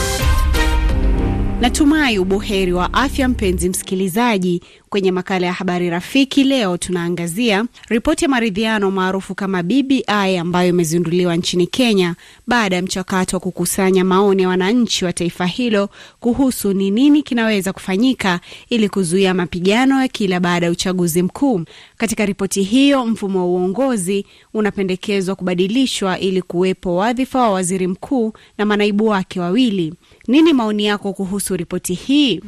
Natumai 1.61 2.19
ubuheri 2.19 2.73
wa 2.73 2.93
afya, 2.95 3.29
mpenzi 3.29 3.69
msikilizaji. 3.69 4.63
Kwenye 4.89 5.13
makala 5.13 5.47
ya 5.47 5.53
habari 5.53 5.91
rafiki 5.91 6.45
leo 6.45 6.77
tunaangazia 6.77 7.65
ripoti 7.89 8.25
ya 8.25 8.29
maridhiano 8.29 8.91
maarufu 8.91 9.35
kama 9.35 9.63
BBI 9.63 10.37
ambayo 10.41 10.69
imezinduliwa 10.69 11.37
nchini 11.37 11.67
Kenya 11.67 12.15
baada 12.47 12.77
ya 12.77 12.83
mchakato 12.83 13.37
wa 13.37 13.41
kukusanya 13.41 14.05
maoni 14.05 14.43
ya 14.43 14.49
wananchi 14.49 15.05
wa 15.05 15.13
taifa 15.13 15.47
hilo 15.47 15.89
kuhusu 16.21 16.73
ni 16.73 16.91
nini 16.91 17.23
kinaweza 17.23 17.73
kufanyika 17.73 18.41
ili 18.69 18.89
kuzuia 18.89 19.35
mapigano 19.35 20.01
ya 20.03 20.09
kila 20.09 20.41
baada 20.41 20.67
ya 20.67 20.73
uchaguzi 20.73 21.23
mkuu. 21.23 21.61
Katika 21.97 22.27
ripoti 22.27 22.63
hiyo, 22.63 23.07
mfumo 23.07 23.39
wa 23.39 23.45
uongozi 23.47 24.27
unapendekezwa 24.55 25.35
kubadilishwa 25.35 26.19
ili 26.19 26.43
kuwepo 26.43 26.97
wadhifa 26.97 27.41
wa 27.41 27.51
waziri 27.51 27.87
mkuu 27.87 28.33
na 28.59 28.65
manaibu 28.67 29.07
wake 29.07 29.41
wawili. 29.41 29.95
Nini 30.31 30.53
maoni 30.53 30.85
yako 30.85 31.13
kuhusu 31.13 31.57
ripoti 31.57 31.95
hii? 31.95 32.41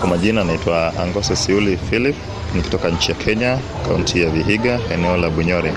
Kwa 0.00 0.08
majina 0.08 0.40
anaitwa 0.40 0.94
Angose 0.98 1.36
Siuli 1.36 1.76
Philip, 1.76 2.16
ni 2.54 2.62
kutoka 2.62 2.90
nchi 2.90 3.10
ya 3.10 3.16
Kenya, 3.16 3.58
kaunti 3.88 4.20
ya 4.22 4.30
Vihiga, 4.30 4.80
eneo 4.94 5.16
la 5.16 5.30
Bunyore. 5.30 5.72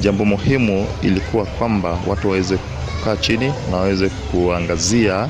Jambo 0.00 0.24
muhimu 0.24 0.86
ilikuwa 1.02 1.46
kwamba 1.46 1.98
watu 2.06 2.28
waweze 2.28 2.56
kukaa 2.56 3.16
chini 3.16 3.52
na 3.70 3.76
waweze 3.76 4.08
kuangazia 4.08 5.28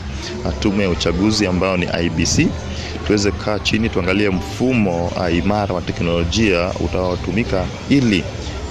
tume 0.60 0.82
ya 0.84 0.90
uchaguzi 0.90 1.46
ambayo 1.46 1.76
ni 1.76 1.86
IBC. 2.06 2.48
Tuweze 3.06 3.30
kukaa 3.30 3.58
chini 3.58 3.88
tuangalie 3.88 4.30
mfumo 4.30 5.12
imara 5.38 5.74
wa 5.74 5.82
teknolojia 5.82 6.72
utaotumika 6.84 7.66
ili 7.88 8.24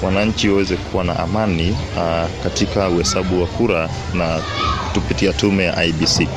wananchi 0.04 0.50
waweze 0.50 0.76
kuwa 0.78 1.04
na 1.04 1.20
amani 1.20 1.72
uh, 1.72 2.44
katika 2.44 2.90
uhesabu 2.90 3.42
wa 3.42 3.48
kura 3.48 3.90
na 4.14 4.40
kupitia 4.94 5.34
tume 5.34 5.64
ya 5.64 5.84
IBC. 5.86 6.28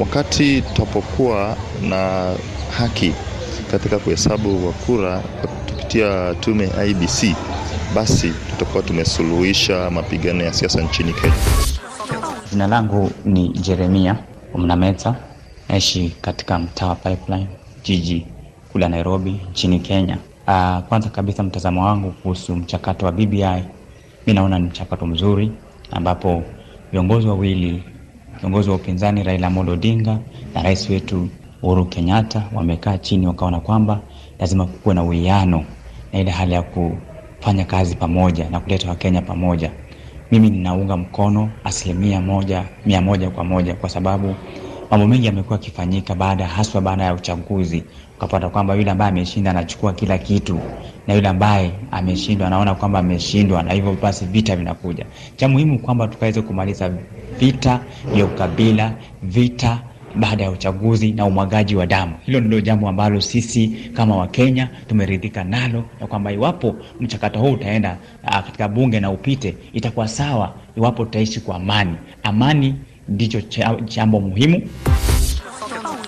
Wakati 0.00 0.62
tutapokuwa 0.62 1.56
na 1.82 2.32
haki 2.78 3.12
katika 3.70 3.98
kuhesabu 3.98 4.66
wa 4.66 4.72
kura 4.72 5.18
kupitia 5.66 6.34
tume 6.34 6.64
ya 6.78 6.84
IBC, 6.84 7.36
basi 7.94 8.32
tutakuwa 8.50 8.82
tumesuluhisha 8.82 9.90
mapigano 9.90 10.44
ya 10.44 10.52
siasa 10.52 10.80
nchini 10.82 11.12
Kenya. 11.12 11.34
Jina 12.50 12.66
langu 12.66 13.10
ni 13.24 13.48
Jeremia 13.48 14.16
Mnameta, 14.54 15.14
naishi 15.68 16.12
katika 16.20 16.58
mtaa 16.58 16.86
wa 16.86 16.94
Pipeline, 16.94 17.46
jiji 17.84 18.26
kule 18.72 18.88
Nairobi 18.88 19.40
nchini 19.50 19.80
Kenya. 19.80 20.18
Uh, 20.46 20.78
kwanza 20.88 21.08
kabisa 21.10 21.42
mtazamo 21.42 21.84
wangu 21.84 22.12
kuhusu 22.12 22.56
mchakato 22.56 23.06
wa 23.06 23.12
BBI, 23.12 23.64
mi 24.26 24.32
naona 24.34 24.58
ni 24.58 24.66
mchakato 24.66 25.06
mzuri 25.06 25.52
ambapo 25.90 26.42
viongozi 26.92 27.28
wawili, 27.28 27.84
kiongozi 28.40 28.70
wa 28.70 28.76
upinzani 28.76 29.22
Raila 29.22 29.46
Amolo 29.46 29.72
Odinga 29.72 30.18
na 30.54 30.62
rais 30.62 30.90
wetu 30.90 31.28
Uhuru 31.62 31.84
Kenyatta 31.84 32.48
wamekaa 32.52 32.98
chini 32.98 33.26
wakaona 33.26 33.60
kwamba 33.60 34.00
lazima 34.38 34.66
kukuwe 34.66 34.94
na 34.94 35.02
uwiano 35.02 35.64
na 36.12 36.18
ile 36.18 36.30
hali 36.30 36.52
ya 36.52 36.62
kufanya 36.62 37.64
kazi 37.64 37.96
pamoja 37.96 38.50
na 38.50 38.60
kuleta 38.60 38.88
Wakenya 38.88 39.22
pamoja. 39.22 39.72
Mimi 40.30 40.50
ninaunga 40.50 40.96
mkono 40.96 41.50
asilimia 41.64 42.20
moja 42.20 42.64
mia 42.84 43.02
moja 43.02 43.30
kwa 43.30 43.44
moja 43.44 43.74
kwa 43.74 43.88
sababu 43.88 44.36
mambo 44.90 45.06
mengi 45.06 45.26
yamekuwa 45.26 45.58
yakifanyika 45.58 46.14
baada 46.14 46.46
haswa 46.46 46.80
baada 46.80 47.04
ya 47.04 47.14
uchaguzi 47.14 47.84
ukapata 48.16 48.48
kwamba 48.48 48.74
yule 48.74 48.90
ambaye 48.90 49.10
ameshinda 49.10 49.50
anachukua 49.50 49.92
kila 49.92 50.18
kitu 50.18 50.60
na 51.06 51.14
yule 51.14 51.28
ambaye 51.28 51.72
ameshindwa 51.90 52.46
anaona 52.46 52.74
kwamba 52.74 52.98
ameshindwa, 52.98 53.62
na 53.62 53.72
hivyo 53.72 53.96
basi 54.02 54.24
vita 54.24 54.56
vinakuja. 54.56 55.06
Cha 55.36 55.48
muhimu 55.48 55.78
kwamba 55.78 56.08
tukaweze 56.08 56.42
kumaliza 56.42 56.90
vita 57.38 57.80
vya 58.14 58.24
ukabila, 58.24 58.92
vita 59.22 59.78
baada 60.14 60.44
ya 60.44 60.50
uchaguzi 60.50 61.12
na 61.12 61.24
umwagaji 61.24 61.76
wa 61.76 61.86
damu. 61.86 62.12
Hilo 62.26 62.40
ndilo 62.40 62.60
jambo 62.60 62.88
ambalo 62.88 63.20
sisi 63.20 63.68
kama 63.68 64.16
Wakenya 64.16 64.68
tumeridhika 64.88 65.44
nalo, 65.44 65.84
na 66.00 66.06
kwamba 66.06 66.32
iwapo 66.32 66.76
mchakato 67.00 67.38
huu 67.38 67.52
utaenda 67.52 67.96
uh, 68.24 68.30
katika 68.34 68.68
bunge 68.68 69.00
na 69.00 69.10
upite, 69.10 69.56
itakuwa 69.72 70.08
sawa 70.08 70.54
iwapo 70.76 71.04
tutaishi 71.04 71.40
kwa 71.40 71.56
amani. 71.56 71.94
Amani 72.22 72.74
ndicho 73.08 73.40
jambo 73.84 74.20
muhimu. 74.20 74.62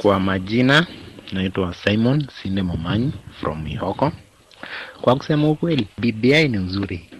Kwa 0.02 0.20
majina 0.20 0.86
naitwa 1.32 1.74
Simon 1.74 2.26
Sinde 2.42 2.62
Momanyi 2.62 3.12
from 3.40 3.62
Mihoko. 3.62 4.12
Kwa 5.00 5.16
kusema 5.16 5.48
ukweli, 5.50 5.86
BBI 5.98 6.48
ni 6.48 6.58
nzuri, 6.58 7.10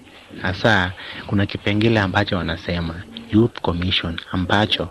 hasa 0.43 0.93
kuna 1.27 1.47
kipengele 1.47 2.01
ambacho 2.01 2.37
wanasema 2.37 3.03
Youth 3.33 3.61
Commission 3.61 4.21
ambacho 4.33 4.89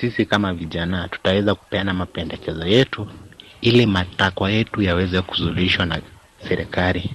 sisi 0.00 0.26
kama 0.26 0.54
vijana 0.54 1.08
tutaweza 1.08 1.54
kupeana 1.54 1.94
mapendekezo 1.94 2.66
yetu 2.66 3.08
ili 3.60 3.86
matakwa 3.86 4.50
yetu 4.50 4.82
yaweze 4.82 5.22
kusuluhishwa 5.22 5.86
na 5.86 6.00
serikali. 6.48 7.10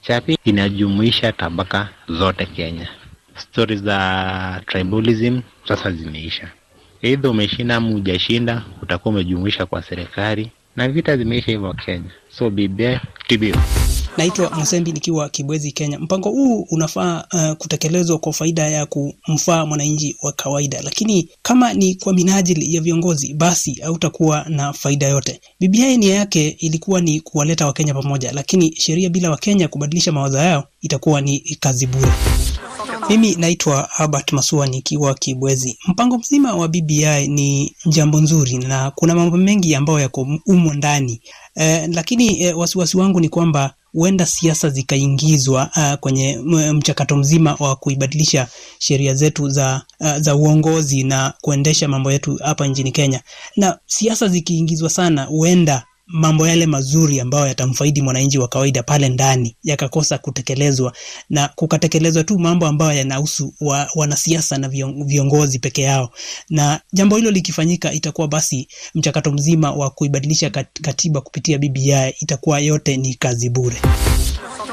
Cha 0.00 0.20
pili, 0.20 0.38
inajumuisha 0.44 1.32
tabaka 1.32 1.88
zote 2.08 2.46
Kenya. 2.46 2.88
Stori 3.36 3.76
za 3.76 4.62
tribalism 4.66 5.40
sasa 5.68 5.90
zimeisha, 5.90 6.48
Aidha 7.02 7.30
umeshinda 7.30 7.76
ama 7.76 7.88
hujashinda, 7.90 8.62
utakuwa 8.82 9.14
umejumuisha 9.14 9.66
kwa 9.66 9.82
serikali 9.82 10.50
na 10.76 10.88
vita 10.88 11.16
zimeisha 11.16 11.52
hivyo 11.52 11.74
Kenya. 11.84 12.10
So 12.38 12.50
BBI 12.50 12.98
TBO. 13.28 13.58
Naitwa 14.16 14.50
Msembi 14.60 14.92
nikiwa 14.92 15.28
Kibwezi, 15.28 15.72
Kenya. 15.72 15.98
Mpango 15.98 16.30
huu 16.30 16.66
unafaa 16.70 17.24
uh, 17.34 17.52
kutekelezwa 17.56 18.18
kwa 18.18 18.32
faida 18.32 18.68
ya 18.68 18.86
kumfaa 18.86 19.66
mwananchi 19.66 20.16
wa 20.22 20.32
kawaida, 20.32 20.82
lakini 20.82 21.28
kama 21.42 21.72
ni 21.74 21.94
kwa 21.94 22.12
minajili 22.14 22.74
ya 22.74 22.80
viongozi, 22.80 23.34
basi 23.34 23.80
hautakuwa 23.82 24.44
na 24.48 24.72
faida 24.72 25.08
yote. 25.08 25.40
BBI 25.60 25.96
nia 25.96 26.14
yake 26.14 26.48
ilikuwa 26.48 27.00
ni 27.00 27.20
kuwaleta 27.20 27.66
Wakenya 27.66 27.94
pamoja, 27.94 28.32
lakini 28.32 28.72
sheria 28.76 29.10
bila 29.10 29.30
Wakenya 29.30 29.68
kubadilisha 29.68 30.12
mawazo 30.12 30.38
yao 30.38 30.64
itakuwa 30.80 31.20
ni 31.20 31.40
kazi 31.60 31.86
bure. 31.86 32.12
Mimi 33.10 33.34
naitwa 33.34 33.90
Albert 33.98 34.32
Masua 34.32 34.66
nikiwa 34.66 35.14
Kibwezi. 35.14 35.78
Mpango 35.88 36.18
mzima 36.18 36.54
wa 36.54 36.68
BBI 36.68 37.28
ni 37.28 37.76
jambo 37.86 38.20
nzuri 38.20 38.58
na 38.58 38.90
kuna 38.90 39.14
mambo 39.14 39.36
mengi 39.36 39.74
ambayo 39.74 39.98
yako 40.00 40.26
umo 40.46 40.74
ndani 40.74 41.20
eh, 41.54 41.88
lakini 41.92 42.42
eh, 42.42 42.58
wasiwasi 42.58 42.96
wangu 42.96 43.20
ni 43.20 43.28
kwamba 43.28 43.74
huenda 43.92 44.26
siasa 44.26 44.68
zikaingizwa 44.70 45.70
uh, 45.76 45.94
kwenye 45.94 46.38
mchakato 46.72 47.16
mzima 47.16 47.56
wa 47.58 47.76
kuibadilisha 47.76 48.48
sheria 48.78 49.14
zetu 49.14 49.48
za, 49.48 49.82
uh, 50.00 50.16
za 50.16 50.36
uongozi 50.36 51.04
na 51.04 51.32
kuendesha 51.40 51.88
mambo 51.88 52.12
yetu 52.12 52.38
hapa 52.44 52.66
nchini 52.66 52.92
Kenya. 52.92 53.20
Na 53.56 53.78
siasa 53.86 54.28
zikiingizwa 54.28 54.90
sana, 54.90 55.24
huenda 55.24 55.84
mambo 56.12 56.46
yale 56.48 56.66
mazuri 56.66 57.20
ambayo 57.20 57.46
yatamfaidi 57.46 58.02
mwananchi 58.02 58.38
wa 58.38 58.48
kawaida 58.48 58.82
pale 58.82 59.08
ndani 59.08 59.56
yakakosa 59.62 60.18
kutekelezwa 60.18 60.92
na 61.30 61.48
kukatekelezwa 61.48 62.24
tu 62.24 62.38
mambo 62.38 62.66
ambayo 62.66 62.98
yanahusu 62.98 63.54
wa, 63.60 63.88
wanasiasa 63.94 64.58
na 64.58 64.68
viongozi 65.04 65.58
peke 65.58 65.82
yao. 65.82 66.10
Na 66.50 66.80
jambo 66.92 67.16
hilo 67.16 67.30
likifanyika, 67.30 67.92
itakuwa 67.92 68.28
basi 68.28 68.68
mchakato 68.94 69.32
mzima 69.32 69.72
wa 69.72 69.90
kuibadilisha 69.90 70.50
katiba 70.82 71.20
kupitia 71.20 71.58
BBI 71.58 72.14
itakuwa 72.20 72.60
yote 72.60 72.96
ni 72.96 73.14
kazi 73.14 73.50
bure. 73.50 73.76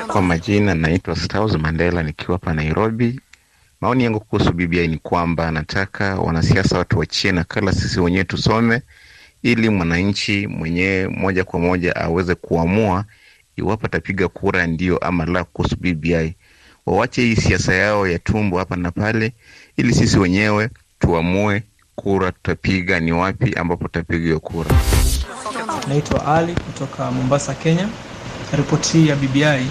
Kwa 0.08 0.22
majina 0.22 0.76
naitwa 0.76 1.16
Staus 1.16 1.52
Mandela 1.54 2.04
nikiwa 2.04 2.32
hapa 2.34 2.54
Nairobi. 2.54 3.20
Maoni 3.82 4.04
yangu 4.04 4.20
kuhusu 4.20 4.52
BBI 4.54 4.88
ni 4.88 4.98
kwamba 4.98 5.52
nataka 5.52 6.16
wanasiasa 6.20 6.78
watu 6.78 7.00
wachie 7.00 7.32
nakala, 7.32 7.72
sisi 7.74 8.00
wenyewe 8.00 8.24
tusome 8.24 8.82
ili 9.52 9.70
mwananchi 9.70 10.48
mwenyewe 10.48 11.08
moja 11.08 11.44
kwa 11.44 11.60
moja 11.60 11.96
aweze 11.96 12.36
kuamua 12.36 13.06
iwapo 13.56 13.86
atapiga 13.86 14.28
kura 14.28 14.68
ndio 14.68 14.98
ama 14.98 15.26
la 15.26 15.44
kuhusu 15.44 15.76
BBI. 15.80 16.36
Wawache 16.86 17.22
hii 17.22 17.36
siasa 17.36 17.74
yao 17.74 18.08
ya 18.08 18.20
tumbo 18.20 18.58
hapa 18.58 18.76
na 18.76 18.92
pale, 18.92 19.34
ili 19.78 19.94
sisi 19.94 20.20
wenyewe 20.20 20.70
tuamue 21.00 21.64
kura 21.96 22.32
tutapiga 22.32 23.00
ni 23.00 23.12
wapi 23.12 23.54
ambapo 23.54 23.84
tutapiga 23.84 24.24
hiyo 24.24 24.40
kura. 24.40 24.72
Naitwa 25.88 26.36
Ali 26.38 26.54
kutoka 26.54 27.12
Mombasa, 27.12 27.54
Kenya. 27.54 27.90
Ripoti 28.58 28.98
hii 28.98 29.08
ya 29.08 29.16
BBI 29.16 29.68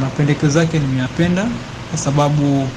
mapendekezo 0.00 0.58
yake 0.60 0.78
nimeyapenda 0.78 1.48
kwa 1.90 1.98
sababu 1.98 2.68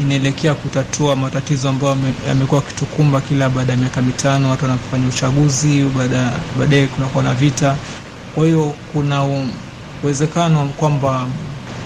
inaelekea 0.00 0.54
kutatua 0.54 1.16
matatizo 1.16 1.68
ambayo 1.68 1.96
yamekuwa 2.28 2.60
yakitukumba 2.60 3.20
kila 3.20 3.48
baada 3.48 3.72
ya 3.72 3.78
miaka 3.78 4.02
mitano. 4.02 4.50
Watu 4.50 4.64
wanapofanya 4.64 5.08
uchaguzi, 5.08 5.84
baadaye 6.58 6.86
kunakuwa 6.86 7.24
na 7.24 7.34
vita. 7.34 7.76
Kwa 8.34 8.44
hiyo 8.46 8.74
kuna 8.92 9.24
uwezekano 10.02 10.68
kwamba 10.76 11.26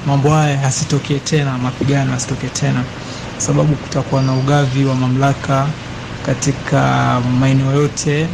mambo 0.07 0.31
haya 0.31 0.61
yasitokee 0.61 1.19
tena, 1.19 1.59
mapigano 1.59 2.13
yasitokee 2.13 2.49
tena, 2.49 2.83
sababu 3.39 3.75
kutakuwa 3.75 4.23
na 4.23 4.35
ugavi 4.35 4.85
wa 4.85 4.95
mamlaka 4.95 5.67
katika 6.27 7.21
maeneo 7.41 7.73
yote 7.73 8.27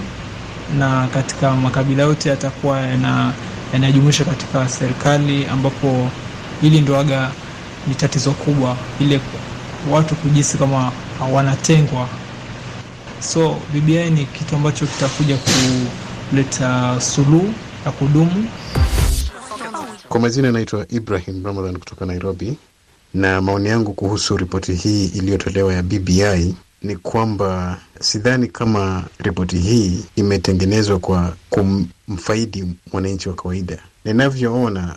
na 0.78 1.06
katika 1.14 1.50
makabila 1.56 2.02
yote 2.02 2.28
yatakuwa 2.28 2.80
yanajumuisha 3.72 4.24
katika 4.24 4.68
serikali, 4.68 5.46
ambapo 5.46 6.08
hili 6.60 6.80
ndo 6.80 6.98
aga 7.00 7.30
ni 7.86 7.94
tatizo 7.94 8.30
kubwa 8.30 8.76
ile 9.00 9.20
watu 9.90 10.14
kujisi 10.14 10.58
kama 10.58 10.92
wanatengwa. 11.32 12.08
So 13.20 13.56
BBI 13.74 14.10
ni 14.10 14.24
kitu 14.26 14.56
ambacho 14.56 14.86
kitakuja 14.86 15.38
kuleta 16.30 17.00
suluhu 17.00 17.54
ya 17.86 17.92
kudumu. 17.92 18.48
Kwa 20.08 20.20
majina 20.20 20.52
naitwa 20.52 20.86
Ibrahim 20.88 21.44
Ramadhan 21.44 21.76
kutoka 21.78 22.06
Nairobi, 22.06 22.56
na 23.14 23.40
maoni 23.40 23.68
yangu 23.68 23.92
kuhusu 23.92 24.36
ripoti 24.36 24.74
hii 24.74 25.06
iliyotolewa 25.06 25.74
ya 25.74 25.82
BBI 25.82 26.54
ni 26.82 26.96
kwamba 26.96 27.78
sidhani 28.00 28.46
kama 28.48 29.04
ripoti 29.18 29.58
hii 29.58 30.04
imetengenezwa 30.16 30.98
kwa 30.98 31.36
kumfaidi 31.50 32.64
mwananchi 32.92 33.28
wa 33.28 33.34
kawaida. 33.34 33.78
Ninavyoona 34.04 34.96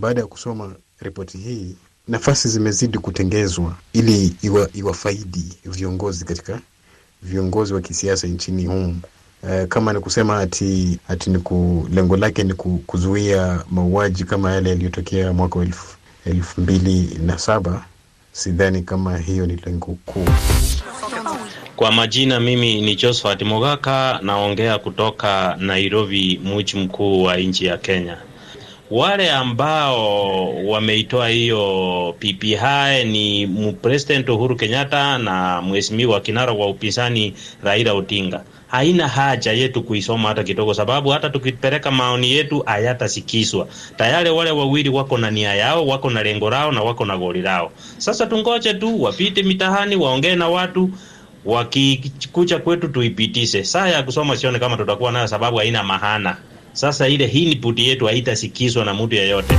baada 0.00 0.20
ya 0.20 0.26
kusoma 0.26 0.74
ripoti 1.00 1.38
hii 1.38 1.76
nafasi 2.08 2.48
zimezidi 2.48 2.98
kutengezwa 2.98 3.74
ili 3.92 4.34
iwa, 4.42 4.68
iwafaidi 4.74 5.44
viongozi 5.64 6.24
katika 6.24 6.60
viongozi 7.22 7.74
wa 7.74 7.80
kisiasa 7.80 8.26
nchini 8.26 8.66
humu. 8.66 9.00
E, 9.50 9.66
kama 9.66 9.92
ni 9.92 10.00
kusema 10.00 10.38
ati, 10.38 10.98
ati 11.08 11.30
ni 11.30 11.38
lengo 11.94 12.16
lake 12.16 12.44
ni 12.44 12.54
kuzuia 12.86 13.64
mauaji 13.70 14.24
kama 14.24 14.52
yale 14.52 14.70
yaliyotokea 14.70 15.32
mwaka 15.32 15.58
wa 15.58 15.64
elfu, 15.64 15.96
elfu 16.24 16.60
mbili 16.60 17.18
na 17.26 17.38
saba, 17.38 17.84
sidhani 18.32 18.82
kama 18.82 19.18
hiyo 19.18 19.46
ni 19.46 19.56
lengo 19.56 19.96
kuu. 20.06 20.24
Kwa 21.76 21.92
majina 21.92 22.40
mimi 22.40 22.80
ni 22.82 22.96
Josphat 22.96 23.42
Mogaka, 23.42 24.20
naongea 24.22 24.78
kutoka 24.78 25.56
Nairobi, 25.60 26.40
mji 26.44 26.76
mkuu 26.78 27.22
wa 27.22 27.36
nchi 27.36 27.66
ya 27.66 27.76
Kenya. 27.78 28.18
Wale 28.90 29.30
ambao 29.30 30.54
wameitoa 30.66 31.28
hiyo 31.28 32.14
PPI 32.18 33.04
ni 33.04 33.46
President 33.82 34.28
Uhuru 34.28 34.56
Kenyatta 34.56 35.18
na 35.18 35.62
mheshimiwa 35.62 36.20
kinara 36.20 36.52
wa 36.52 36.66
upinzani 36.68 37.34
Raila 37.62 37.92
Odinga. 37.94 38.44
Haina 38.68 39.08
haja 39.08 39.52
yetu 39.52 39.82
kuisoma 39.82 40.28
hata 40.28 40.42
kidogo, 40.44 40.74
sababu 40.74 41.08
hata 41.10 41.30
tukipeleka 41.30 41.90
maoni 41.90 42.32
yetu 42.32 42.60
hayatasikizwa. 42.66 43.68
Tayari 43.96 44.30
wale 44.30 44.50
wawili 44.50 44.88
wako 44.88 45.18
na 45.18 45.30
nia 45.30 45.54
yao, 45.54 45.86
wako 45.86 46.10
na 46.10 46.22
lengo 46.22 46.50
lao 46.50 46.72
na 46.72 46.82
wako 46.82 47.04
na 47.04 47.16
goli 47.18 47.42
lao. 47.42 47.72
Sasa 47.98 48.26
tungoje 48.26 48.74
tu 48.74 49.02
wapite 49.02 49.42
mitahani, 49.42 49.96
waongee 49.96 50.34
na 50.34 50.48
watu 50.48 50.90
wakikucha 51.44 52.58
kwetu 52.58 52.88
tuipitishe. 52.88 53.64
Saa 53.64 53.88
ya 53.88 54.02
kusoma 54.02 54.36
sione 54.36 54.58
kama 54.58 54.76
tutakuwa 54.76 55.12
nayo, 55.12 55.26
sababu 55.26 55.56
haina 55.56 55.82
mahana. 55.82 56.36
Sasa 56.76 57.08
ile 57.08 57.24
input 57.26 57.78
yetu 57.78 58.06
haitasikizwa 58.06 58.84
na 58.84 58.94
mtu 58.94 59.14
yeyote. 59.14 59.58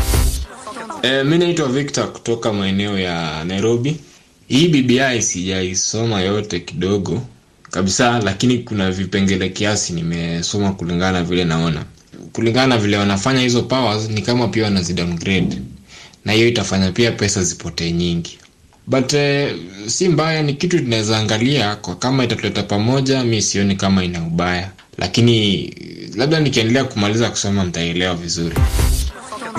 E, 1.01 1.24
mi 1.24 1.38
naitwa 1.38 1.68
Victor 1.68 2.13
kutoka 2.13 2.53
maeneo 2.53 2.99
ya 2.99 3.43
Nairobi. 3.43 3.95
Hii 4.47 4.68
BBI 4.68 5.22
sijaisoma 5.22 6.22
yote 6.22 6.59
kidogo 6.59 7.22
kabisa, 7.72 8.20
lakini 8.20 8.57
kuna 8.57 8.91
vipengele 8.91 9.49
kiasi 9.49 9.93
nimesoma 9.93 10.72
kulingana 10.72 11.24
vile 11.24 11.45
naona, 11.45 11.86
kulingana 12.34 12.68
na 12.68 12.78
vile 12.78 12.97
wanafanya 12.97 13.41
hizo 13.41 13.61
powers, 13.63 14.09
ni 14.09 14.22
kama 14.22 14.47
pia 14.47 14.63
wanazi 14.63 14.93
downgrade, 14.93 15.57
na 16.26 16.34
hiyo 16.34 16.47
itafanya 16.47 16.91
pia 16.91 17.11
pesa 17.11 17.43
zipotee 17.43 17.91
nyingi, 17.91 18.38
but 18.88 19.13
eh, 19.13 19.55
si 19.88 20.09
mbaya, 20.09 20.43
ni 20.43 20.53
kitu 20.53 20.80
tunaweza 20.80 21.18
angalia 21.18 21.76
kwa 21.76 21.95
kama 21.95 22.24
itatuleta 22.24 22.63
pamoja. 22.63 23.24
Mi 23.24 23.41
sioni 23.41 23.76
kama 23.76 24.03
ina 24.03 24.24
ubaya, 24.28 24.72
lakini 24.98 25.68
labda 26.16 26.39
nikiendelea 26.39 26.84
kumaliza 26.84 27.30
kusoma 27.30 27.64
nitaelewa 27.64 28.16
vizuri. 28.16 28.56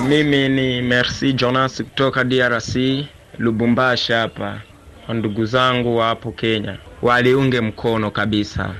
Mimi 0.08 0.48
ni 0.48 0.82
Merci 0.82 1.32
Jonas 1.32 1.76
kutoka 1.82 2.24
DRC, 2.24 2.76
Lubumbashi 3.38 4.12
hapa. 4.12 4.60
Ndugu 5.08 5.44
zangu 5.44 5.96
wa 5.96 6.06
hapo 6.06 6.32
Kenya 6.32 6.78
waliunge 7.02 7.60
mkono 7.60 8.10
kabisa, 8.10 8.74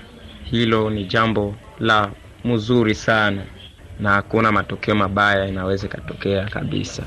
hilo 0.45 0.91
ni 0.91 1.05
jambo 1.05 1.55
la 1.81 2.11
mzuri 2.45 2.95
sana, 2.95 3.43
na 4.01 4.11
hakuna 4.11 4.53
matokeo 4.53 4.95
mabaya 4.95 5.47
inaweza 5.49 5.87
ikatokea 5.87 6.45
kabisa. 6.45 7.03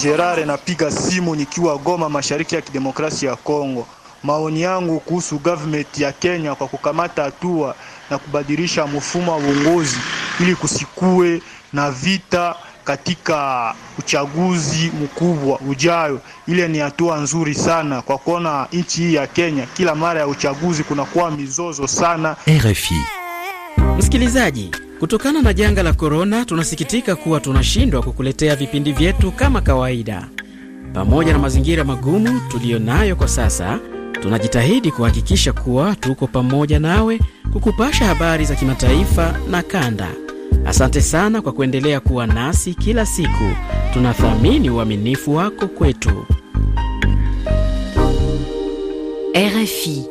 Gerard, 0.00 0.46
napiga 0.46 0.90
simu 0.90 1.36
nikiwa 1.36 1.78
Goma, 1.78 2.08
mashariki 2.08 2.54
ya 2.54 2.60
kidemokrasia 2.60 3.30
ya 3.30 3.36
Kongo. 3.36 3.86
Maoni 4.22 4.62
yangu 4.62 5.00
kuhusu 5.00 5.38
government 5.38 5.98
ya 5.98 6.12
Kenya 6.12 6.54
kwa 6.54 6.68
kukamata 6.68 7.22
hatua 7.22 7.74
na 8.12 8.18
kubadilisha 8.18 8.86
mfumo 8.86 9.32
wa 9.32 9.38
uongozi 9.38 9.96
ili 10.40 10.54
kusikue 10.54 11.42
na 11.72 11.90
vita 11.90 12.54
katika 12.84 13.74
uchaguzi 13.98 14.92
mkubwa 15.02 15.58
ujayo. 15.60 16.20
Ile 16.48 16.68
ni 16.68 16.78
hatua 16.78 17.18
nzuri 17.20 17.54
sana 17.54 18.02
kwa 18.02 18.18
kuona 18.18 18.66
nchi 18.72 19.00
hii 19.02 19.14
ya 19.14 19.26
Kenya, 19.26 19.66
kila 19.76 19.94
mara 19.94 20.20
ya 20.20 20.26
uchaguzi 20.26 20.84
kunakuwa 20.84 21.30
mizozo 21.30 21.86
sana. 21.86 22.36
RFI 22.48 22.94
msikilizaji, 23.98 24.70
kutokana 25.00 25.42
na 25.42 25.52
janga 25.54 25.82
la 25.82 25.92
korona, 25.92 26.44
tunasikitika 26.44 27.16
kuwa 27.16 27.40
tunashindwa 27.40 28.02
kukuletea 28.02 28.56
vipindi 28.56 28.92
vyetu 28.92 29.32
kama 29.32 29.60
kawaida. 29.60 30.28
Pamoja 30.94 31.32
na 31.32 31.38
mazingira 31.38 31.84
magumu 31.84 32.40
tuliyo 32.50 32.78
nayo 32.78 33.16
kwa 33.16 33.28
sasa, 33.28 33.78
tunajitahidi 34.20 34.90
kuhakikisha 34.90 35.52
kuwa 35.52 35.96
tuko 35.96 36.26
pamoja 36.26 36.78
nawe 36.78 37.20
kukupasha 37.52 38.04
habari 38.04 38.44
za 38.44 38.54
kimataifa 38.54 39.34
na 39.50 39.62
kanda. 39.62 40.08
Asante 40.66 41.00
sana 41.00 41.42
kwa 41.42 41.52
kuendelea 41.52 42.00
kuwa 42.00 42.26
nasi 42.26 42.74
kila 42.74 43.06
siku. 43.06 43.44
Tunathamini 43.92 44.70
uaminifu 44.70 45.34
wako 45.34 45.66
kwetu. 45.68 46.24
RFI 49.36 50.04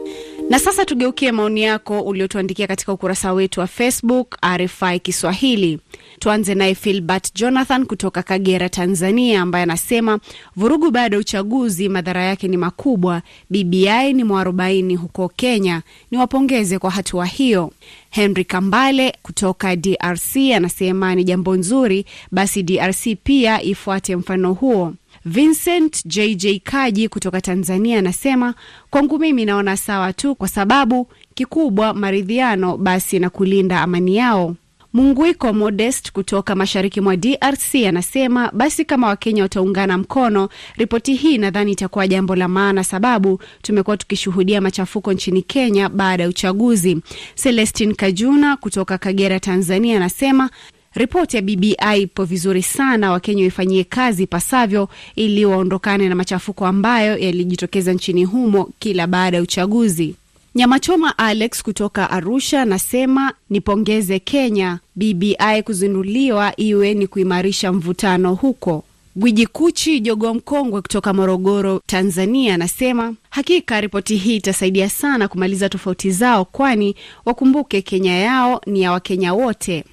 Na 0.52 0.60
sasa 0.60 0.86
tugeukie 0.86 1.32
maoni 1.32 1.62
yako 1.64 2.02
uliotuandikia 2.02 2.68
katika 2.68 2.94
ukurasa 2.94 3.34
wetu 3.34 3.60
wa 3.60 3.68
Facebook 3.68 4.38
RFI 4.58 5.00
Kiswahili. 5.00 5.80
Tuanze 6.20 6.56
naye 6.56 6.76
Filbert 6.76 7.34
Jonathan 7.36 7.86
kutoka 7.86 8.24
Kagera, 8.24 8.70
Tanzania, 8.70 9.42
ambaye 9.42 9.64
anasema 9.64 10.20
vurugu 10.56 10.92
baada 10.92 11.16
ya 11.16 11.20
uchaguzi, 11.20 11.90
madhara 11.90 12.24
yake 12.24 12.48
ni 12.48 12.58
makubwa. 12.58 13.22
BBI 13.50 14.14
ni 14.14 14.24
mwarobaini 14.24 14.96
huko 14.96 15.30
Kenya, 15.30 15.82
ni 16.12 16.18
wapongeze 16.18 16.80
kwa 16.80 16.92
hatua 16.92 17.26
hiyo. 17.26 17.72
Henry 18.10 18.46
Kambale 18.46 19.14
kutoka 19.22 19.76
DRC 19.76 20.36
anasema 20.56 21.16
ni 21.16 21.24
jambo 21.24 21.56
nzuri, 21.56 22.06
basi 22.32 22.64
DRC 22.64 23.08
pia 23.24 23.62
ifuate 23.62 24.16
mfano 24.16 24.54
huo. 24.54 24.94
Vincent 25.26 26.06
JJ 26.06 26.60
Kaji 26.64 27.10
kutoka 27.10 27.42
Tanzania 27.42 28.00
anasema 28.00 28.54
kwangu 28.90 29.20
mimi 29.20 29.46
naona 29.46 29.78
sawa 29.78 30.14
tu, 30.14 30.36
kwa 30.36 30.48
sababu 30.48 31.08
kikubwa 31.34 31.94
maridhiano 31.94 32.78
basi 32.78 33.20
na 33.20 33.30
kulinda 33.30 33.82
amani 33.82 34.16
yao. 34.16 34.56
Munguiko 34.94 35.54
Modest 35.54 36.12
kutoka 36.12 36.56
mashariki 36.56 37.02
mwa 37.02 37.16
DRC 37.18 37.76
anasema 37.88 38.52
basi 38.54 38.86
kama 38.86 39.08
Wakenya 39.08 39.44
wataungana 39.44 39.98
mkono, 39.98 40.50
ripoti 40.78 41.14
hii 41.14 41.38
nadhani 41.38 41.72
itakuwa 41.72 42.08
jambo 42.08 42.36
la 42.36 42.48
maana, 42.48 42.84
sababu 42.84 43.40
tumekuwa 43.62 43.98
tukishuhudia 43.98 44.62
machafuko 44.62 45.14
nchini 45.14 45.42
Kenya 45.42 45.90
baada 45.90 46.24
ya 46.24 46.30
uchaguzi. 46.30 46.98
Celestin 47.44 47.96
Kajuna 47.96 48.58
kutoka 48.58 48.98
Kagera, 48.98 49.40
Tanzania 49.40 49.98
anasema 49.98 50.50
Ripoti 50.94 51.36
ya 51.36 51.42
BBI 51.42 52.02
ipo 52.02 52.24
vizuri 52.26 52.64
sana, 52.64 53.12
Wakenya 53.12 53.42
waifanyie 53.44 53.84
kazi 53.84 54.24
ipasavyo 54.24 54.90
ili 55.16 55.46
waondokane 55.46 56.10
na 56.10 56.16
machafuko 56.16 56.66
ambayo 56.66 57.18
yalijitokeza 57.18 57.94
nchini 57.94 58.24
humo 58.26 58.70
kila 58.80 59.08
baada 59.08 59.38
ya 59.38 59.44
uchaguzi. 59.44 60.16
Nyamachoma 60.56 61.18
Alex 61.18 61.64
kutoka 61.64 62.10
Arusha 62.10 62.62
anasema 62.62 63.34
nipongeze 63.50 64.20
Kenya, 64.20 64.80
BBI 64.96 65.64
kuzinduliwa 65.64 66.54
iwe 66.60 66.94
ni 66.94 67.08
kuimarisha 67.08 67.74
mvutano 67.74 68.34
huko. 68.36 68.84
Gwiji 69.16 69.46
Kuchi 69.48 70.00
Jogo 70.00 70.34
Mkongwe 70.34 70.82
kutoka 70.82 71.14
Morogoro, 71.14 71.82
Tanzania 71.86 72.54
anasema 72.56 73.14
hakika 73.30 73.82
ripoti 73.82 74.16
hii 74.18 74.36
itasaidia 74.36 74.90
sana 74.90 75.28
kumaliza 75.28 75.70
tofauti 75.70 76.12
zao, 76.12 76.46
kwani 76.46 76.96
wakumbuke 77.26 77.82
Kenya 77.82 78.18
yao 78.20 78.62
ni 78.66 78.82
ya 78.82 78.92
Wakenya 78.92 79.34
wote. 79.34 79.84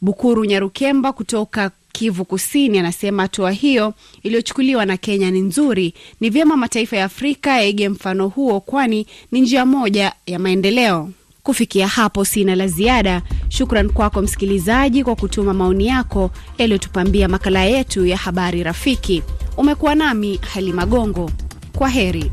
Bukuru 0.00 0.44
Nyarukemba 0.44 1.12
kutoka 1.12 1.70
Kivu 1.92 2.24
Kusini 2.24 2.78
anasema 2.78 3.22
hatua 3.22 3.50
hiyo 3.52 3.94
iliyochukuliwa 4.22 4.86
na 4.86 4.96
Kenya 4.96 5.30
ni 5.30 5.40
nzuri. 5.40 5.94
Ni 6.20 6.30
vyema 6.30 6.56
mataifa 6.56 6.96
ya 6.96 7.04
Afrika 7.04 7.50
yaige 7.50 7.88
mfano 7.88 8.28
huo, 8.28 8.60
kwani 8.60 9.06
ni 9.32 9.40
njia 9.40 9.66
moja 9.66 10.12
ya 10.26 10.38
maendeleo. 10.38 11.10
Kufikia 11.42 11.88
hapo, 11.88 12.24
sina 12.24 12.54
la 12.56 12.66
ziada. 12.68 13.22
Shukran 13.48 13.90
kwako 13.90 14.22
msikilizaji 14.22 15.04
kwa 15.04 15.16
kutuma 15.16 15.54
maoni 15.54 15.86
yako 15.86 16.30
yaliyotupambia 16.58 17.28
makala 17.28 17.64
yetu 17.64 18.06
ya 18.06 18.16
habari 18.16 18.62
rafiki. 18.62 19.22
Umekuwa 19.56 19.94
nami 19.94 20.40
Halima 20.52 20.86
Gongo, 20.86 21.30
kwa 21.78 21.88
heri. 21.88 22.30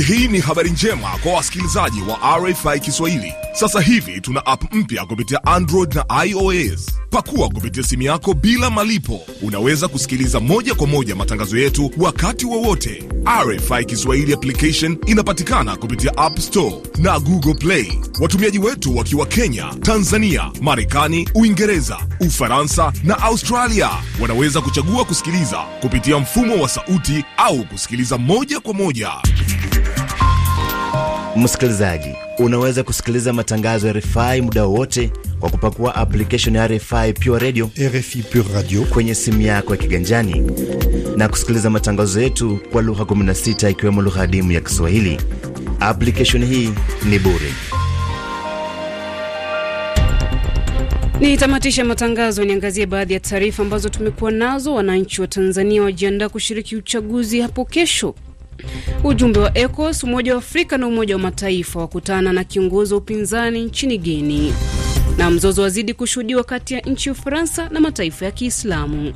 Hii 0.00 0.28
ni 0.28 0.40
habari 0.40 0.70
njema 0.70 1.08
kwa 1.22 1.32
wasikilizaji 1.32 2.02
wa 2.02 2.38
RFI 2.38 2.80
Kiswahili. 2.80 3.34
Sasa 3.52 3.80
hivi 3.80 4.20
tuna 4.20 4.46
app 4.46 4.74
mpya 4.74 5.06
kupitia 5.06 5.44
Android 5.44 5.94
na 5.94 6.24
iOS. 6.24 6.86
Pakua 7.10 7.48
kupitia 7.48 7.82
simu 7.82 8.02
yako 8.02 8.34
bila 8.34 8.70
malipo. 8.70 9.20
Unaweza 9.42 9.88
kusikiliza 9.88 10.40
moja 10.40 10.74
kwa 10.74 10.86
moja 10.86 11.14
matangazo 11.16 11.58
yetu 11.58 11.90
wakati 11.96 12.46
wowote. 12.46 13.04
RFI 13.46 13.84
Kiswahili 13.84 14.32
application 14.34 14.96
inapatikana 15.06 15.76
kupitia 15.76 16.16
App 16.16 16.38
Store 16.38 16.76
na 16.98 17.20
Google 17.20 17.54
Play. 17.54 17.98
Watumiaji 18.20 18.58
wetu 18.58 18.96
wakiwa 18.96 19.26
Kenya, 19.26 19.74
Tanzania, 19.82 20.50
Marekani, 20.60 21.28
Uingereza, 21.34 21.98
Ufaransa 22.20 22.92
na 23.04 23.18
Australia 23.22 23.90
wanaweza 24.20 24.60
kuchagua 24.60 25.04
kusikiliza 25.04 25.58
kupitia 25.80 26.18
mfumo 26.18 26.62
wa 26.62 26.68
sauti 26.68 27.24
au 27.36 27.64
kusikiliza 27.64 28.18
moja 28.18 28.60
kwa 28.60 28.74
moja. 28.74 29.10
Msikilizaji, 31.36 32.14
unaweza 32.38 32.82
kusikiliza 32.82 33.32
matangazo 33.32 33.86
ya 33.86 33.92
RFI 33.92 34.40
muda 34.42 34.64
wowote 34.64 35.10
kwa 35.40 35.50
kupakua 35.50 35.94
application 35.94 36.54
ya 36.56 36.66
RFI 36.68 37.12
Pure 37.12 37.38
Radio, 37.38 37.70
RFI 37.94 38.22
Pure 38.22 38.54
Radio 38.54 38.82
kwenye 38.82 39.14
simu 39.14 39.40
yako 39.42 39.72
ya 39.72 39.76
kiganjani 39.80 40.50
na 41.16 41.28
kusikiliza 41.28 41.70
matangazo 41.70 42.20
yetu 42.20 42.58
kwa 42.72 42.82
lugha 42.82 43.02
16 43.04 43.70
ikiwemo 43.70 44.02
lugha 44.02 44.22
adimu 44.22 44.52
ya 44.52 44.60
Kiswahili. 44.60 45.18
Application 45.80 46.44
hii 46.44 46.70
ni 47.10 47.18
bure. 47.18 47.52
Nitamatisha 51.20 51.84
matangazo, 51.84 52.44
niangazie 52.44 52.86
baadhi 52.86 53.14
ya 53.14 53.20
taarifa 53.20 53.62
ambazo 53.62 53.88
tumekuwa 53.88 54.30
nazo. 54.30 54.74
Wananchi 54.74 55.20
wa 55.20 55.26
Tanzania 55.26 55.82
wajiandaa 55.82 56.28
kushiriki 56.28 56.76
uchaguzi 56.76 57.40
hapo 57.40 57.64
kesho. 57.64 58.14
Ujumbe 59.04 59.40
wa 59.40 59.58
ECOWAS, 59.58 60.04
Umoja 60.04 60.32
wa 60.32 60.38
Afrika 60.38 60.78
na 60.78 60.86
Umoja 60.86 61.14
wa 61.14 61.20
Mataifa 61.20 61.80
wakutana 61.80 62.32
na 62.32 62.44
kiongozi 62.44 62.94
wa 62.94 62.98
upinzani 63.00 63.64
nchini 63.64 63.98
Guini, 63.98 64.54
na 65.18 65.30
mzozo 65.30 65.62
wazidi 65.62 65.94
kushuhudiwa 65.94 66.44
kati 66.44 66.74
ya 66.74 66.80
nchi 66.80 67.08
ya 67.08 67.12
Ufaransa 67.12 67.68
na 67.68 67.80
mataifa 67.80 68.24
ya 68.24 68.30
Kiislamu. 68.30 69.12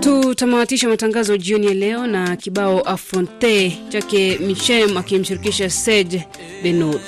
Tutamatisha 0.00 0.88
matangazo 0.88 1.36
jioni 1.36 1.66
ya 1.66 1.74
leo 1.74 2.06
na 2.06 2.36
kibao 2.36 2.80
Afronte 2.80 3.78
chake 3.88 4.38
Michem 4.38 4.96
akimshirikisha 4.96 5.70
Serge 5.70 6.26
Benoit. 6.62 7.00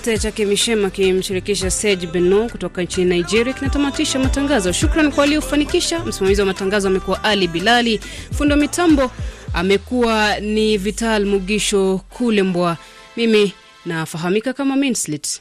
Afronte 0.00 0.18
chake 0.22 0.44
Mishema 0.46 0.90
kimshirikisha 0.90 1.70
sege 1.70 2.06
Beno 2.06 2.48
kutoka 2.48 2.82
nchini 2.82 3.16
Nigeria 3.16 3.52
kinatamatisha 3.52 4.18
matangazo. 4.18 4.72
Shukran 4.72 5.12
kwa 5.12 5.20
waliofanikisha. 5.20 5.98
Msimamizi 6.04 6.40
wa 6.40 6.46
matangazo 6.46 6.88
amekuwa 6.88 7.24
Ali 7.24 7.48
Bilali, 7.48 8.00
fundi 8.38 8.52
wa 8.52 8.60
mitambo 8.60 9.10
amekuwa 9.54 10.40
ni 10.40 10.78
Vital 10.78 11.24
Mugisho 11.26 12.00
Kulembwa, 12.08 12.76
mimi 13.16 13.52
nafahamika 13.86 14.52
kama 14.52 14.76
Minslit. 14.76 15.40